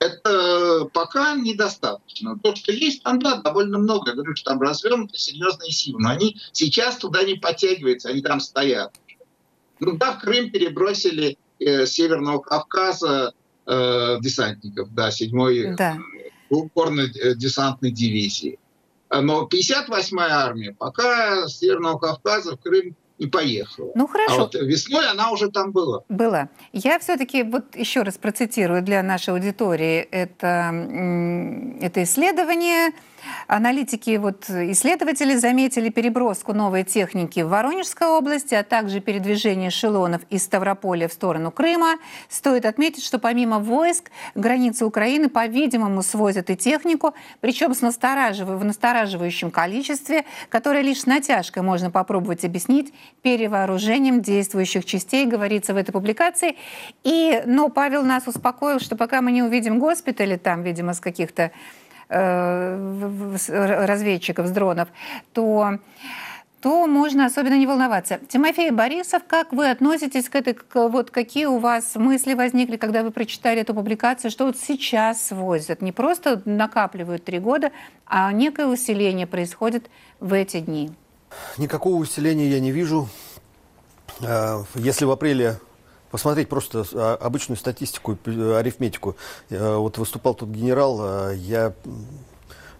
это 0.00 0.86
пока 0.94 1.34
недостаточно. 1.34 2.38
То, 2.38 2.56
что 2.56 2.72
есть, 2.72 3.02
там, 3.02 3.18
да, 3.20 3.36
довольно 3.36 3.78
много. 3.78 4.10
Я 4.10 4.16
говорю, 4.16 4.34
что 4.34 4.52
там 4.52 4.60
развернуты 4.62 5.18
серьезные 5.18 5.72
силы, 5.72 6.00
но 6.00 6.08
они 6.08 6.38
сейчас 6.52 6.96
туда 6.96 7.22
не 7.22 7.34
подтягиваются, 7.34 8.08
они 8.08 8.22
там 8.22 8.40
стоят. 8.40 8.98
Ну 9.78 9.98
да, 9.98 10.12
в 10.12 10.20
Крым 10.20 10.50
перебросили 10.50 11.36
э, 11.58 11.84
с 11.84 11.92
Северного 11.92 12.38
Кавказа 12.38 13.34
э, 13.66 14.16
десантников, 14.20 14.94
да, 14.94 15.10
седьмой 15.10 15.76
да. 15.76 15.98
упорно-десантной 16.48 17.90
дивизии. 17.90 18.58
Но 19.10 19.48
58-я 19.52 20.44
армия 20.46 20.74
пока 20.78 21.46
с 21.46 21.58
Северного 21.58 21.98
Кавказа 21.98 22.56
в 22.56 22.60
Крым 22.60 22.96
и 23.20 23.26
поехала. 23.26 23.92
Ну 23.94 24.06
хорошо. 24.06 24.34
А 24.34 24.38
вот 24.38 24.54
весной 24.54 25.06
она 25.06 25.30
уже 25.30 25.50
там 25.50 25.72
была. 25.72 26.02
Была. 26.08 26.48
Я 26.72 26.98
все-таки 26.98 27.42
вот 27.42 27.76
еще 27.76 28.02
раз 28.02 28.16
процитирую 28.16 28.82
для 28.82 29.02
нашей 29.02 29.34
аудитории 29.34 29.98
это, 30.10 30.72
это 31.82 32.02
исследование 32.02 32.92
Аналитики, 33.46 34.16
вот, 34.16 34.48
исследователи 34.48 35.34
заметили 35.34 35.88
переброску 35.88 36.52
новой 36.52 36.84
техники 36.84 37.40
в 37.40 37.48
Воронежской 37.48 38.08
области, 38.08 38.54
а 38.54 38.62
также 38.62 39.00
передвижение 39.00 39.68
эшелонов 39.68 40.22
из 40.30 40.44
Ставрополя 40.44 41.08
в 41.08 41.12
сторону 41.12 41.50
Крыма. 41.50 41.96
Стоит 42.28 42.66
отметить, 42.66 43.04
что 43.04 43.18
помимо 43.18 43.58
войск, 43.58 44.10
границы 44.34 44.84
Украины, 44.84 45.28
по-видимому, 45.28 46.02
свозят 46.02 46.50
и 46.50 46.56
технику, 46.56 47.14
причем 47.40 47.74
с 47.74 47.80
настораживаю, 47.80 48.58
в 48.58 48.64
настораживающем 48.64 49.50
количестве, 49.50 50.24
которое 50.48 50.82
лишь 50.82 51.06
натяжкой 51.06 51.62
можно 51.62 51.90
попробовать 51.90 52.44
объяснить 52.44 52.92
перевооружением 53.22 54.22
действующих 54.22 54.84
частей, 54.84 55.26
говорится 55.26 55.74
в 55.74 55.76
этой 55.76 55.92
публикации. 55.92 56.56
И, 57.04 57.42
но 57.46 57.68
Павел 57.68 58.04
нас 58.04 58.26
успокоил, 58.26 58.80
что 58.80 58.96
пока 58.96 59.20
мы 59.20 59.32
не 59.32 59.42
увидим 59.42 59.78
госпитали, 59.78 60.36
там, 60.36 60.62
видимо, 60.62 60.94
с 60.94 61.00
каких-то 61.00 61.50
разведчиков 62.10 64.46
с 64.46 64.50
дронов, 64.50 64.88
то 65.32 65.78
то 66.60 66.86
можно 66.86 67.26
особенно 67.26 67.56
не 67.56 67.66
волноваться. 67.66 68.20
Тимофей 68.28 68.70
Борисов, 68.70 69.22
как 69.26 69.52
вы 69.52 69.70
относитесь 69.70 70.28
к 70.28 70.34
этой, 70.34 70.54
к, 70.54 70.88
вот 70.88 71.10
какие 71.10 71.46
у 71.46 71.58
вас 71.58 71.94
мысли 71.94 72.34
возникли, 72.34 72.76
когда 72.76 73.02
вы 73.02 73.10
прочитали 73.10 73.62
эту 73.62 73.74
публикацию, 73.74 74.30
что 74.30 74.44
вот 74.44 74.58
сейчас 74.58 75.30
возят, 75.30 75.80
не 75.80 75.92
просто 75.92 76.42
накапливают 76.44 77.24
три 77.24 77.38
года, 77.38 77.72
а 78.04 78.30
некое 78.32 78.66
усиление 78.66 79.26
происходит 79.26 79.90
в 80.20 80.34
эти 80.34 80.60
дни? 80.60 80.90
Никакого 81.56 81.94
усиления 81.94 82.48
я 82.48 82.60
не 82.60 82.72
вижу. 82.72 83.08
Э, 84.20 84.62
если 84.74 85.06
в 85.06 85.10
апреле 85.10 85.60
посмотреть 86.10 86.48
просто 86.48 86.84
а, 86.94 87.16
обычную 87.16 87.56
статистику, 87.56 88.18
арифметику. 88.26 89.16
Э, 89.48 89.76
вот 89.76 89.98
выступал 89.98 90.34
тут 90.34 90.50
генерал, 90.50 91.30
я 91.32 91.72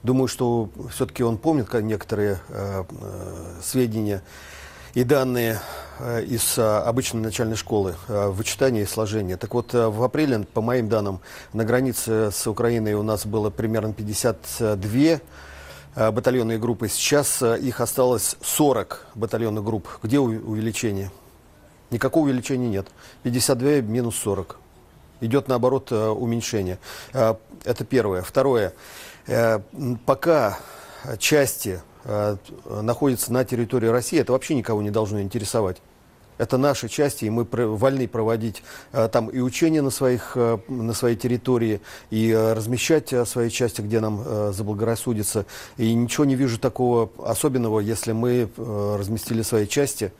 думаю, 0.02 0.28
что 0.28 0.68
все-таки 0.90 1.22
он 1.22 1.38
помнит 1.38 1.72
некоторые 1.74 2.40
э, 2.48 2.84
э, 2.88 3.60
сведения 3.62 4.22
и 4.94 5.04
данные 5.04 5.60
из 6.26 6.58
обычной 6.58 7.20
начальной 7.20 7.54
школы, 7.54 7.94
вычитания 8.08 8.82
и 8.82 8.86
сложения. 8.86 9.36
Так 9.36 9.54
вот, 9.54 9.72
в 9.72 10.02
апреле, 10.02 10.40
по 10.52 10.60
моим 10.60 10.88
данным, 10.88 11.20
на 11.52 11.64
границе 11.64 12.32
с 12.32 12.44
Украиной 12.48 12.94
у 12.94 13.04
нас 13.04 13.24
было 13.24 13.50
примерно 13.50 13.92
52 13.92 15.20
батальонные 16.10 16.58
группы. 16.58 16.88
Сейчас 16.88 17.40
их 17.40 17.80
осталось 17.80 18.36
40 18.42 19.06
батальонных 19.14 19.62
групп. 19.62 19.86
Где 20.02 20.18
увеличение? 20.18 21.12
Никакого 21.90 22.24
увеличения 22.24 22.68
нет. 22.68 22.88
52 23.24 23.80
минус 23.80 24.16
40. 24.16 24.58
Идет, 25.20 25.48
наоборот, 25.48 25.88
э, 25.90 26.08
уменьшение. 26.08 26.78
Э, 27.12 27.34
это 27.64 27.84
первое. 27.84 28.22
Второе. 28.22 28.72
Э, 29.26 29.60
пока 30.06 30.58
части 31.18 31.80
находятся 32.64 33.32
на 33.32 33.44
территории 33.44 33.88
России, 33.88 34.18
это 34.18 34.32
вообще 34.32 34.54
никого 34.54 34.80
не 34.80 34.90
должно 34.90 35.20
интересовать. 35.20 35.82
Это 36.38 36.56
наши 36.56 36.88
части, 36.88 37.26
и 37.26 37.30
мы 37.30 37.44
вольны 37.44 38.08
проводить 38.08 38.62
там 39.12 39.28
и 39.28 39.40
учения 39.40 39.82
на, 39.82 39.90
своих, 39.90 40.34
на 40.34 40.94
своей 40.94 41.16
территории, 41.16 41.82
и 42.08 42.34
размещать 42.34 43.12
свои 43.26 43.50
части, 43.50 43.82
где 43.82 44.00
нам 44.00 44.52
заблагорассудится. 44.52 45.44
И 45.76 45.92
ничего 45.92 46.24
не 46.24 46.36
вижу 46.36 46.58
такого 46.58 47.10
особенного, 47.22 47.80
если 47.80 48.12
мы 48.12 48.48
разместили 48.56 49.42
свои 49.42 49.66
части 49.66 50.12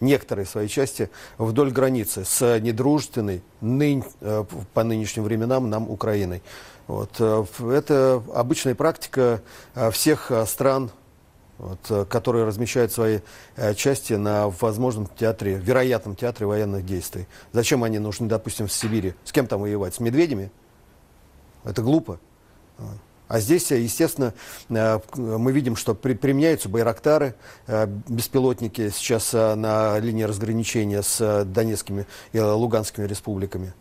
некоторые 0.00 0.46
свои 0.46 0.68
части 0.68 1.10
вдоль 1.38 1.70
границы 1.70 2.24
с 2.24 2.58
недружественной 2.58 3.42
нынь, 3.60 4.04
э, 4.20 4.44
по 4.74 4.84
нынешним 4.84 5.24
временам 5.24 5.70
нам 5.70 5.90
Украиной. 5.90 6.42
Вот. 6.86 7.10
Э, 7.18 7.44
это 7.70 8.22
обычная 8.34 8.74
практика 8.74 9.40
э, 9.74 9.90
всех 9.90 10.30
стран, 10.46 10.90
вот, 11.58 12.08
которые 12.10 12.44
размещают 12.44 12.92
свои 12.92 13.20
части 13.76 14.12
на 14.12 14.50
возможном 14.50 15.06
театре, 15.06 15.54
вероятном 15.54 16.14
театре 16.14 16.46
военных 16.46 16.84
действий. 16.84 17.26
Зачем 17.52 17.82
они 17.82 17.98
нужны, 17.98 18.28
допустим, 18.28 18.66
в 18.66 18.72
Сибири? 18.72 19.14
С 19.24 19.32
кем 19.32 19.46
там 19.46 19.62
воевать? 19.62 19.94
С 19.94 20.00
медведями? 20.00 20.50
Это 21.64 21.80
глупо. 21.80 22.20
А 23.28 23.40
здесь, 23.40 23.70
естественно, 23.72 24.34
э, 24.68 25.00
мы 25.16 25.50
видим, 25.52 25.74
что 25.74 25.94
применяются 25.94 26.68
байрактары, 26.68 27.34
э, 27.66 27.86
беспилотники 28.08 28.90
сейчас 28.90 29.34
э, 29.34 29.54
на 29.56 29.98
линии 29.98 30.22
разграничения 30.22 31.02
с 31.02 31.44
Донецкими 31.44 32.06
и 32.32 32.38
Луганскими 32.38 33.06
республиками. 33.06 33.74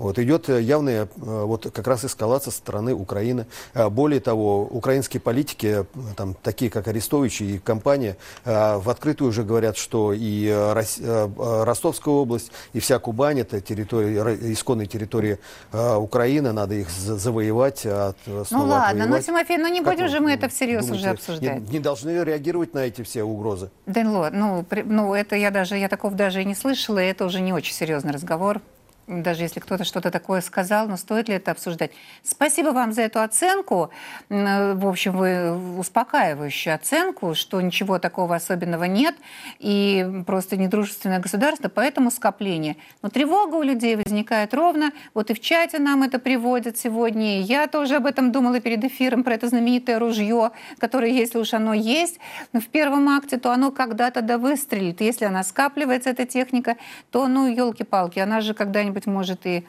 Вот, 0.00 0.18
идет 0.18 0.48
э, 0.48 0.62
явная 0.62 1.02
э, 1.02 1.06
вот, 1.16 1.70
как 1.70 1.86
раз 1.86 2.06
эскалация 2.06 2.52
со 2.52 2.56
стороны 2.56 2.94
Украины. 2.94 3.44
А, 3.74 3.90
более 3.90 4.20
того, 4.20 4.62
украинские 4.62 5.20
политики, 5.20 5.84
там, 6.16 6.34
такие 6.42 6.70
как 6.70 6.88
Арестович 6.88 7.42
и 7.42 7.58
компания, 7.58 8.16
а, 8.46 8.78
в 8.78 8.88
открытую 8.88 9.28
уже 9.28 9.42
говорят, 9.42 9.76
что 9.76 10.14
и 10.14 10.46
э, 10.48 11.64
Ростовская 11.64 12.14
область, 12.14 12.50
и 12.72 12.80
вся 12.80 12.98
Кубань, 12.98 13.40
это 13.40 13.60
территория, 13.60 14.38
исконные 14.54 14.86
территории 14.86 15.38
Украины, 15.70 16.52
надо 16.52 16.76
их 16.76 16.88
завоевать. 16.88 17.80
Снова 17.80 18.14
ну 18.50 18.58
ладно, 18.58 19.04
отвоевать. 19.04 19.08
ну 19.08 19.20
Тимофей, 19.20 19.58
ну 19.58 19.68
не 19.68 19.82
как 19.82 19.96
будем 19.96 20.08
же 20.08 20.20
мы 20.20 20.32
это 20.32 20.48
всерьез 20.48 20.86
думаете, 20.86 21.02
уже 21.02 21.10
обсуждать. 21.10 21.60
Не, 21.60 21.72
не 21.72 21.78
должны 21.78 22.24
реагировать 22.24 22.72
на 22.72 22.86
эти 22.86 23.02
все 23.02 23.22
угрозы. 23.22 23.70
Денло, 23.86 24.30
ну, 24.32 24.62
при, 24.62 24.80
ну 24.80 25.14
это 25.14 25.36
я 25.36 25.50
даже, 25.50 25.76
я 25.76 25.88
такого 25.88 26.14
даже 26.14 26.40
и 26.40 26.46
не 26.46 26.54
слышала, 26.54 26.98
и 27.00 27.06
это 27.06 27.26
уже 27.26 27.40
не 27.40 27.52
очень 27.52 27.74
серьезный 27.74 28.12
разговор 28.12 28.62
даже 29.10 29.42
если 29.42 29.58
кто-то 29.58 29.84
что-то 29.84 30.10
такое 30.10 30.40
сказал, 30.40 30.86
но 30.86 30.96
стоит 30.96 31.28
ли 31.28 31.34
это 31.34 31.50
обсуждать? 31.50 31.90
Спасибо 32.22 32.68
вам 32.68 32.92
за 32.92 33.02
эту 33.02 33.20
оценку. 33.20 33.90
В 34.28 34.88
общем, 34.88 35.16
вы 35.16 35.78
успокаивающую 35.78 36.74
оценку, 36.74 37.34
что 37.34 37.60
ничего 37.60 37.98
такого 37.98 38.36
особенного 38.36 38.84
нет, 38.84 39.16
и 39.58 40.22
просто 40.26 40.56
недружественное 40.56 41.18
государство, 41.18 41.68
поэтому 41.68 42.10
скопление. 42.10 42.76
Но 43.02 43.08
тревога 43.08 43.56
у 43.56 43.62
людей 43.62 43.96
возникает 43.96 44.54
ровно. 44.54 44.92
Вот 45.12 45.30
и 45.30 45.34
в 45.34 45.40
чате 45.40 45.80
нам 45.80 46.04
это 46.04 46.20
приводят 46.20 46.78
сегодня. 46.78 47.40
Я 47.40 47.66
тоже 47.66 47.96
об 47.96 48.06
этом 48.06 48.30
думала 48.30 48.60
перед 48.60 48.84
эфиром, 48.84 49.24
про 49.24 49.34
это 49.34 49.48
знаменитое 49.48 49.98
ружье, 49.98 50.52
которое, 50.78 51.10
если 51.10 51.38
уж 51.38 51.52
оно 51.52 51.74
есть 51.74 52.20
в 52.52 52.66
первом 52.68 53.08
акте, 53.08 53.38
то 53.38 53.50
оно 53.50 53.72
когда-то 53.72 54.22
да 54.22 54.38
выстрелит. 54.38 55.00
Если 55.00 55.24
она 55.24 55.42
скапливается, 55.42 56.10
эта 56.10 56.26
техника, 56.26 56.76
то, 57.10 57.26
ну, 57.26 57.48
елки-палки, 57.48 58.20
она 58.20 58.40
же 58.40 58.54
когда-нибудь 58.54 58.99
быть, 59.00 59.06
может 59.06 59.46
и 59.46 59.64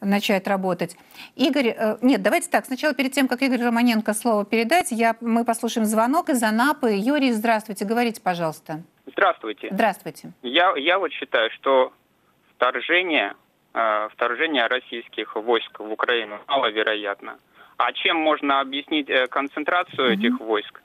начать 0.00 0.48
работать. 0.48 0.96
Игорь, 1.36 1.74
э, 1.76 1.96
нет, 2.02 2.22
давайте 2.22 2.50
так, 2.50 2.64
сначала 2.64 2.94
перед 2.94 3.12
тем, 3.12 3.28
как 3.28 3.42
Игорь 3.42 3.62
Романенко 3.62 4.14
слово 4.14 4.44
передать, 4.44 4.90
я, 4.90 5.16
мы 5.20 5.44
послушаем 5.44 5.84
звонок 5.84 6.28
из 6.28 6.42
Анапы. 6.42 6.92
Юрий, 6.92 7.32
здравствуйте, 7.32 7.84
говорите, 7.84 8.20
пожалуйста. 8.20 8.82
Здравствуйте. 9.06 9.68
Здравствуйте. 9.70 10.32
Я, 10.42 10.74
я 10.76 10.98
вот 10.98 11.12
считаю, 11.12 11.50
что 11.50 11.92
вторжение, 12.56 13.34
э, 13.74 14.08
вторжение 14.12 14.66
российских 14.66 15.36
войск 15.36 15.78
в 15.78 15.92
Украину 15.92 16.40
маловероятно. 16.48 17.38
А 17.76 17.92
чем 17.92 18.16
можно 18.16 18.60
объяснить 18.60 19.10
э, 19.10 19.26
концентрацию 19.26 20.10
mm-hmm. 20.10 20.14
этих 20.14 20.40
войск? 20.40 20.82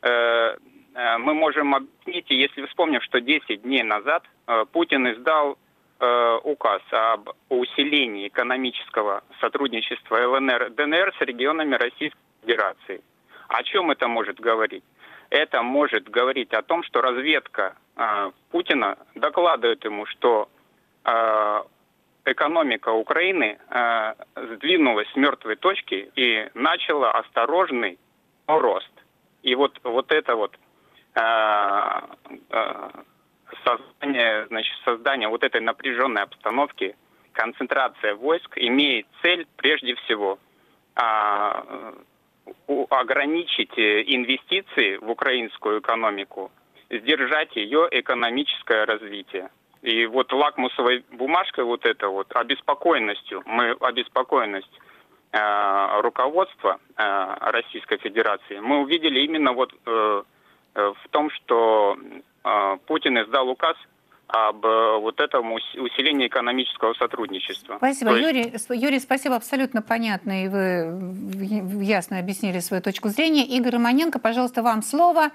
Э, 0.00 0.56
э, 0.94 1.18
мы 1.18 1.34
можем 1.34 1.74
объяснить, 1.74 2.30
если 2.30 2.64
вспомним, 2.66 3.00
что 3.02 3.20
10 3.20 3.62
дней 3.62 3.82
назад 3.82 4.24
Путин 4.72 5.06
издал 5.12 5.58
указ 6.00 6.82
об 6.92 7.30
усилении 7.48 8.28
экономического 8.28 9.24
сотрудничества 9.40 10.16
ЛНР, 10.28 10.70
ДНР 10.70 11.14
с 11.18 11.20
регионами 11.22 11.74
Российской 11.74 12.18
Федерации. 12.42 13.02
О 13.48 13.62
чем 13.64 13.90
это 13.90 14.06
может 14.06 14.38
говорить? 14.38 14.84
Это 15.30 15.62
может 15.62 16.08
говорить 16.08 16.52
о 16.52 16.62
том, 16.62 16.82
что 16.82 17.00
разведка 17.00 17.74
э, 17.96 18.30
Путина 18.50 18.96
докладывает 19.14 19.84
ему, 19.84 20.06
что 20.06 20.48
э, 21.04 21.62
экономика 22.24 22.90
Украины 22.90 23.58
э, 23.68 24.14
сдвинулась 24.54 25.08
с 25.12 25.16
мертвой 25.16 25.56
точки 25.56 26.10
и 26.14 26.48
начала 26.54 27.12
осторожный 27.12 27.98
рост. 28.46 28.90
И 29.42 29.54
вот, 29.54 29.78
вот 29.82 30.12
это 30.12 30.34
вот 30.36 30.58
э, 31.14 32.00
э, 32.50 32.90
создание, 33.64 34.46
значит, 34.46 34.74
создание 34.84 35.28
вот 35.28 35.42
этой 35.42 35.60
напряженной 35.60 36.22
обстановки, 36.22 36.96
концентрация 37.32 38.14
войск 38.14 38.58
имеет 38.58 39.06
цель 39.22 39.46
прежде 39.56 39.94
всего 39.96 40.38
а, 40.94 41.94
ограничить 42.90 43.76
э, 43.78 44.02
инвестиции 44.06 44.96
в 44.96 45.10
украинскую 45.10 45.80
экономику, 45.80 46.50
сдержать 46.90 47.54
ее 47.56 47.88
экономическое 47.90 48.84
развитие. 48.84 49.50
И 49.82 50.06
вот 50.06 50.32
лакмусовой 50.32 51.04
бумажкой 51.12 51.64
вот 51.64 51.84
это 51.86 52.08
вот 52.08 52.34
обеспокоенностью, 52.34 53.42
мы 53.46 53.76
обеспокоенность 53.80 54.72
э, 55.32 56.00
руководства 56.00 56.80
э, 56.96 57.36
Российской 57.40 57.98
Федерации, 57.98 58.58
мы 58.58 58.80
увидели 58.80 59.20
именно 59.20 59.52
вот 59.52 59.72
э, 59.86 60.22
э 60.74 60.92
в 61.04 61.08
том, 61.10 61.30
что 61.30 61.96
Путин 62.86 63.18
издал 63.18 63.48
указ 63.48 63.76
об 64.28 64.64
э, 64.64 64.98
вот 64.98 65.20
этом 65.20 65.52
усилении 65.52 66.26
экономического 66.26 66.92
сотрудничества. 66.94 67.76
Спасибо, 67.78 68.12
есть... 68.14 68.68
Юрий. 68.68 68.80
Юрий, 68.80 69.00
спасибо, 69.00 69.36
абсолютно 69.36 69.80
понятно, 69.80 70.44
и 70.44 70.48
вы 70.48 71.82
ясно 71.82 72.18
объяснили 72.18 72.60
свою 72.60 72.82
точку 72.82 73.08
зрения. 73.08 73.44
Игорь 73.46 73.74
Романенко, 73.74 74.18
пожалуйста, 74.18 74.62
вам 74.62 74.82
слово 74.82 75.30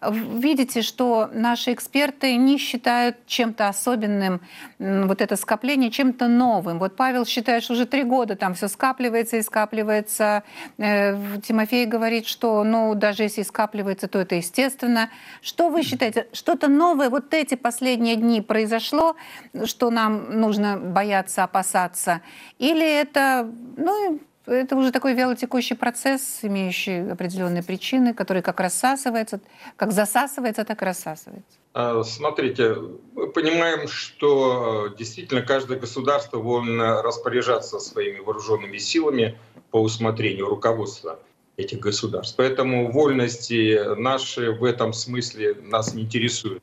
видите, 0.00 0.82
что 0.82 1.28
наши 1.32 1.72
эксперты 1.72 2.36
не 2.36 2.58
считают 2.58 3.16
чем-то 3.26 3.68
особенным 3.68 4.40
вот 4.78 5.20
это 5.20 5.36
скопление, 5.36 5.90
чем-то 5.90 6.28
новым. 6.28 6.78
Вот 6.78 6.94
Павел 6.94 7.26
считает, 7.26 7.64
что 7.64 7.72
уже 7.72 7.86
три 7.86 8.04
года 8.04 8.36
там 8.36 8.54
все 8.54 8.68
скапливается 8.68 9.38
и 9.38 9.42
скапливается. 9.42 10.44
Э, 10.78 11.16
Тимофей 11.42 11.86
говорит, 11.86 12.26
что 12.26 12.62
ну 12.62 12.94
даже 12.94 13.24
если 13.24 13.42
скапливается, 13.42 14.06
то 14.06 14.20
это 14.20 14.36
естественно. 14.36 15.10
Что 15.42 15.68
вы 15.68 15.82
считаете? 15.82 16.28
Что-то 16.32 16.68
новое 16.68 17.10
вот 17.10 17.34
эти 17.34 17.56
последние 17.56 18.16
дни 18.16 18.27
произошло, 18.40 19.16
что 19.64 19.90
нам 19.90 20.40
нужно 20.40 20.76
бояться, 20.76 21.44
опасаться? 21.44 22.20
Или 22.58 22.86
это 23.00 23.50
ну, 23.76 24.20
это 24.48 24.76
уже 24.76 24.92
такой 24.92 25.14
вялотекущий 25.14 25.76
процесс, 25.76 26.40
имеющий 26.42 27.10
определенные 27.10 27.62
причины, 27.62 28.14
который 28.14 28.42
как 28.42 28.60
рассасывается, 28.60 29.40
как 29.76 29.92
засасывается, 29.92 30.64
так 30.64 30.82
и 30.82 30.84
рассасывается. 30.84 31.58
А, 31.74 32.02
смотрите, 32.02 32.76
мы 33.14 33.30
понимаем, 33.30 33.86
что 33.88 34.88
действительно 34.98 35.42
каждое 35.42 35.78
государство 35.78 36.38
вольно 36.38 37.02
распоряжаться 37.02 37.78
своими 37.78 38.20
вооруженными 38.20 38.78
силами 38.78 39.38
по 39.70 39.82
усмотрению 39.82 40.46
руководства 40.46 41.18
этих 41.56 41.80
государств. 41.80 42.34
Поэтому 42.36 42.90
вольности 42.90 43.94
наши 43.96 44.52
в 44.52 44.64
этом 44.64 44.92
смысле 44.92 45.56
нас 45.62 45.92
не 45.92 46.02
интересуют. 46.02 46.62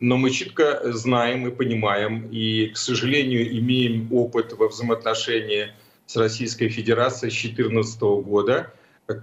Но 0.00 0.16
мы 0.16 0.30
четко 0.30 0.80
знаем 0.92 1.48
и 1.48 1.50
понимаем, 1.50 2.28
и, 2.30 2.68
к 2.68 2.76
сожалению, 2.76 3.50
имеем 3.58 4.12
опыт 4.12 4.52
во 4.52 4.68
взаимоотношении 4.68 5.72
с 6.06 6.16
Российской 6.16 6.68
Федерацией 6.68 7.30
с 7.30 7.34
2014 7.34 8.00
года, 8.24 8.72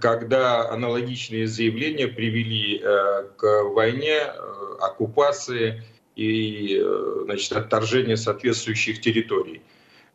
когда 0.00 0.68
аналогичные 0.68 1.46
заявления 1.46 2.08
привели 2.08 2.78
э, 2.82 3.24
к 3.36 3.62
войне, 3.64 4.18
э, 4.18 4.76
оккупации 4.80 5.82
и 6.14 6.78
э, 6.78 7.20
значит, 7.24 7.52
отторжению 7.52 8.18
соответствующих 8.18 9.00
территорий. 9.00 9.62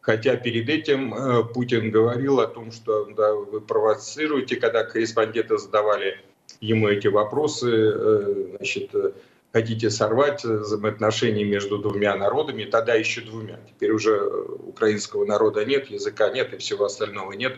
Хотя 0.01 0.35
перед 0.35 0.67
этим 0.67 1.13
Путин 1.53 1.91
говорил 1.91 2.39
о 2.39 2.47
том, 2.47 2.71
что 2.71 3.05
да, 3.15 3.35
вы 3.35 3.61
провоцируете, 3.61 4.55
когда 4.55 4.83
корреспонденты 4.83 5.59
задавали 5.59 6.19
ему 6.59 6.87
эти 6.87 7.05
вопросы, 7.05 8.49
значит, 8.57 8.89
хотите 9.53 9.89
сорвать 9.89 10.43
взаимоотношения 10.43 11.43
между 11.43 11.77
двумя 11.77 12.15
народами, 12.15 12.65
тогда 12.65 12.95
еще 12.95 13.21
двумя. 13.21 13.59
Теперь 13.67 13.91
уже 13.91 14.19
украинского 14.21 15.25
народа 15.25 15.65
нет, 15.65 15.89
языка 15.89 16.29
нет 16.29 16.53
и 16.53 16.57
всего 16.57 16.85
остального 16.85 17.33
нет. 17.33 17.57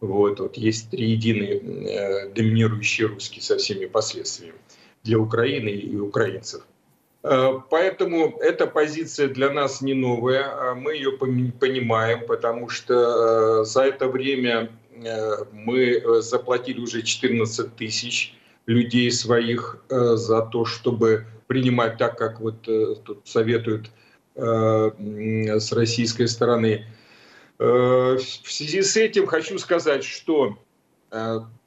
Вот, 0.00 0.40
вот 0.40 0.56
есть 0.56 0.90
три 0.90 1.10
единые 1.10 1.58
э, 1.58 2.28
доминирующие 2.30 3.06
русские 3.06 3.42
со 3.42 3.56
всеми 3.56 3.86
последствиями 3.86 4.58
для 5.02 5.18
Украины 5.18 5.68
и 5.68 5.96
украинцев. 5.96 6.62
Э, 7.24 7.60
поэтому 7.70 8.36
эта 8.38 8.66
позиция 8.66 9.28
для 9.28 9.50
нас 9.50 9.80
не 9.80 9.94
новая, 9.94 10.70
а 10.70 10.74
мы 10.74 10.94
ее 10.94 11.12
понимаем, 11.12 12.26
потому 12.26 12.68
что 12.68 13.62
э, 13.62 13.64
за 13.64 13.84
это 13.84 14.08
время 14.08 14.70
э, 14.92 15.44
мы 15.52 16.22
заплатили 16.22 16.80
уже 16.80 17.02
14 17.02 17.74
тысяч 17.76 18.34
людей 18.66 19.10
своих 19.10 19.78
э, 19.90 20.16
за 20.16 20.42
то, 20.42 20.64
чтобы 20.64 21.26
принимать 21.46 21.98
так, 21.98 22.16
как 22.16 22.40
вот 22.40 22.66
э, 22.66 22.94
тут 23.04 23.26
советуют 23.28 23.90
э, 24.34 24.90
с 25.58 25.72
российской 25.72 26.26
стороны. 26.28 26.86
В 27.56 28.18
связи 28.18 28.82
с 28.82 28.96
этим 28.96 29.26
хочу 29.26 29.58
сказать, 29.58 30.04
что 30.04 30.58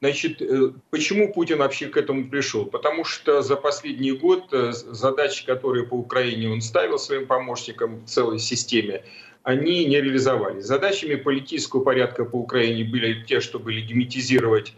Значит, 0.00 0.42
почему 0.90 1.32
Путин 1.32 1.56
вообще 1.56 1.86
к 1.86 1.96
этому 1.96 2.28
пришел? 2.28 2.66
Потому 2.66 3.02
что 3.04 3.40
за 3.40 3.56
последний 3.56 4.12
год 4.12 4.50
задачи, 4.50 5.46
которые 5.46 5.86
по 5.86 5.94
Украине 5.94 6.50
он 6.50 6.60
ставил 6.60 6.98
своим 6.98 7.26
помощникам 7.26 8.04
в 8.04 8.04
целой 8.04 8.40
системе, 8.40 9.04
они 9.44 9.86
не 9.86 10.02
реализовались. 10.02 10.66
Задачами 10.66 11.14
политического 11.14 11.82
порядка 11.82 12.26
по 12.26 12.36
Украине 12.36 12.84
были 12.84 13.24
те, 13.24 13.40
чтобы 13.40 13.72
легимитизировать 13.72 14.74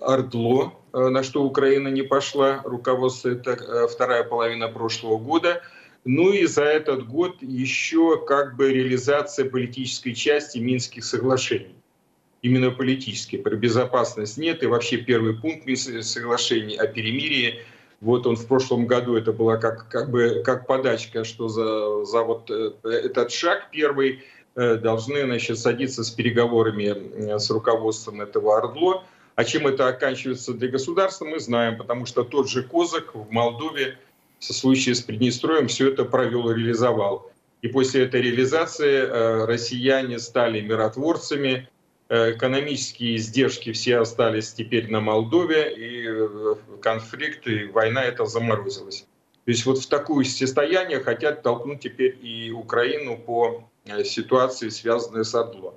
Ордло, 0.00 0.72
на 0.92 1.22
что 1.22 1.42
Украина 1.44 1.88
не 1.88 2.02
пошла, 2.02 2.62
руководство 2.64 3.30
это 3.30 3.50
э, 3.52 3.88
вторая 3.88 4.24
половина 4.24 4.68
прошлого 4.68 5.18
года. 5.18 5.62
Ну 6.04 6.32
и 6.32 6.46
за 6.46 6.64
этот 6.64 7.06
год 7.06 7.42
еще 7.42 8.24
как 8.24 8.56
бы 8.56 8.72
реализация 8.72 9.48
политической 9.48 10.14
части 10.14 10.58
Минских 10.58 11.04
соглашений. 11.04 11.74
Именно 12.40 12.70
политические. 12.70 13.42
Про 13.42 13.56
безопасность 13.56 14.38
нет. 14.38 14.62
И 14.62 14.66
вообще 14.66 14.98
первый 14.98 15.34
пункт 15.34 15.66
Минских 15.66 16.04
соглашений 16.04 16.76
о 16.76 16.86
перемирии, 16.86 17.60
вот 18.00 18.26
он 18.26 18.36
в 18.36 18.46
прошлом 18.46 18.86
году, 18.86 19.16
это 19.16 19.32
была 19.32 19.56
как, 19.56 19.88
как 19.88 20.10
бы 20.10 20.42
как 20.44 20.66
подачка, 20.66 21.24
что 21.24 21.48
за, 21.48 22.04
за 22.04 22.22
вот 22.22 22.50
э, 22.50 22.72
этот 22.84 23.32
шаг 23.32 23.70
первый 23.70 24.22
должны 24.54 25.24
значит, 25.24 25.56
садиться 25.56 26.02
с 26.02 26.10
переговорами 26.10 27.38
с 27.38 27.48
руководством 27.48 28.20
этого 28.20 28.56
Ордло 28.56 29.04
а 29.38 29.44
чем 29.44 29.68
это 29.68 29.86
оканчивается 29.86 30.52
для 30.52 30.66
государства, 30.66 31.24
мы 31.24 31.38
знаем, 31.38 31.78
потому 31.78 32.06
что 32.06 32.24
тот 32.24 32.50
же 32.50 32.64
Козак 32.64 33.14
в 33.14 33.30
Молдове 33.30 33.96
со 34.40 34.52
случая 34.52 34.96
с 34.96 35.00
Приднестровьем 35.00 35.68
все 35.68 35.92
это 35.92 36.04
провел 36.04 36.50
и 36.50 36.56
реализовал. 36.56 37.30
И 37.62 37.68
после 37.68 38.02
этой 38.02 38.20
реализации 38.20 38.96
э, 38.96 39.44
россияне 39.44 40.18
стали 40.18 40.60
миротворцами, 40.60 41.68
э, 42.08 42.32
экономические 42.32 43.14
издержки 43.14 43.70
все 43.70 43.98
остались 43.98 44.54
теперь 44.54 44.90
на 44.90 44.98
Молдове, 44.98 45.72
и 45.72 46.04
э, 46.08 46.54
конфликт 46.82 47.46
и 47.46 47.66
война 47.66 48.02
это 48.02 48.26
заморозилась. 48.26 49.06
То 49.44 49.52
есть 49.52 49.64
вот 49.66 49.78
в 49.78 49.86
такое 49.86 50.24
состояние 50.24 50.98
хотят 50.98 51.44
толкнуть 51.44 51.78
теперь 51.78 52.18
и 52.20 52.50
Украину 52.50 53.16
по 53.16 53.70
ситуации, 54.02 54.68
связанной 54.68 55.24
с 55.24 55.32
Ордло. 55.32 55.74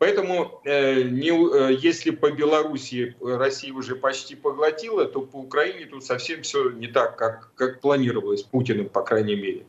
Поэтому 0.00 0.62
э, 0.64 1.02
не, 1.02 1.28
э, 1.28 1.76
если 1.78 2.10
по 2.10 2.30
Белоруссии 2.30 3.14
Россия 3.20 3.74
уже 3.74 3.96
почти 3.96 4.34
поглотила, 4.34 5.04
то 5.04 5.20
по 5.20 5.36
Украине 5.36 5.84
тут 5.84 6.06
совсем 6.06 6.40
все 6.40 6.70
не 6.70 6.86
так, 6.86 7.18
как, 7.18 7.52
как 7.54 7.82
планировалось 7.82 8.42
Путиным, 8.42 8.88
по 8.88 9.02
крайней 9.02 9.36
мере. 9.36 9.66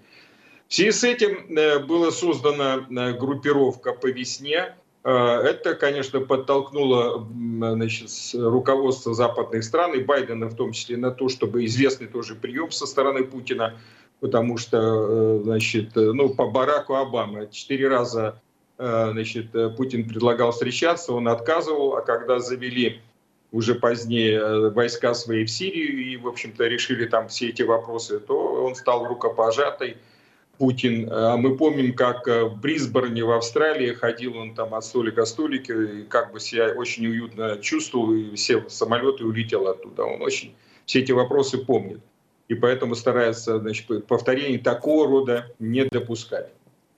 В 0.70 0.74
связи 0.74 0.92
с 0.92 1.04
этим 1.04 1.54
э, 1.58 1.80
была 1.80 2.12
создана 2.12 2.78
э, 2.78 3.12
группировка 3.12 3.92
по 3.92 4.08
весне. 4.08 4.74
Э, 5.04 5.12
это, 5.12 5.76
конечно, 5.76 6.22
подтолкнуло 6.22 7.28
значит, 7.28 8.10
руководство 8.34 9.14
западных 9.14 9.66
стран, 9.66 9.96
и 9.96 10.00
Байдена 10.02 10.46
в 10.46 10.56
том 10.56 10.72
числе, 10.72 10.96
на 10.96 11.12
то, 11.12 11.28
чтобы 11.28 11.66
известный 11.66 12.08
тоже 12.08 12.36
прием 12.36 12.72
со 12.72 12.86
стороны 12.86 13.26
Путина, 13.26 13.78
потому 14.22 14.58
что, 14.58 14.78
э, 14.78 15.42
значит, 15.44 15.98
э, 15.98 16.14
ну, 16.14 16.30
по 16.30 16.48
Бараку 16.48 16.96
Обаме 16.96 17.50
четыре 17.52 17.90
раза 17.90 18.40
Э, 18.51 18.51
значит, 18.78 19.54
э, 19.56 19.70
Путин 19.70 20.08
предлагал 20.08 20.52
встречаться, 20.52 21.14
он 21.14 21.28
отказывал, 21.28 21.96
а 21.96 22.02
когда 22.02 22.40
завели 22.40 23.02
уже 23.52 23.76
позднее 23.76 24.40
э, 24.40 24.70
войска 24.70 25.14
свои 25.14 25.46
в 25.46 25.50
Сирию 25.50 26.04
и, 26.04 26.18
в 26.18 26.28
общем-то, 26.28 26.66
решили 26.66 27.06
там 27.06 27.28
все 27.28 27.50
эти 27.50 27.62
вопросы, 27.62 28.20
то 28.20 28.64
он 28.64 28.76
стал 28.76 29.06
рукопожатый. 29.06 29.98
Путин. 30.58 31.10
А 31.12 31.38
мы 31.38 31.58
помним, 31.58 31.96
как 31.96 32.28
в 32.28 32.60
Брисборне 32.62 33.24
в 33.24 33.32
Австралии 33.32 33.94
ходил 33.94 34.38
он 34.38 34.54
там 34.54 34.76
от 34.76 34.86
столика 34.86 35.24
к 35.24 35.28
столику, 35.28 35.74
и 35.74 36.04
как 36.04 36.32
бы 36.32 36.40
себя 36.40 36.74
очень 36.76 37.08
уютно 37.08 37.58
чувствовал, 37.58 38.14
и 38.14 38.36
сел 38.36 38.62
в 38.68 38.72
самолет 38.72 39.22
и 39.22 39.24
улетел 39.24 39.68
оттуда. 39.68 40.04
Он 40.04 40.22
очень 40.22 40.54
все 40.86 41.00
эти 41.00 41.12
вопросы 41.14 41.58
помнит. 41.58 42.02
И 42.48 42.54
поэтому 42.54 42.96
старается 42.96 43.60
значит, 43.60 44.06
повторение 44.08 44.60
такого 44.60 45.08
рода 45.08 45.48
не 45.58 45.86
допускать. 45.86 46.52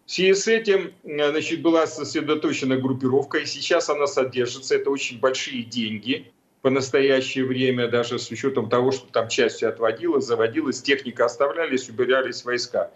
В 0.06 0.12
связи 0.12 0.34
с 0.34 0.48
этим 0.48 0.94
э, 1.04 1.32
значит, 1.32 1.62
была 1.62 1.88
сосредоточена 1.88 2.78
группировка, 2.78 3.38
и 3.40 3.46
сейчас 3.46 3.90
она 3.90 4.06
содержится. 4.06 4.76
Это 4.76 4.90
очень 4.90 5.20
большие 5.20 5.64
деньги 5.64 6.32
по 6.62 6.70
настоящее 6.70 7.46
время, 7.46 7.88
даже 7.88 8.20
с 8.20 8.30
учетом 8.30 8.70
того, 8.70 8.92
что 8.92 9.12
там 9.12 9.28
часть 9.30 9.64
отводилась, 9.64 10.26
заводилась, 10.26 10.82
техника 10.82 11.26
оставлялись, 11.26 11.90
убирались 11.90 12.44
войска. 12.44 12.92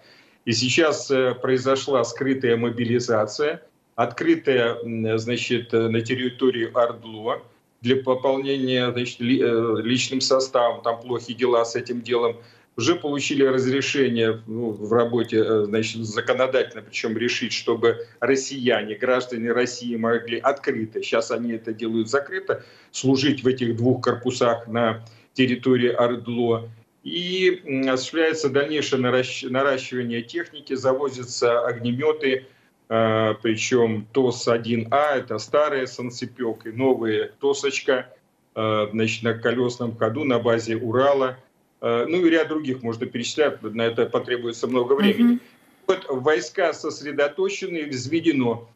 И 0.45 0.51
сейчас 0.51 1.09
э, 1.11 1.33
произошла 1.35 2.03
скрытая 2.03 2.57
мобилизация, 2.57 3.63
открытая 3.95 4.77
значит, 5.17 5.71
на 5.73 6.01
территории 6.01 6.69
Ордло 6.73 7.41
для 7.81 7.97
пополнения 7.97 8.91
значит, 8.91 9.21
э, 9.21 9.81
личным 9.81 10.21
составом. 10.21 10.81
Там 10.81 10.99
плохие 11.01 11.37
дела 11.37 11.63
с 11.63 11.75
этим 11.75 12.01
делом 12.01 12.37
уже 12.77 12.95
получили 12.95 13.43
разрешение 13.43 14.41
ну, 14.45 14.69
в 14.69 14.93
работе 14.93 15.43
э, 15.43 15.63
значит, 15.65 16.05
законодательно, 16.05 16.83
причем 16.83 17.17
решить, 17.17 17.51
чтобы 17.51 18.05
россияне, 18.19 18.95
граждане 18.95 19.51
России 19.51 19.95
могли 19.95 20.37
открыто, 20.37 21.01
сейчас 21.01 21.31
они 21.31 21.53
это 21.53 21.73
делают 21.73 22.07
закрыто, 22.07 22.63
служить 22.91 23.43
в 23.43 23.47
этих 23.47 23.75
двух 23.75 24.03
корпусах 24.03 24.67
на 24.67 25.03
территории 25.33 25.89
Ордло. 25.89 26.69
и 27.03 27.63
осуществляется 27.89 28.49
дальнейшее 28.49 29.01
наращивание 29.01 30.21
техники, 30.21 30.75
завозятся 30.75 31.65
огнеметы, 31.65 32.45
э, 32.89 33.33
причем 33.41 34.07
ТОС-1А, 34.13 35.15
это 35.15 35.39
старые 35.39 35.87
санцепек, 35.87 36.67
и 36.67 36.69
новые 36.69 37.31
ТОСочка, 37.39 38.13
э, 38.53 38.87
значит, 38.91 39.23
на 39.23 39.33
колесном 39.33 39.97
ходу 39.97 40.25
на 40.25 40.37
базе 40.37 40.77
Урала, 40.77 41.39
ну 41.81 42.25
и 42.25 42.29
ряд 42.29 42.47
других 42.47 42.81
можно 42.81 43.05
перечислять, 43.05 43.61
на 43.61 43.83
это 43.83 44.05
потребуется 44.07 44.67
много 44.67 44.93
времени. 44.93 45.35
Mm-hmm. 45.35 45.41
Вот 45.87 46.05
войска 46.09 46.73
сосредоточены, 46.73 47.85
взведено 47.85 48.67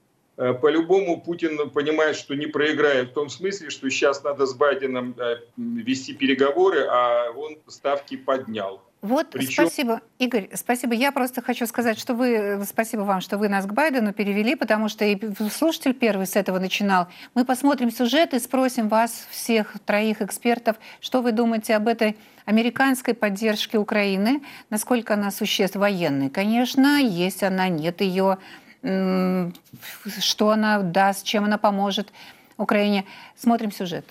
Э, 0.41 0.53
по-любому 0.53 1.21
Путин 1.21 1.69
понимает, 1.69 2.15
что 2.15 2.35
не 2.35 2.47
проиграет 2.47 3.09
в 3.09 3.13
том 3.13 3.29
смысле, 3.29 3.69
что 3.69 3.89
сейчас 3.91 4.23
надо 4.23 4.47
с 4.47 4.55
Байденом 4.55 5.13
э, 5.19 5.37
вести 5.55 6.13
переговоры, 6.13 6.87
а 6.89 7.31
он 7.31 7.57
ставки 7.67 8.17
поднял. 8.17 8.81
Вот, 9.01 9.31
Причем... 9.31 9.65
спасибо, 9.65 10.01
Игорь, 10.19 10.49
спасибо. 10.53 10.93
Я 10.93 11.11
просто 11.11 11.41
хочу 11.41 11.65
сказать, 11.65 11.97
что 11.97 12.13
вы, 12.13 12.63
спасибо 12.67 13.01
вам, 13.01 13.19
что 13.21 13.39
вы 13.39 13.49
нас 13.49 13.65
к 13.65 13.73
Байдену 13.73 14.13
перевели, 14.13 14.53
потому 14.55 14.89
что 14.89 15.03
и 15.03 15.19
слушатель 15.49 15.95
первый 15.95 16.27
с 16.27 16.35
этого 16.35 16.59
начинал. 16.59 17.07
Мы 17.33 17.43
посмотрим 17.43 17.89
сюжет 17.89 18.35
и 18.35 18.39
спросим 18.39 18.89
вас, 18.89 19.25
всех 19.31 19.73
троих 19.85 20.21
экспертов, 20.21 20.77
что 20.99 21.23
вы 21.23 21.31
думаете 21.31 21.75
об 21.75 21.87
этой 21.87 22.15
американской 22.45 23.15
поддержке 23.15 23.79
Украины, 23.79 24.43
насколько 24.69 25.15
она 25.15 25.31
существенна, 25.31 25.81
военной, 25.81 26.29
конечно, 26.29 26.99
есть 26.99 27.41
она, 27.41 27.69
нет 27.69 28.01
ее, 28.01 28.37
что 28.83 30.49
она 30.49 30.79
даст, 30.79 31.25
чем 31.25 31.45
она 31.45 31.57
поможет 31.57 32.11
Украине. 32.57 33.05
Смотрим 33.35 33.71
сюжет. 33.71 34.05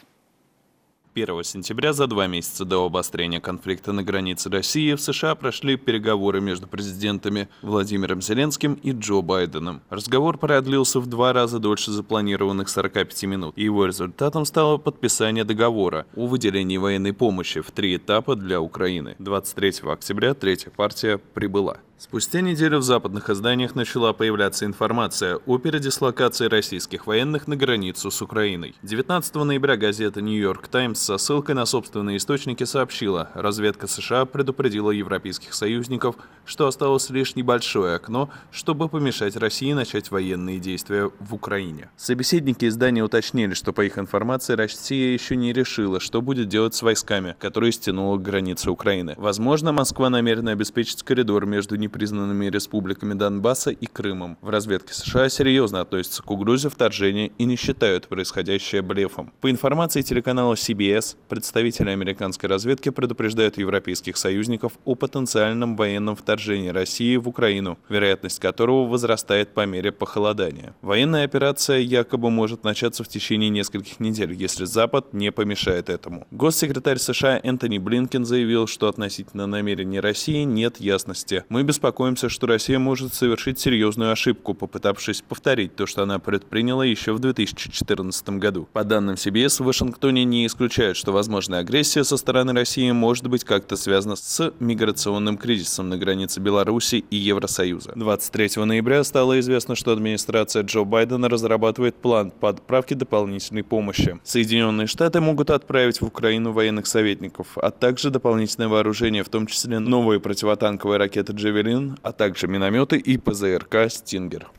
1 1.14 1.42
сентября, 1.44 1.92
за 1.92 2.06
два 2.06 2.26
месяца 2.28 2.64
до 2.64 2.84
обострения 2.84 3.40
конфликта 3.40 3.92
на 3.92 4.02
границе 4.02 4.48
России, 4.48 4.94
в 4.94 5.00
США 5.00 5.34
прошли 5.34 5.76
переговоры 5.76 6.40
между 6.40 6.68
президентами 6.68 7.48
Владимиром 7.62 8.22
Зеленским 8.22 8.74
и 8.74 8.92
Джо 8.92 9.20
Байденом. 9.20 9.82
Разговор 9.90 10.38
продлился 10.38 11.00
в 11.00 11.06
два 11.06 11.32
раза 11.32 11.58
дольше 11.58 11.90
запланированных 11.90 12.68
45 12.68 13.24
минут, 13.24 13.54
и 13.56 13.64
его 13.64 13.86
результатом 13.86 14.44
стало 14.44 14.76
подписание 14.76 15.44
договора 15.44 16.06
о 16.14 16.26
выделении 16.26 16.76
военной 16.76 17.12
помощи 17.12 17.60
в 17.60 17.70
три 17.72 17.96
этапа 17.96 18.36
для 18.36 18.60
Украины. 18.60 19.16
23 19.18 19.90
октября 19.90 20.34
третья 20.34 20.70
партия 20.70 21.18
прибыла. 21.18 21.78
Спустя 22.00 22.40
неделю 22.40 22.78
в 22.78 22.82
западных 22.82 23.28
изданиях 23.28 23.74
начала 23.74 24.14
появляться 24.14 24.64
информация 24.64 25.36
о 25.44 25.58
передислокации 25.58 26.46
российских 26.46 27.06
военных 27.06 27.46
на 27.46 27.56
границу 27.56 28.10
с 28.10 28.22
Украиной. 28.22 28.74
19 28.82 29.34
ноября 29.34 29.76
газета 29.76 30.22
«Нью-Йорк 30.22 30.66
Таймс» 30.68 30.98
со 30.98 31.18
ссылкой 31.18 31.56
на 31.56 31.66
собственные 31.66 32.16
источники 32.16 32.64
сообщила, 32.64 33.28
разведка 33.34 33.86
США 33.86 34.24
предупредила 34.24 34.90
европейских 34.90 35.52
союзников, 35.52 36.16
что 36.46 36.66
осталось 36.66 37.10
лишь 37.10 37.36
небольшое 37.36 37.96
окно, 37.96 38.30
чтобы 38.50 38.88
помешать 38.88 39.36
России 39.36 39.74
начать 39.74 40.10
военные 40.10 40.58
действия 40.58 41.10
в 41.20 41.34
Украине. 41.34 41.90
Собеседники 41.98 42.64
издания 42.64 43.04
уточнили, 43.04 43.52
что 43.52 43.74
по 43.74 43.82
их 43.84 43.98
информации 43.98 44.54
Россия 44.54 45.12
еще 45.12 45.36
не 45.36 45.52
решила, 45.52 46.00
что 46.00 46.22
будет 46.22 46.48
делать 46.48 46.74
с 46.74 46.80
войсками, 46.80 47.36
которые 47.38 47.72
стянула 47.72 48.16
к 48.16 48.22
границе 48.22 48.70
Украины. 48.70 49.12
Возможно, 49.18 49.72
Москва 49.72 50.08
намерена 50.08 50.52
обеспечить 50.52 51.02
коридор 51.02 51.44
между 51.44 51.76
непризнанными 51.90 52.46
республиками 52.46 53.14
Донбасса 53.14 53.70
и 53.70 53.86
Крымом. 53.86 54.38
В 54.40 54.48
разведке 54.48 54.94
США 54.94 55.28
серьезно 55.28 55.80
относятся 55.80 56.22
к 56.22 56.30
угрозе 56.30 56.68
вторжения 56.68 57.32
и 57.36 57.44
не 57.44 57.56
считают 57.56 58.06
происходящее 58.06 58.82
блефом. 58.82 59.32
По 59.40 59.50
информации 59.50 60.02
телеканала 60.02 60.54
CBS, 60.54 61.16
представители 61.28 61.90
американской 61.90 62.48
разведки 62.48 62.90
предупреждают 62.90 63.58
европейских 63.58 64.16
союзников 64.16 64.74
о 64.84 64.94
потенциальном 64.94 65.76
военном 65.76 66.14
вторжении 66.14 66.68
России 66.68 67.16
в 67.16 67.28
Украину, 67.28 67.76
вероятность 67.88 68.38
которого 68.38 68.86
возрастает 68.86 69.52
по 69.52 69.66
мере 69.66 69.90
похолодания. 69.90 70.76
Военная 70.82 71.24
операция 71.24 71.78
якобы 71.78 72.30
может 72.30 72.62
начаться 72.62 73.02
в 73.02 73.08
течение 73.08 73.50
нескольких 73.50 73.98
недель, 73.98 74.32
если 74.32 74.64
Запад 74.64 75.12
не 75.12 75.32
помешает 75.32 75.88
этому. 75.88 76.28
Госсекретарь 76.30 76.98
США 76.98 77.40
Энтони 77.42 77.78
Блинкен 77.78 78.24
заявил, 78.24 78.68
что 78.68 78.86
относительно 78.86 79.48
намерений 79.48 79.98
России 79.98 80.44
нет 80.44 80.78
ясности. 80.78 81.44
Мы 81.48 81.64
без 81.64 81.79
беспокоимся, 81.80 82.28
что 82.28 82.46
Россия 82.46 82.78
может 82.78 83.14
совершить 83.14 83.58
серьезную 83.58 84.12
ошибку, 84.12 84.52
попытавшись 84.52 85.22
повторить 85.22 85.76
то, 85.76 85.86
что 85.86 86.02
она 86.02 86.18
предприняла 86.18 86.84
еще 86.84 87.14
в 87.14 87.20
2014 87.20 88.28
году. 88.30 88.68
По 88.74 88.84
данным 88.84 89.14
CBS, 89.14 89.62
в 89.62 89.64
Вашингтоне 89.66 90.24
не 90.24 90.46
исключают, 90.46 90.98
что 90.98 91.12
возможная 91.12 91.60
агрессия 91.60 92.04
со 92.04 92.18
стороны 92.18 92.52
России 92.52 92.90
может 92.90 93.28
быть 93.28 93.44
как-то 93.44 93.76
связана 93.76 94.16
с 94.16 94.52
миграционным 94.60 95.38
кризисом 95.38 95.88
на 95.88 95.96
границе 95.96 96.40
Беларуси 96.40 96.96
и 97.10 97.16
Евросоюза. 97.16 97.92
23 97.96 98.62
ноября 98.62 99.02
стало 99.02 99.40
известно, 99.40 99.74
что 99.74 99.92
администрация 99.92 100.62
Джо 100.64 100.84
Байдена 100.84 101.30
разрабатывает 101.30 101.96
план 101.96 102.30
по 102.30 102.50
отправке 102.50 102.94
дополнительной 102.94 103.64
помощи. 103.64 104.20
Соединенные 104.22 104.86
Штаты 104.86 105.22
могут 105.22 105.48
отправить 105.48 106.02
в 106.02 106.04
Украину 106.04 106.52
военных 106.52 106.86
советников, 106.86 107.56
а 107.56 107.70
также 107.70 108.10
дополнительное 108.10 108.68
вооружение, 108.68 109.24
в 109.24 109.30
том 109.30 109.46
числе 109.46 109.78
новые 109.78 110.20
противотанковые 110.20 110.98
ракеты 110.98 111.32
«Джавелин» 111.32 111.69
«Джавелин», 111.70 111.98
а 112.02 112.12
также 112.12 112.46
минометы 112.48 112.96
и 112.96 113.16
ПЗРК 113.16 113.88
«Стингер». 113.88 114.50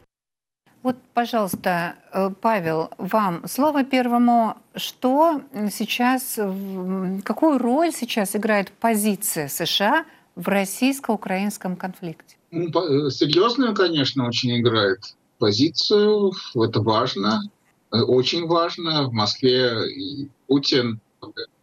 Вот, 0.84 0.95
пожалуйста, 1.14 1.95
э, 2.12 2.32
Павел, 2.41 2.89
вам 2.97 3.47
слово 3.47 3.84
первому. 3.84 4.57
Что 4.76 5.41
сейчас, 5.72 6.39
какую 7.24 7.59
роль 7.59 7.91
сейчас 7.91 8.36
играет 8.36 8.72
позиция 8.72 9.47
США 9.47 10.05
в 10.36 10.47
российско-украинском 10.47 11.76
конфликте? 11.76 12.38
Ну, 12.49 12.70
э, 12.70 13.12
серьезную, 13.12 13.76
конечно, 13.76 14.28
очень 14.28 14.59
играет 14.59 15.16
позицию. 15.38 16.32
Это 16.55 16.82
важно, 16.82 17.43
э, 17.91 17.99
очень 17.99 18.47
важно. 18.47 19.07
В 19.07 19.14
Москве 19.14 19.88
и 19.88 20.30
Путин 20.47 20.99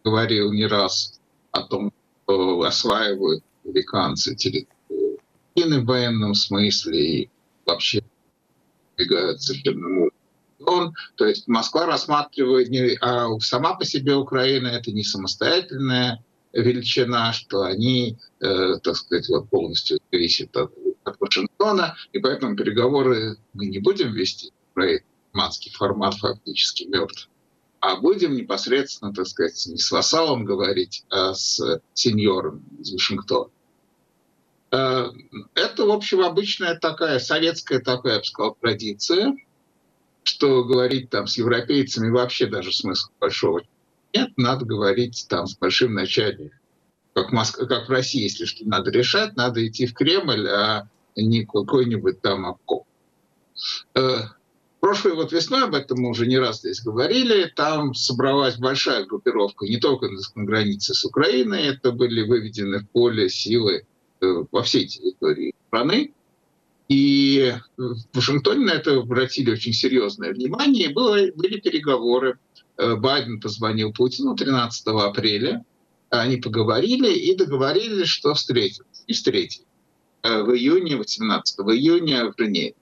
говорил 0.05 0.53
не 0.53 0.67
раз 0.67 1.19
о 1.51 1.63
том, 1.63 1.93
что 2.23 2.63
осваивают 2.63 3.43
американцы 3.65 4.37
территорию 4.37 4.78
в 5.65 5.85
военном 5.85 6.35
смысле 6.35 7.23
и 7.23 7.31
вообще 7.67 8.03
двигаются 8.97 9.55
к 9.55 9.65
он, 10.67 10.95
то 11.15 11.25
есть 11.25 11.47
Москва 11.47 11.87
рассматривает, 11.87 12.69
не, 12.69 12.97
а 13.01 13.29
сама 13.41 13.75
по 13.75 13.85
себе 13.85 14.15
Украина 14.17 14.69
это 14.69 14.91
не 14.91 15.05
самостоятельная 15.05 16.25
величина, 16.53 17.33
что 17.33 17.63
они, 17.63 18.17
э, 18.41 18.79
так 18.83 18.97
сказать, 18.97 19.29
вот 19.29 19.49
полностью 19.49 20.01
зависят 20.11 20.57
от, 20.57 20.73
от 21.05 21.21
Вашингтона, 21.21 21.97
и 22.13 22.19
поэтому 22.19 22.57
переговоры 22.57 23.37
мы 23.53 23.67
не 23.67 23.79
будем 23.79 24.13
вести. 24.13 24.53
Форматский 24.75 25.73
формат 25.73 26.15
фактически 26.15 26.85
мертв. 26.85 27.29
А 27.81 27.97
будем 27.97 28.35
непосредственно, 28.35 29.13
так 29.13 29.29
сказать, 29.29 29.65
не 29.67 29.79
с 29.79 29.91
вассалом 29.93 30.45
говорить, 30.45 31.05
а 31.11 31.35
с 31.35 31.81
сеньором 31.95 32.65
из 32.81 32.93
Вашингтона. 32.93 33.51
Это, 34.71 35.85
в 35.85 35.91
общем, 35.91 36.21
обычная 36.21 36.75
такая 36.77 37.19
советская 37.19 37.81
такая, 37.81 38.15
я 38.15 38.19
бы 38.19 38.25
сказал, 38.25 38.57
традиция, 38.61 39.35
что 40.23 40.65
говорить 40.65 41.09
там 41.11 41.27
с 41.27 41.39
европейцами 41.39 42.11
вообще 42.11 42.47
даже 42.47 42.73
смысла 42.73 43.11
большого 43.19 43.63
нет, 44.15 44.31
надо 44.37 44.65
говорить 44.65 45.27
там 45.29 45.47
с 45.47 45.57
большим 45.57 45.95
начальником. 45.95 46.59
Как, 47.15 47.33
Моск... 47.33 47.59
как 47.67 47.89
в 47.89 47.91
России, 47.91 48.23
если 48.23 48.45
что 48.45 48.67
надо 48.67 48.91
решать, 48.91 49.37
надо 49.37 49.67
идти 49.67 49.87
в 49.87 49.95
Кремль, 49.95 50.49
а 50.49 50.89
не 51.17 51.45
какой-нибудь 51.45 52.21
там 52.23 52.47
обкоп. 52.47 52.87
Э, 53.95 54.19
прошлой 54.81 55.15
вот 55.15 55.33
весной, 55.33 55.65
об 55.65 55.75
этом 55.75 56.01
мы 56.01 56.11
уже 56.11 56.27
не 56.27 56.39
раз 56.39 56.61
здесь 56.61 56.81
говорили, 56.81 57.53
там 57.55 57.93
собралась 57.93 58.57
большая 58.57 59.05
группировка 59.05 59.67
не 59.67 59.79
только 59.79 60.09
на 60.09 60.45
границе 60.45 60.95
с 60.95 61.05
Украиной, 61.05 61.67
это 61.67 61.91
были 61.91 62.23
выведены 62.23 62.81
в 62.81 62.89
поле 62.91 63.29
силы 63.29 63.85
во 64.21 64.63
всей 64.63 64.87
территории 64.87 65.55
страны. 65.69 66.13
И 66.89 67.55
в 67.77 67.97
Вашингтоне 68.15 68.65
на 68.65 68.71
это 68.73 68.97
обратили 68.97 69.51
очень 69.51 69.73
серьезное 69.73 70.33
внимание. 70.33 70.89
Было, 70.89 71.19
были 71.35 71.61
переговоры. 71.61 72.39
Э, 72.79 72.97
Байден 72.97 73.41
позвонил 73.41 73.93
Путину 73.93 74.35
13 74.35 74.87
апреля. 74.87 75.65
Они 76.09 76.39
поговорили 76.39 77.13
и 77.13 77.37
договорились, 77.37 78.09
что 78.09 78.33
встретятся. 78.33 78.85
И 79.07 79.13
встретились 79.13 79.67
э, 80.23 80.43
в 80.43 80.55
июне, 80.55 80.97
18 80.97 81.59
июня 81.61 82.33
в 82.33 82.35
Женеве. 82.39 82.75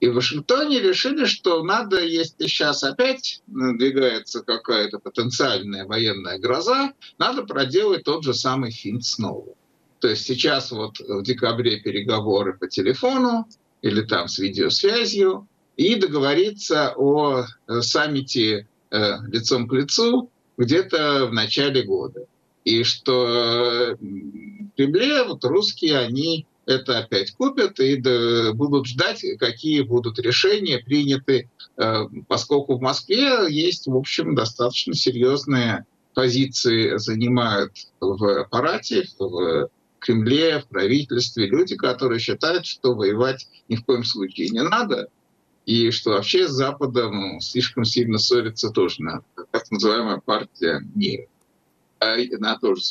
И 0.00 0.08
в 0.08 0.14
Вашингтоне 0.14 0.80
решили, 0.80 1.24
что 1.24 1.62
надо, 1.64 2.04
если 2.04 2.46
сейчас 2.46 2.84
опять 2.84 3.42
надвигается 3.48 4.42
какая-то 4.42 5.00
потенциальная 5.00 5.86
военная 5.86 6.38
гроза, 6.38 6.92
надо 7.18 7.42
проделать 7.42 8.04
тот 8.04 8.22
же 8.22 8.32
самый 8.32 8.70
финт 8.70 9.04
снова. 9.04 9.54
То 10.00 10.08
есть 10.08 10.24
сейчас 10.24 10.70
вот 10.70 11.00
в 11.00 11.22
декабре 11.22 11.80
переговоры 11.80 12.56
по 12.56 12.68
телефону 12.68 13.48
или 13.82 14.02
там 14.02 14.28
с 14.28 14.38
видеосвязью 14.38 15.46
и 15.76 15.94
договориться 15.96 16.92
о 16.96 17.44
э, 17.44 17.80
саммите 17.82 18.66
э, 18.90 19.12
лицом 19.26 19.68
к 19.68 19.72
лицу 19.72 20.30
где-то 20.56 21.26
в 21.26 21.32
начале 21.32 21.82
года. 21.82 22.26
И 22.64 22.82
что 22.82 23.96
в 24.00 24.76
Кремле 24.76 25.24
вот 25.24 25.44
русские, 25.44 25.98
они 25.98 26.46
это 26.66 26.98
опять 26.98 27.32
купят 27.32 27.80
и 27.80 27.96
будут 28.52 28.86
ждать, 28.86 29.24
какие 29.38 29.80
будут 29.80 30.18
решения 30.18 30.78
приняты, 30.78 31.48
поскольку 32.26 32.76
в 32.76 32.82
Москве 32.82 33.46
есть, 33.48 33.86
в 33.86 33.96
общем, 33.96 34.34
достаточно 34.34 34.92
серьезные 34.92 35.86
позиции 36.12 36.98
занимают 36.98 37.72
в 38.00 38.40
аппарате, 38.40 39.06
в 39.18 39.70
Кремле, 39.98 40.60
в 40.60 40.66
правительстве 40.68 41.46
люди, 41.46 41.76
которые 41.76 42.18
считают, 42.20 42.66
что 42.66 42.94
воевать 42.94 43.48
ни 43.68 43.76
в 43.76 43.84
коем 43.84 44.04
случае 44.04 44.50
не 44.50 44.62
надо, 44.62 45.08
и 45.66 45.90
что 45.90 46.10
вообще 46.10 46.48
с 46.48 46.52
Западом 46.52 47.40
слишком 47.40 47.84
сильно 47.84 48.18
ссориться 48.18 48.70
тоже 48.70 49.02
надо. 49.02 49.24
Так 49.50 49.70
называемая 49.70 50.18
партия 50.18 50.80
мира. 50.94 51.26
А 52.00 52.14
она 52.14 52.58
тоже 52.58 52.82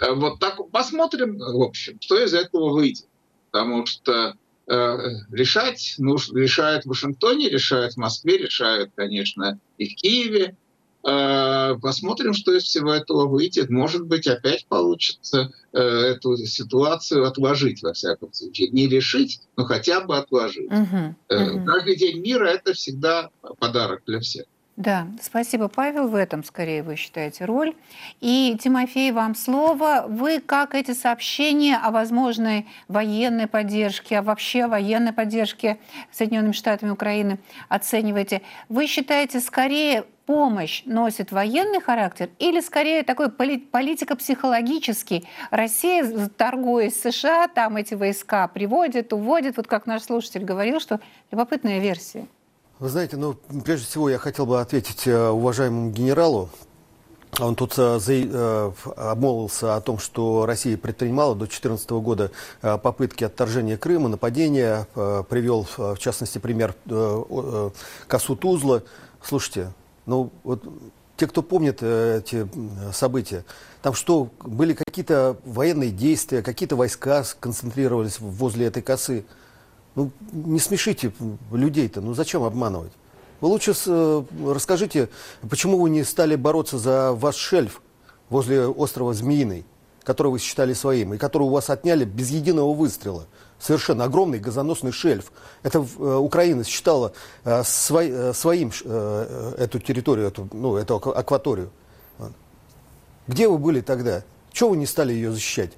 а 0.00 0.14
вот 0.14 0.38
так 0.38 0.58
посмотрим, 0.70 1.38
в 1.38 1.62
общем, 1.62 1.98
что 2.00 2.22
из 2.22 2.34
этого 2.34 2.72
выйдет. 2.72 3.06
Потому 3.50 3.86
что 3.86 4.34
э, 4.66 4.98
решать 5.30 5.94
нужно, 5.98 6.38
решают 6.38 6.84
в 6.84 6.88
Вашингтоне, 6.88 7.48
решают 7.48 7.94
в 7.94 7.98
Москве, 7.98 8.38
решают, 8.38 8.90
конечно, 8.94 9.58
и 9.78 9.88
в 9.88 9.96
Киеве. 9.96 10.56
Э, 11.06 11.76
посмотрим, 11.82 12.32
что 12.32 12.54
из 12.54 12.62
всего 12.62 12.92
этого 12.92 13.26
выйдет. 13.26 13.68
Может 13.68 14.06
быть, 14.06 14.26
опять 14.26 14.66
получится 14.66 15.52
э, 15.72 15.78
эту 15.78 16.36
ситуацию 16.38 17.26
отложить, 17.26 17.82
во 17.82 17.92
всяком 17.92 18.32
случае. 18.32 18.70
Не 18.70 18.88
решить, 18.88 19.40
но 19.56 19.64
хотя 19.64 20.00
бы 20.00 20.16
отложить. 20.16 20.70
Угу, 20.70 21.14
угу. 21.28 21.64
Каждый 21.66 21.96
день 21.96 22.20
мира– 22.22 22.46
это 22.46 22.72
всегда 22.72 23.30
подарок 23.58 24.02
для 24.06 24.20
всех. 24.20 24.46
Да, 24.76 25.06
спасибо, 25.22 25.68
Павел. 25.68 26.08
В 26.08 26.16
этом, 26.16 26.42
скорее, 26.42 26.82
вы 26.82 26.96
считаете 26.96 27.44
роль. 27.44 27.74
И, 28.20 28.58
Тимофей, 28.60 29.12
вам 29.12 29.36
слово. 29.36 30.06
Вы 30.08 30.40
как 30.40 30.74
эти 30.74 30.94
сообщения 30.94 31.76
о 31.76 31.92
возможной 31.92 32.66
военной 32.88 33.46
поддержке, 33.46 34.18
а 34.18 34.22
вообще 34.22 34.66
военной 34.66 35.12
поддержке 35.12 35.78
Соединенными 36.10 36.52
Штатами 36.52 36.90
Украины 36.90 37.38
оцениваете? 37.68 38.42
Вы 38.68 38.88
считаете, 38.88 39.38
скорее 39.38 40.06
помощь 40.26 40.82
носит 40.86 41.32
военный 41.32 41.80
характер 41.80 42.30
или 42.38 42.60
скорее 42.60 43.02
такой 43.02 43.30
политико-психологический? 43.30 45.26
Россия, 45.50 46.28
торгуясь 46.36 47.00
с 47.00 47.10
США, 47.10 47.48
там 47.48 47.76
эти 47.76 47.94
войска 47.94 48.48
приводит, 48.48 49.12
уводит, 49.12 49.56
вот 49.56 49.66
как 49.66 49.86
наш 49.86 50.02
слушатель 50.02 50.44
говорил, 50.44 50.80
что 50.80 51.00
любопытная 51.30 51.78
версия. 51.78 52.26
Вы 52.80 52.88
знаете, 52.88 53.16
ну, 53.16 53.34
прежде 53.64 53.86
всего 53.86 54.10
я 54.10 54.18
хотел 54.18 54.46
бы 54.46 54.60
ответить 54.60 55.06
э, 55.06 55.28
уважаемому 55.28 55.90
генералу. 55.90 56.50
Он 57.40 57.54
тут 57.54 57.74
э, 57.78 57.98
э, 58.08 58.72
обмолвился 58.96 59.76
о 59.76 59.80
том, 59.80 59.98
что 59.98 60.44
Россия 60.44 60.76
предпринимала 60.76 61.34
до 61.34 61.46
2014 61.46 61.90
года 61.90 62.30
попытки 62.60 63.24
отторжения 63.24 63.76
Крыма, 63.76 64.08
нападения. 64.08 64.86
Привел, 64.94 65.66
в 65.76 65.98
частности, 65.98 66.38
пример 66.38 66.74
Косу 68.08 68.36
Тузла. 68.36 68.82
Слушайте, 69.22 69.72
ну 70.06 70.30
вот 70.42 70.64
те, 71.16 71.26
кто 71.26 71.42
помнит 71.42 71.78
э, 71.80 72.18
эти 72.18 72.48
события, 72.92 73.44
там 73.82 73.94
что, 73.94 74.30
были 74.42 74.74
какие-то 74.74 75.36
военные 75.44 75.90
действия, 75.90 76.42
какие-то 76.42 76.76
войска 76.76 77.22
сконцентрировались 77.24 78.18
возле 78.18 78.66
этой 78.66 78.82
косы. 78.82 79.24
Ну, 79.94 80.10
не 80.32 80.58
смешите 80.58 81.12
людей-то, 81.52 82.00
ну 82.00 82.14
зачем 82.14 82.42
обманывать? 82.42 82.92
Вы 83.40 83.48
лучше 83.48 83.74
э, 83.86 84.24
расскажите, 84.46 85.08
почему 85.48 85.78
вы 85.78 85.90
не 85.90 86.02
стали 86.02 86.34
бороться 86.34 86.78
за 86.78 87.12
ваш 87.12 87.36
шельф 87.36 87.80
возле 88.28 88.66
острова 88.66 89.14
Змеиный, 89.14 89.64
который 90.02 90.32
вы 90.32 90.38
считали 90.38 90.72
своим, 90.72 91.14
и 91.14 91.18
который 91.18 91.44
у 91.44 91.50
вас 91.50 91.70
отняли 91.70 92.04
без 92.04 92.30
единого 92.30 92.74
выстрела. 92.74 93.26
Совершенно 93.58 94.04
огромный 94.04 94.38
газоносный 94.38 94.92
шельф. 94.92 95.32
Это 95.62 95.78
э, 95.78 96.14
Украина 96.16 96.64
считала 96.64 97.12
э, 97.44 97.62
свой, 97.64 98.10
э, 98.10 98.32
своим 98.34 98.70
э, 98.84 99.54
эту 99.58 99.78
территорию, 99.78 100.26
эту, 100.26 100.48
ну, 100.52 100.76
эту 100.76 100.96
акваторию. 100.96 101.70
Где 103.26 103.48
вы 103.48 103.58
были 103.58 103.80
тогда? 103.80 104.22
Чего 104.52 104.70
вы 104.70 104.76
не 104.76 104.86
стали 104.86 105.12
ее 105.12 105.32
защищать? 105.32 105.72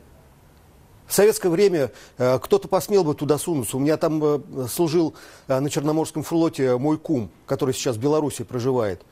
В 1.06 1.12
советское 1.12 1.48
время 1.48 1.92
э, 2.18 2.38
кто-то 2.40 2.66
посмел 2.66 3.04
бы 3.04 3.14
туда 3.14 3.38
сунуться. 3.38 3.76
У 3.76 3.80
меня 3.80 3.96
там 3.96 4.22
э, 4.22 4.66
служил 4.68 5.14
э, 5.46 5.58
на 5.60 5.70
Черноморском 5.70 6.24
флоте 6.24 6.76
мой 6.76 6.98
кум, 6.98 7.30
который 7.46 7.74
сейчас 7.74 7.96
в 7.96 8.00
Беларуси 8.00 8.42
проживает. 8.42 9.02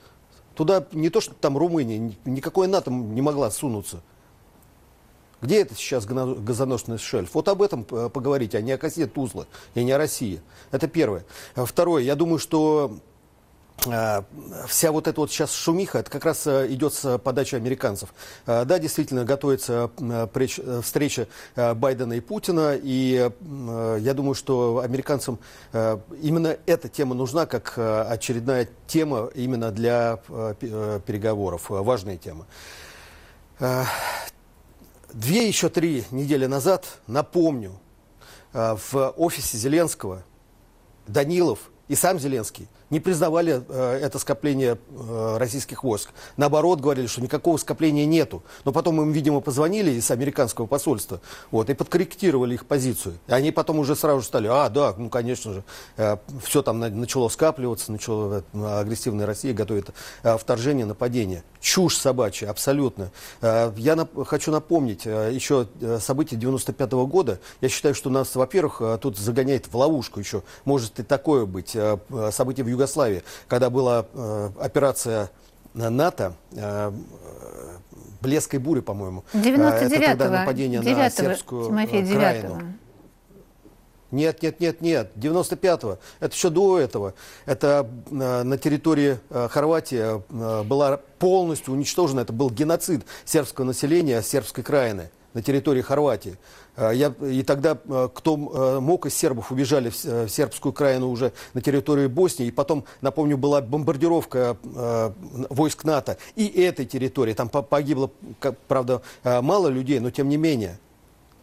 Туда 0.55 0.87
не 0.93 1.11
то, 1.11 1.21
что 1.21 1.35
там 1.35 1.57
Румыния, 1.57 2.15
никакой 2.25 2.67
НАТО 2.67 2.91
не 2.91 3.23
могла 3.23 3.51
сунуться. 3.51 4.03
Где 5.45 5.61
это 5.61 5.75
сейчас 5.75 6.07
газоносный 6.07 6.97
шельф? 6.97 7.35
Вот 7.35 7.49
об 7.49 7.61
этом 7.61 7.85
поговорить, 7.85 8.55
а 8.55 8.63
не 8.63 8.73
о 8.73 8.79
косе 8.79 9.07
Тузла 9.07 9.47
и 9.75 9.85
не 9.85 9.93
о 9.93 9.99
России. 9.99 10.41
Это 10.71 10.89
первое. 10.89 11.27
Второе, 11.55 12.03
я 12.03 12.15
думаю, 12.15 12.39
что 12.39 12.99
а, 13.87 14.25
вся 14.67 14.91
вот 14.91 15.07
эта 15.07 15.21
вот 15.21 15.31
сейчас 15.31 15.53
шумиха, 15.53 15.99
это 15.99 16.11
как 16.11 16.25
раз 16.25 16.47
э, 16.47 16.69
идет 16.71 16.95
с 16.95 17.19
подачи 17.19 17.55
американцев. 17.57 18.15
Да, 18.47 18.79
действительно, 18.79 19.25
готовится 19.25 19.91
э, 20.01 20.27
э, 20.33 20.81
встреча 20.81 21.29
Байдена 21.55 22.15
и 22.15 22.21
Путина, 22.21 22.79
и 22.81 23.31
я 24.01 24.15
думаю, 24.15 24.35
что 24.35 24.79
американцам 24.79 25.39
именно 25.73 26.57
эта 26.65 26.89
тема 26.89 27.15
нужна 27.15 27.45
как 27.45 27.75
очередная 27.77 28.69
тема 28.87 29.31
именно 29.35 29.71
для 29.71 30.17
переговоров, 30.31 31.67
важная 31.69 32.17
тема. 32.17 32.47
Две 35.15 35.47
еще 35.47 35.69
три 35.69 36.03
недели 36.11 36.47
назад, 36.47 36.99
напомню, 37.07 37.79
в 38.53 39.15
офисе 39.17 39.57
Зеленского 39.57 40.25
Данилов 41.07 41.71
и 41.87 41.95
сам 41.95 42.19
Зеленский 42.19 42.67
не 42.95 43.01
признавали 43.01 43.63
э, 43.69 43.99
это 44.03 44.19
скопление 44.19 44.79
э, 44.89 45.37
российских 45.39 45.85
войск. 45.85 46.11
Наоборот, 46.37 46.81
говорили, 46.81 47.07
что 47.07 47.21
никакого 47.21 47.57
скопления 47.57 48.07
нету. 48.07 48.43
Но 48.65 48.73
потом 48.73 49.01
им, 49.03 49.13
видимо, 49.13 49.41
позвонили 49.41 49.91
из 49.91 50.11
американского 50.11 50.67
посольства 50.67 51.21
вот, 51.51 51.69
и 51.71 51.75
подкорректировали 51.75 52.55
их 52.55 52.67
позицию. 52.67 53.19
И 53.27 53.33
они 53.33 53.51
потом 53.51 53.81
уже 53.81 53.97
сразу 53.97 54.23
стали, 54.23 54.47
а, 54.47 54.69
да, 54.69 54.95
ну, 54.97 55.11
конечно 55.11 55.55
же, 55.55 55.65
э, 55.97 56.17
все 56.43 56.63
там 56.63 56.79
начало 56.79 57.29
скапливаться, 57.29 57.91
начало 57.91 58.45
агрессивная 58.53 59.27
Россия 59.27 59.53
готовит 59.53 59.91
вторжение, 60.23 60.87
нападение. 60.87 61.43
Чушь 61.61 61.97
собачья, 61.97 62.51
абсолютно. 62.51 63.11
Я 63.43 64.09
хочу 64.27 64.53
напомнить 64.53 65.07
еще 65.07 65.67
события 66.01 66.37
95 66.37 66.93
-го 66.93 67.07
года. 67.07 67.41
Я 67.61 67.69
считаю, 67.69 67.95
что 67.95 68.11
нас, 68.11 68.37
во-первых, 68.37 68.81
тут 69.01 69.19
загоняет 69.19 69.67
в 69.67 69.77
ловушку 69.77 70.21
еще. 70.21 70.43
Может 70.65 71.01
и 71.01 71.03
такое 71.03 71.47
быть. 71.47 71.75
Э, 71.75 72.31
события 72.33 72.63
в 72.63 72.69
Юго 72.69 72.84
Югославии, 72.85 73.23
когда 73.49 73.71
была 73.71 74.07
э, 74.13 74.51
операция 74.61 75.31
НАТО, 75.75 76.35
э, 76.53 76.93
Блеской 78.21 78.59
бури, 78.59 78.81
по-моему. 78.81 79.25
99-го. 79.35 79.85
Это 79.85 80.01
когда 80.01 80.31
нападение 80.31 80.81
9 80.81 80.97
на 80.97 81.11
сербскую 81.11 81.67
Тимофей, 81.67 82.03
э, 82.03 82.15
краину. 82.15 82.63
Нет, 84.11 84.43
нет, 84.43 84.61
нет, 84.61 84.81
нет. 84.81 85.11
95-го. 85.17 85.99
Это 86.21 86.35
еще 86.35 86.49
до 86.49 86.79
этого. 86.79 87.15
Это 87.47 87.87
э, 88.11 88.43
на 88.43 88.57
территории 88.57 89.19
э, 89.29 89.49
Хорватии 89.51 89.99
э, 89.99 90.63
была 90.63 90.99
полностью 91.19 91.75
уничтожена. 91.75 92.21
Это 92.21 92.33
был 92.33 92.49
геноцид 92.51 93.05
сербского 93.25 93.65
населения 93.65 94.23
сербской 94.23 94.63
краины 94.63 95.11
на 95.35 95.43
территории 95.43 95.83
Хорватии. 95.83 96.39
А, 96.77 96.91
я, 96.93 97.13
и 97.21 97.43
тогда 97.43 97.77
а, 97.89 98.09
кто 98.09 98.35
а, 98.35 98.81
мог 98.81 99.07
из 99.07 99.15
сербов 99.15 99.53
убежали 99.53 99.91
в 99.91 100.29
сербскую 100.29 100.73
краину 100.73 101.11
уже 101.11 101.33
на 101.53 101.61
территорию 101.61 102.09
Боснии. 102.09 102.49
И 102.49 102.51
потом, 102.51 102.85
напомню, 103.01 103.37
была 103.37 103.61
бомбардировка 103.61 104.57
войск 105.51 105.85
НАТО 105.85 106.17
и 106.37 106.47
этой 106.47 106.87
территории. 106.87 107.35
Там 107.35 107.49
погибло, 107.49 108.11
правда, 108.69 109.03
мало 109.25 109.69
людей, 109.69 109.99
но 109.99 110.11
тем 110.11 110.29
не 110.29 110.37
менее. 110.37 110.79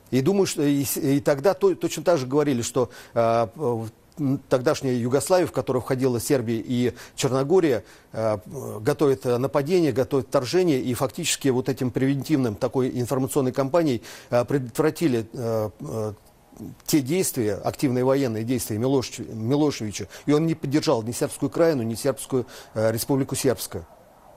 И 0.09 0.21
думаю, 0.21 0.45
что 0.45 0.63
и, 0.63 0.83
и 0.83 1.19
тогда 1.19 1.53
то, 1.53 1.73
точно 1.75 2.03
так 2.03 2.17
же 2.17 2.27
говорили, 2.27 2.61
что 2.61 2.89
тогдашняя 4.49 4.95
Югославия, 4.95 5.47
в 5.47 5.51
которую 5.51 5.81
входила 5.81 6.19
Сербия 6.19 6.61
и 6.63 6.93
Черногория, 7.15 7.83
э, 8.13 8.37
готовит 8.79 9.25
нападение, 9.25 9.91
готовит 9.91 10.27
вторжение, 10.27 10.81
и 10.81 10.93
фактически 10.93 11.47
вот 11.49 11.69
этим 11.69 11.91
превентивным 11.91 12.55
такой 12.55 12.89
информационной 12.99 13.51
кампанией 13.51 14.01
э, 14.29 14.45
предотвратили 14.45 15.27
э, 15.33 16.13
те 16.85 17.01
действия, 17.01 17.55
активные 17.55 18.03
военные 18.03 18.43
действия 18.43 18.77
Милошевича, 18.77 20.07
и 20.25 20.31
он 20.31 20.45
не 20.45 20.53
поддержал 20.53 21.01
ни 21.01 21.11
сербскую 21.11 21.49
краину, 21.49 21.81
ни 21.81 21.95
сербскую 21.95 22.45
республику 22.75 23.35
Сербскую. 23.35 23.85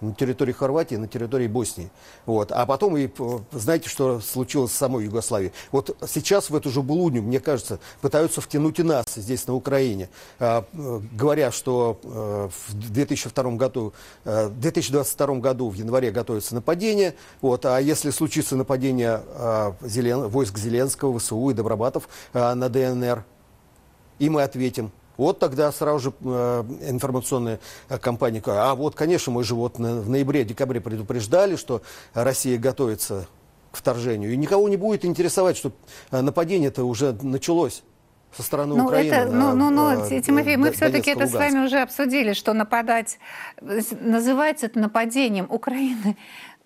На 0.04 0.14
территории 0.14 0.52
Хорватии, 0.52 0.94
на 0.94 1.08
территории 1.08 1.46
Боснии. 1.46 1.90
Вот. 2.26 2.52
А 2.52 2.64
потом, 2.66 2.96
и 2.96 3.08
знаете, 3.52 3.88
что 3.88 4.20
случилось 4.20 4.72
с 4.72 4.76
самой 4.76 5.04
Югославией? 5.04 5.52
Вот 5.72 5.96
сейчас 6.06 6.50
в 6.50 6.56
эту 6.56 6.70
же 6.70 6.82
Булуню, 6.82 7.22
мне 7.22 7.40
кажется, 7.40 7.78
пытаются 8.00 8.40
втянуть 8.40 8.78
и 8.78 8.82
нас 8.82 9.06
здесь, 9.14 9.46
на 9.46 9.54
Украине, 9.54 10.08
а, 10.38 10.64
говоря, 10.72 11.50
что 11.50 11.98
в 12.02 12.74
2002 12.74 13.52
году, 13.52 13.92
2022 14.24 15.34
году 15.36 15.70
в 15.70 15.74
январе 15.74 16.10
готовится 16.10 16.54
нападение, 16.54 17.14
вот, 17.40 17.66
а 17.66 17.78
если 17.78 18.10
случится 18.10 18.56
нападение 18.56 19.22
Зелен, 19.82 20.28
войск 20.28 20.58
Зеленского, 20.58 21.18
ВСУ 21.18 21.50
и 21.50 21.54
Добробатов 21.54 22.08
на 22.32 22.68
ДНР, 22.68 23.24
и 24.18 24.28
мы 24.30 24.42
ответим. 24.42 24.92
Вот 25.16 25.38
тогда 25.38 25.70
сразу 25.72 25.98
же 25.98 26.12
э, 26.22 26.64
информационная 26.88 27.60
компания, 28.00 28.42
а 28.46 28.74
вот, 28.74 28.94
конечно, 28.94 29.32
мы 29.32 29.44
же 29.44 29.54
вот 29.54 29.78
в 29.78 30.08
ноябре-декабре 30.08 30.80
предупреждали, 30.80 31.56
что 31.56 31.82
Россия 32.14 32.58
готовится 32.58 33.26
к 33.70 33.76
вторжению. 33.76 34.32
И 34.32 34.36
никого 34.36 34.68
не 34.68 34.76
будет 34.76 35.04
интересовать, 35.04 35.56
что 35.56 35.72
э, 36.10 36.20
нападение-то 36.20 36.84
уже 36.84 37.12
началось 37.22 37.82
со 38.36 38.42
стороны 38.42 38.76
ну, 38.76 38.84
Украины. 38.86 39.14
Это, 39.14 39.30
ну, 39.30 39.70
ну, 39.70 39.90
э, 39.90 40.20
Тимофей, 40.20 40.56
мы 40.56 40.72
все-таки 40.72 41.10
это 41.10 41.26
с 41.26 41.32
вами 41.32 41.64
уже 41.64 41.80
обсудили, 41.80 42.32
что 42.32 42.52
нападать, 42.52 43.18
называется 43.60 44.66
это 44.66 44.78
нападением 44.78 45.46
Украины 45.50 46.16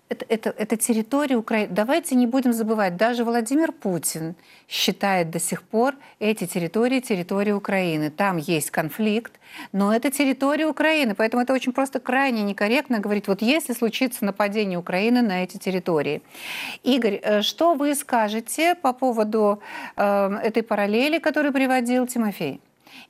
это, 0.09 0.25
это, 0.27 0.49
это 0.57 0.75
территория 0.75 1.37
Украины. 1.37 1.71
Давайте 1.71 2.15
не 2.15 2.25
будем 2.25 2.51
забывать, 2.51 2.97
даже 2.97 3.23
Владимир 3.23 3.71
Путин 3.71 4.35
считает 4.67 5.29
до 5.29 5.39
сих 5.39 5.61
пор 5.61 5.95
эти 6.19 6.47
территории 6.47 6.99
территорией 6.99 7.53
Украины. 7.53 8.09
Там 8.09 8.37
есть 8.37 8.71
конфликт, 8.71 9.39
но 9.71 9.93
это 9.93 10.09
территория 10.09 10.65
Украины. 10.65 11.13
Поэтому 11.13 11.43
это 11.43 11.53
очень 11.53 11.73
просто 11.73 11.99
крайне 11.99 12.41
некорректно 12.41 12.99
говорить, 12.99 13.27
вот 13.27 13.43
если 13.43 13.73
случится 13.73 14.25
нападение 14.25 14.79
Украины 14.79 15.21
на 15.21 15.43
эти 15.43 15.57
территории. 15.57 16.23
Игорь, 16.83 17.19
э, 17.21 17.41
что 17.43 17.75
вы 17.75 17.93
скажете 17.93 18.73
по 18.73 18.93
поводу 18.93 19.61
э, 19.95 20.39
этой 20.43 20.63
параллели, 20.63 21.19
которую 21.19 21.53
приводил 21.53 22.07
Тимофей? 22.07 22.61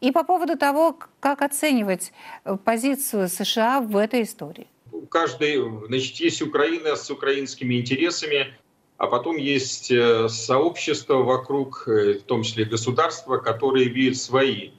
И 0.01 0.11
по 0.11 0.23
поводу 0.23 0.57
того, 0.57 0.97
как 1.21 1.41
оценивать 1.41 2.11
э, 2.43 2.57
позицию 2.57 3.29
США 3.29 3.79
в 3.79 3.95
этой 3.95 4.23
истории? 4.23 4.67
Каждый, 5.07 5.61
значит, 5.87 6.15
есть 6.17 6.41
Украина 6.41 6.95
с 6.95 7.09
украинскими 7.09 7.75
интересами, 7.79 8.53
а 8.97 9.07
потом 9.07 9.37
есть 9.37 9.91
э, 9.91 10.27
сообщество 10.27 11.15
вокруг, 11.15 11.87
э, 11.87 12.19
в 12.19 12.23
том 12.23 12.43
числе 12.43 12.65
государства, 12.65 13.37
которые 13.37 13.87
видят 13.87 14.17
свои 14.17 14.71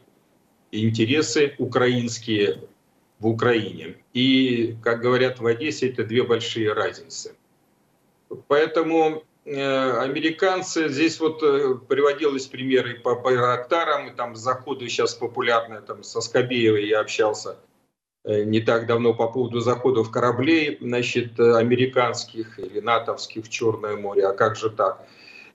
интересы 0.73 1.55
украинские 1.59 2.69
в 3.19 3.27
Украине. 3.27 3.97
И, 4.13 4.77
как 4.83 5.01
говорят 5.01 5.41
в 5.41 5.47
Одессе, 5.47 5.89
это 5.89 6.05
две 6.05 6.23
большие 6.23 6.73
разницы. 6.73 7.35
Поэтому 8.47 9.25
э, 9.45 10.01
американцы, 10.01 10.89
здесь 10.89 11.19
вот 11.19 11.41
приводилось 11.89 12.47
примеры 12.47 13.01
по 13.01 13.15
Байрактарам, 13.15 14.15
там 14.17 14.37
заходы 14.37 14.89
сейчас 14.89 15.15
популярны, 15.15 15.81
там 15.81 16.03
со 16.03 16.21
Скобеевой 16.21 16.87
я 16.87 17.01
общался– 17.01 17.59
не 18.25 18.61
так 18.61 18.87
давно 18.87 19.15
по 19.15 19.29
поводу 19.29 19.61
заходов 19.61 20.11
кораблей, 20.11 20.77
значит, 20.81 21.39
э, 21.39 21.57
американских 21.57 22.59
или 22.59 22.81
натовских 22.81 23.47
в 23.47 23.49
Черное 23.49 23.97
море. 23.97 24.27
А 24.27 24.33
как 24.33 24.57
же 24.57 24.71
так? 24.71 25.07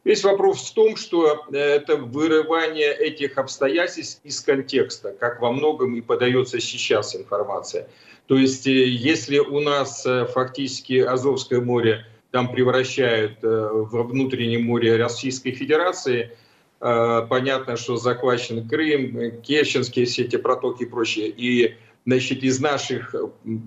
Весь 0.03 0.24
вопрос 0.24 0.70
в 0.70 0.74
том, 0.74 0.95
что 0.95 1.45
э, 1.51 1.57
это 1.57 1.95
вырывание 1.95 2.91
этих 2.91 3.38
обстоятельств 3.38 4.20
из 4.24 4.41
контекста, 4.41 5.16
как 5.20 5.41
во 5.41 5.51
многом 5.51 5.95
и 5.95 6.01
подается 6.01 6.59
сейчас 6.59 7.16
информация. 7.16 7.88
То 8.26 8.36
есть, 8.36 8.66
если 8.66 9.38
у 9.38 9.59
нас 9.59 10.03
фактически 10.34 10.99
Азовское 10.99 11.61
море 11.61 12.07
там 12.32 12.51
превращают 12.51 13.38
во 13.43 14.01
внутреннее 14.01 14.57
море 14.57 14.97
Российской 14.97 15.51
Федерации, 15.51 16.36
понятно, 16.80 17.78
что 17.78 17.97
захвачен 17.97 18.68
Крым, 18.68 19.39
Керченские 19.43 20.05
все 20.05 20.24
эти 20.24 20.38
протоки 20.38 20.84
и 20.84 20.86
прочее, 20.88 21.28
и 21.28 21.76
значит, 22.06 22.43
из 22.43 22.60
наших 22.60 23.16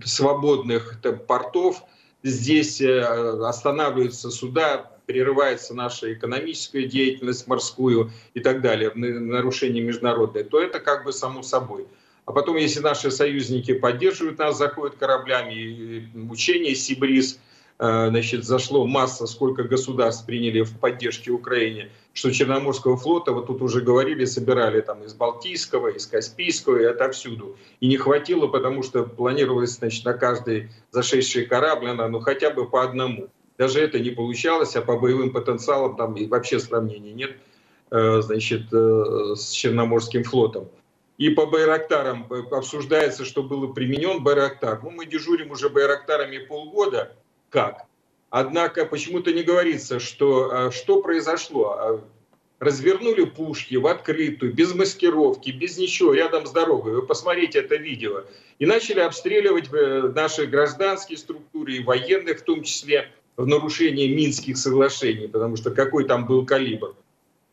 свободных 0.04 1.00
портов 1.26 1.82
здесь 2.22 2.80
э, 2.80 3.00
останавливаются 3.00 4.30
суда, 4.30 4.90
прерывается 5.06 5.74
наша 5.74 6.12
экономическая 6.12 6.84
деятельность 6.84 7.46
морскую 7.46 8.10
и 8.34 8.40
так 8.40 8.60
далее, 8.60 8.92
нарушение 8.94 9.82
международное, 9.82 10.44
то 10.44 10.60
это 10.60 10.80
как 10.80 11.04
бы 11.04 11.12
само 11.12 11.42
собой. 11.42 11.86
А 12.26 12.32
потом, 12.32 12.56
если 12.56 12.80
наши 12.80 13.10
союзники 13.10 13.72
поддерживают 13.72 14.38
нас, 14.38 14.58
заходят 14.58 14.96
кораблями, 14.96 15.54
и 15.54 16.08
учения 16.30 16.74
Сибриз, 16.74 17.40
э, 17.78 18.08
значит, 18.10 18.44
зашло 18.44 18.86
масса, 18.86 19.26
сколько 19.26 19.62
государств 19.62 20.26
приняли 20.26 20.60
в 20.60 20.78
поддержке 20.78 21.30
Украине, 21.30 21.90
что 22.18 22.32
Черноморского 22.32 22.96
флота, 22.96 23.30
вот 23.30 23.46
тут 23.46 23.62
уже 23.62 23.80
говорили, 23.80 24.24
собирали 24.24 24.80
там 24.80 25.04
из 25.04 25.14
Балтийского, 25.14 25.86
из 25.86 26.04
Каспийского 26.08 26.78
и 26.78 26.84
отовсюду. 26.84 27.56
И 27.78 27.86
не 27.86 27.96
хватило, 27.96 28.48
потому 28.48 28.82
что 28.82 29.04
планировалось, 29.04 29.76
значит, 29.76 30.04
на 30.04 30.14
каждый 30.14 30.68
зашедший 30.90 31.46
корабль, 31.46 31.90
она, 31.90 32.08
ну 32.08 32.18
хотя 32.18 32.50
бы 32.50 32.68
по 32.68 32.82
одному. 32.82 33.28
Даже 33.56 33.80
это 33.80 34.00
не 34.00 34.10
получалось, 34.10 34.74
а 34.74 34.82
по 34.82 34.98
боевым 34.98 35.30
потенциалам 35.30 35.94
там 35.94 36.16
и 36.16 36.26
вообще 36.26 36.58
сравнения 36.58 37.12
нет, 37.12 37.36
э, 37.92 38.20
значит, 38.20 38.62
э, 38.72 39.34
с 39.36 39.50
Черноморским 39.50 40.24
флотом. 40.24 40.68
И 41.18 41.30
по 41.30 41.46
Байрактарам 41.46 42.26
обсуждается, 42.50 43.24
что 43.24 43.44
был 43.44 43.72
применен 43.72 44.24
Байрактар. 44.24 44.80
Ну, 44.82 44.90
мы 44.90 45.06
дежурим 45.06 45.52
уже 45.52 45.68
Байрактарами 45.68 46.38
полгода. 46.38 47.14
Как? 47.48 47.86
Однако 48.30 48.84
почему-то 48.84 49.32
не 49.32 49.42
говорится, 49.42 50.00
что, 50.00 50.50
а, 50.52 50.70
что 50.70 51.00
произошло. 51.00 51.76
А, 51.78 52.04
развернули 52.58 53.24
пушки 53.24 53.76
в 53.76 53.86
открытую, 53.86 54.52
без 54.52 54.74
маскировки, 54.74 55.50
без 55.50 55.78
ничего, 55.78 56.12
рядом 56.12 56.46
с 56.46 56.50
дорогой. 56.50 56.94
Вы 56.94 57.02
посмотрите 57.02 57.60
это 57.60 57.76
видео. 57.76 58.24
И 58.58 58.66
начали 58.66 59.00
обстреливать 59.00 59.72
э, 59.72 60.12
наши 60.14 60.46
гражданские 60.46 61.18
структуры 61.18 61.74
и 61.74 61.84
военные, 61.84 62.34
в 62.34 62.42
том 62.42 62.62
числе 62.62 63.12
в 63.36 63.46
нарушение 63.46 64.08
Минских 64.08 64.56
соглашений, 64.56 65.28
потому 65.28 65.56
что 65.56 65.70
какой 65.70 66.04
там 66.04 66.26
был 66.26 66.44
калибр. 66.44 66.96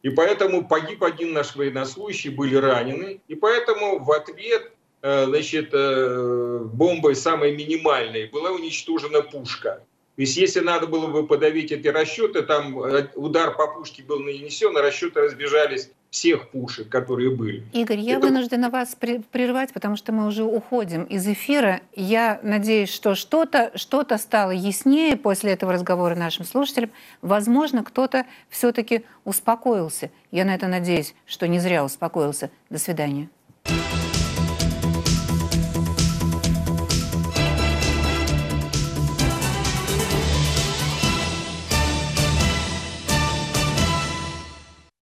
И 0.01 0.09
поэтому 0.09 0.67
погиб 0.67 1.03
один 1.03 1.33
наш 1.33 1.55
военнослужащий, 1.55 2.29
были 2.29 2.55
ранены. 2.55 3.21
И 3.27 3.35
поэтому 3.35 4.03
в 4.03 4.11
ответ 4.11 4.71
э, 5.03 5.25
значит, 5.25 5.69
э, 5.73 6.61
бомбой 6.63 7.15
самой 7.15 7.55
минимальной 7.55 8.27
была 8.27 8.51
уничтожена 8.51 9.21
пушка. 9.21 9.83
То 10.15 10.21
есть 10.21 10.37
если 10.37 10.61
надо 10.61 10.87
было 10.87 11.07
бы 11.07 11.27
подавить 11.27 11.71
эти 11.71 11.87
расчеты, 11.89 12.41
там 12.41 12.79
э, 12.81 13.09
удар 13.15 13.55
по 13.55 13.67
пушке 13.67 14.01
был 14.01 14.19
нанесен, 14.19 14.75
а 14.77 14.81
расчеты 14.81 15.19
разбежались 15.21 15.89
всех 16.09 16.51
пушек, 16.51 16.87
которые 16.87 17.31
были. 17.31 17.65
Игорь, 17.73 17.99
я 17.99 18.15
Это... 18.15 18.27
вынуждена 18.27 18.69
вас 18.69 18.95
прервать, 18.95 19.73
потому 19.73 19.97
что 19.97 20.13
мы 20.13 20.27
уже 20.27 20.45
уходим 20.45 21.03
из 21.03 21.27
эфира. 21.27 21.81
Я 21.93 22.39
надеюсь, 22.41 22.89
что 22.89 23.15
что-то 23.15 23.71
что 23.75 24.05
стало 24.17 24.51
яснее 24.51 25.17
после 25.17 25.51
этого 25.51 25.73
разговора 25.73 26.15
нашим 26.15 26.45
слушателям. 26.45 26.91
Возможно, 27.21 27.83
кто-то 27.83 28.25
все-таки 28.49 29.03
успокоился. 29.25 30.09
Я 30.31 30.45
на 30.45 30.55
это 30.55 30.67
надеюсь, 30.67 31.13
что 31.25 31.49
не 31.49 31.59
зря 31.59 31.83
успокоился. 31.83 32.49
До 32.69 32.77
свидания. 32.77 33.29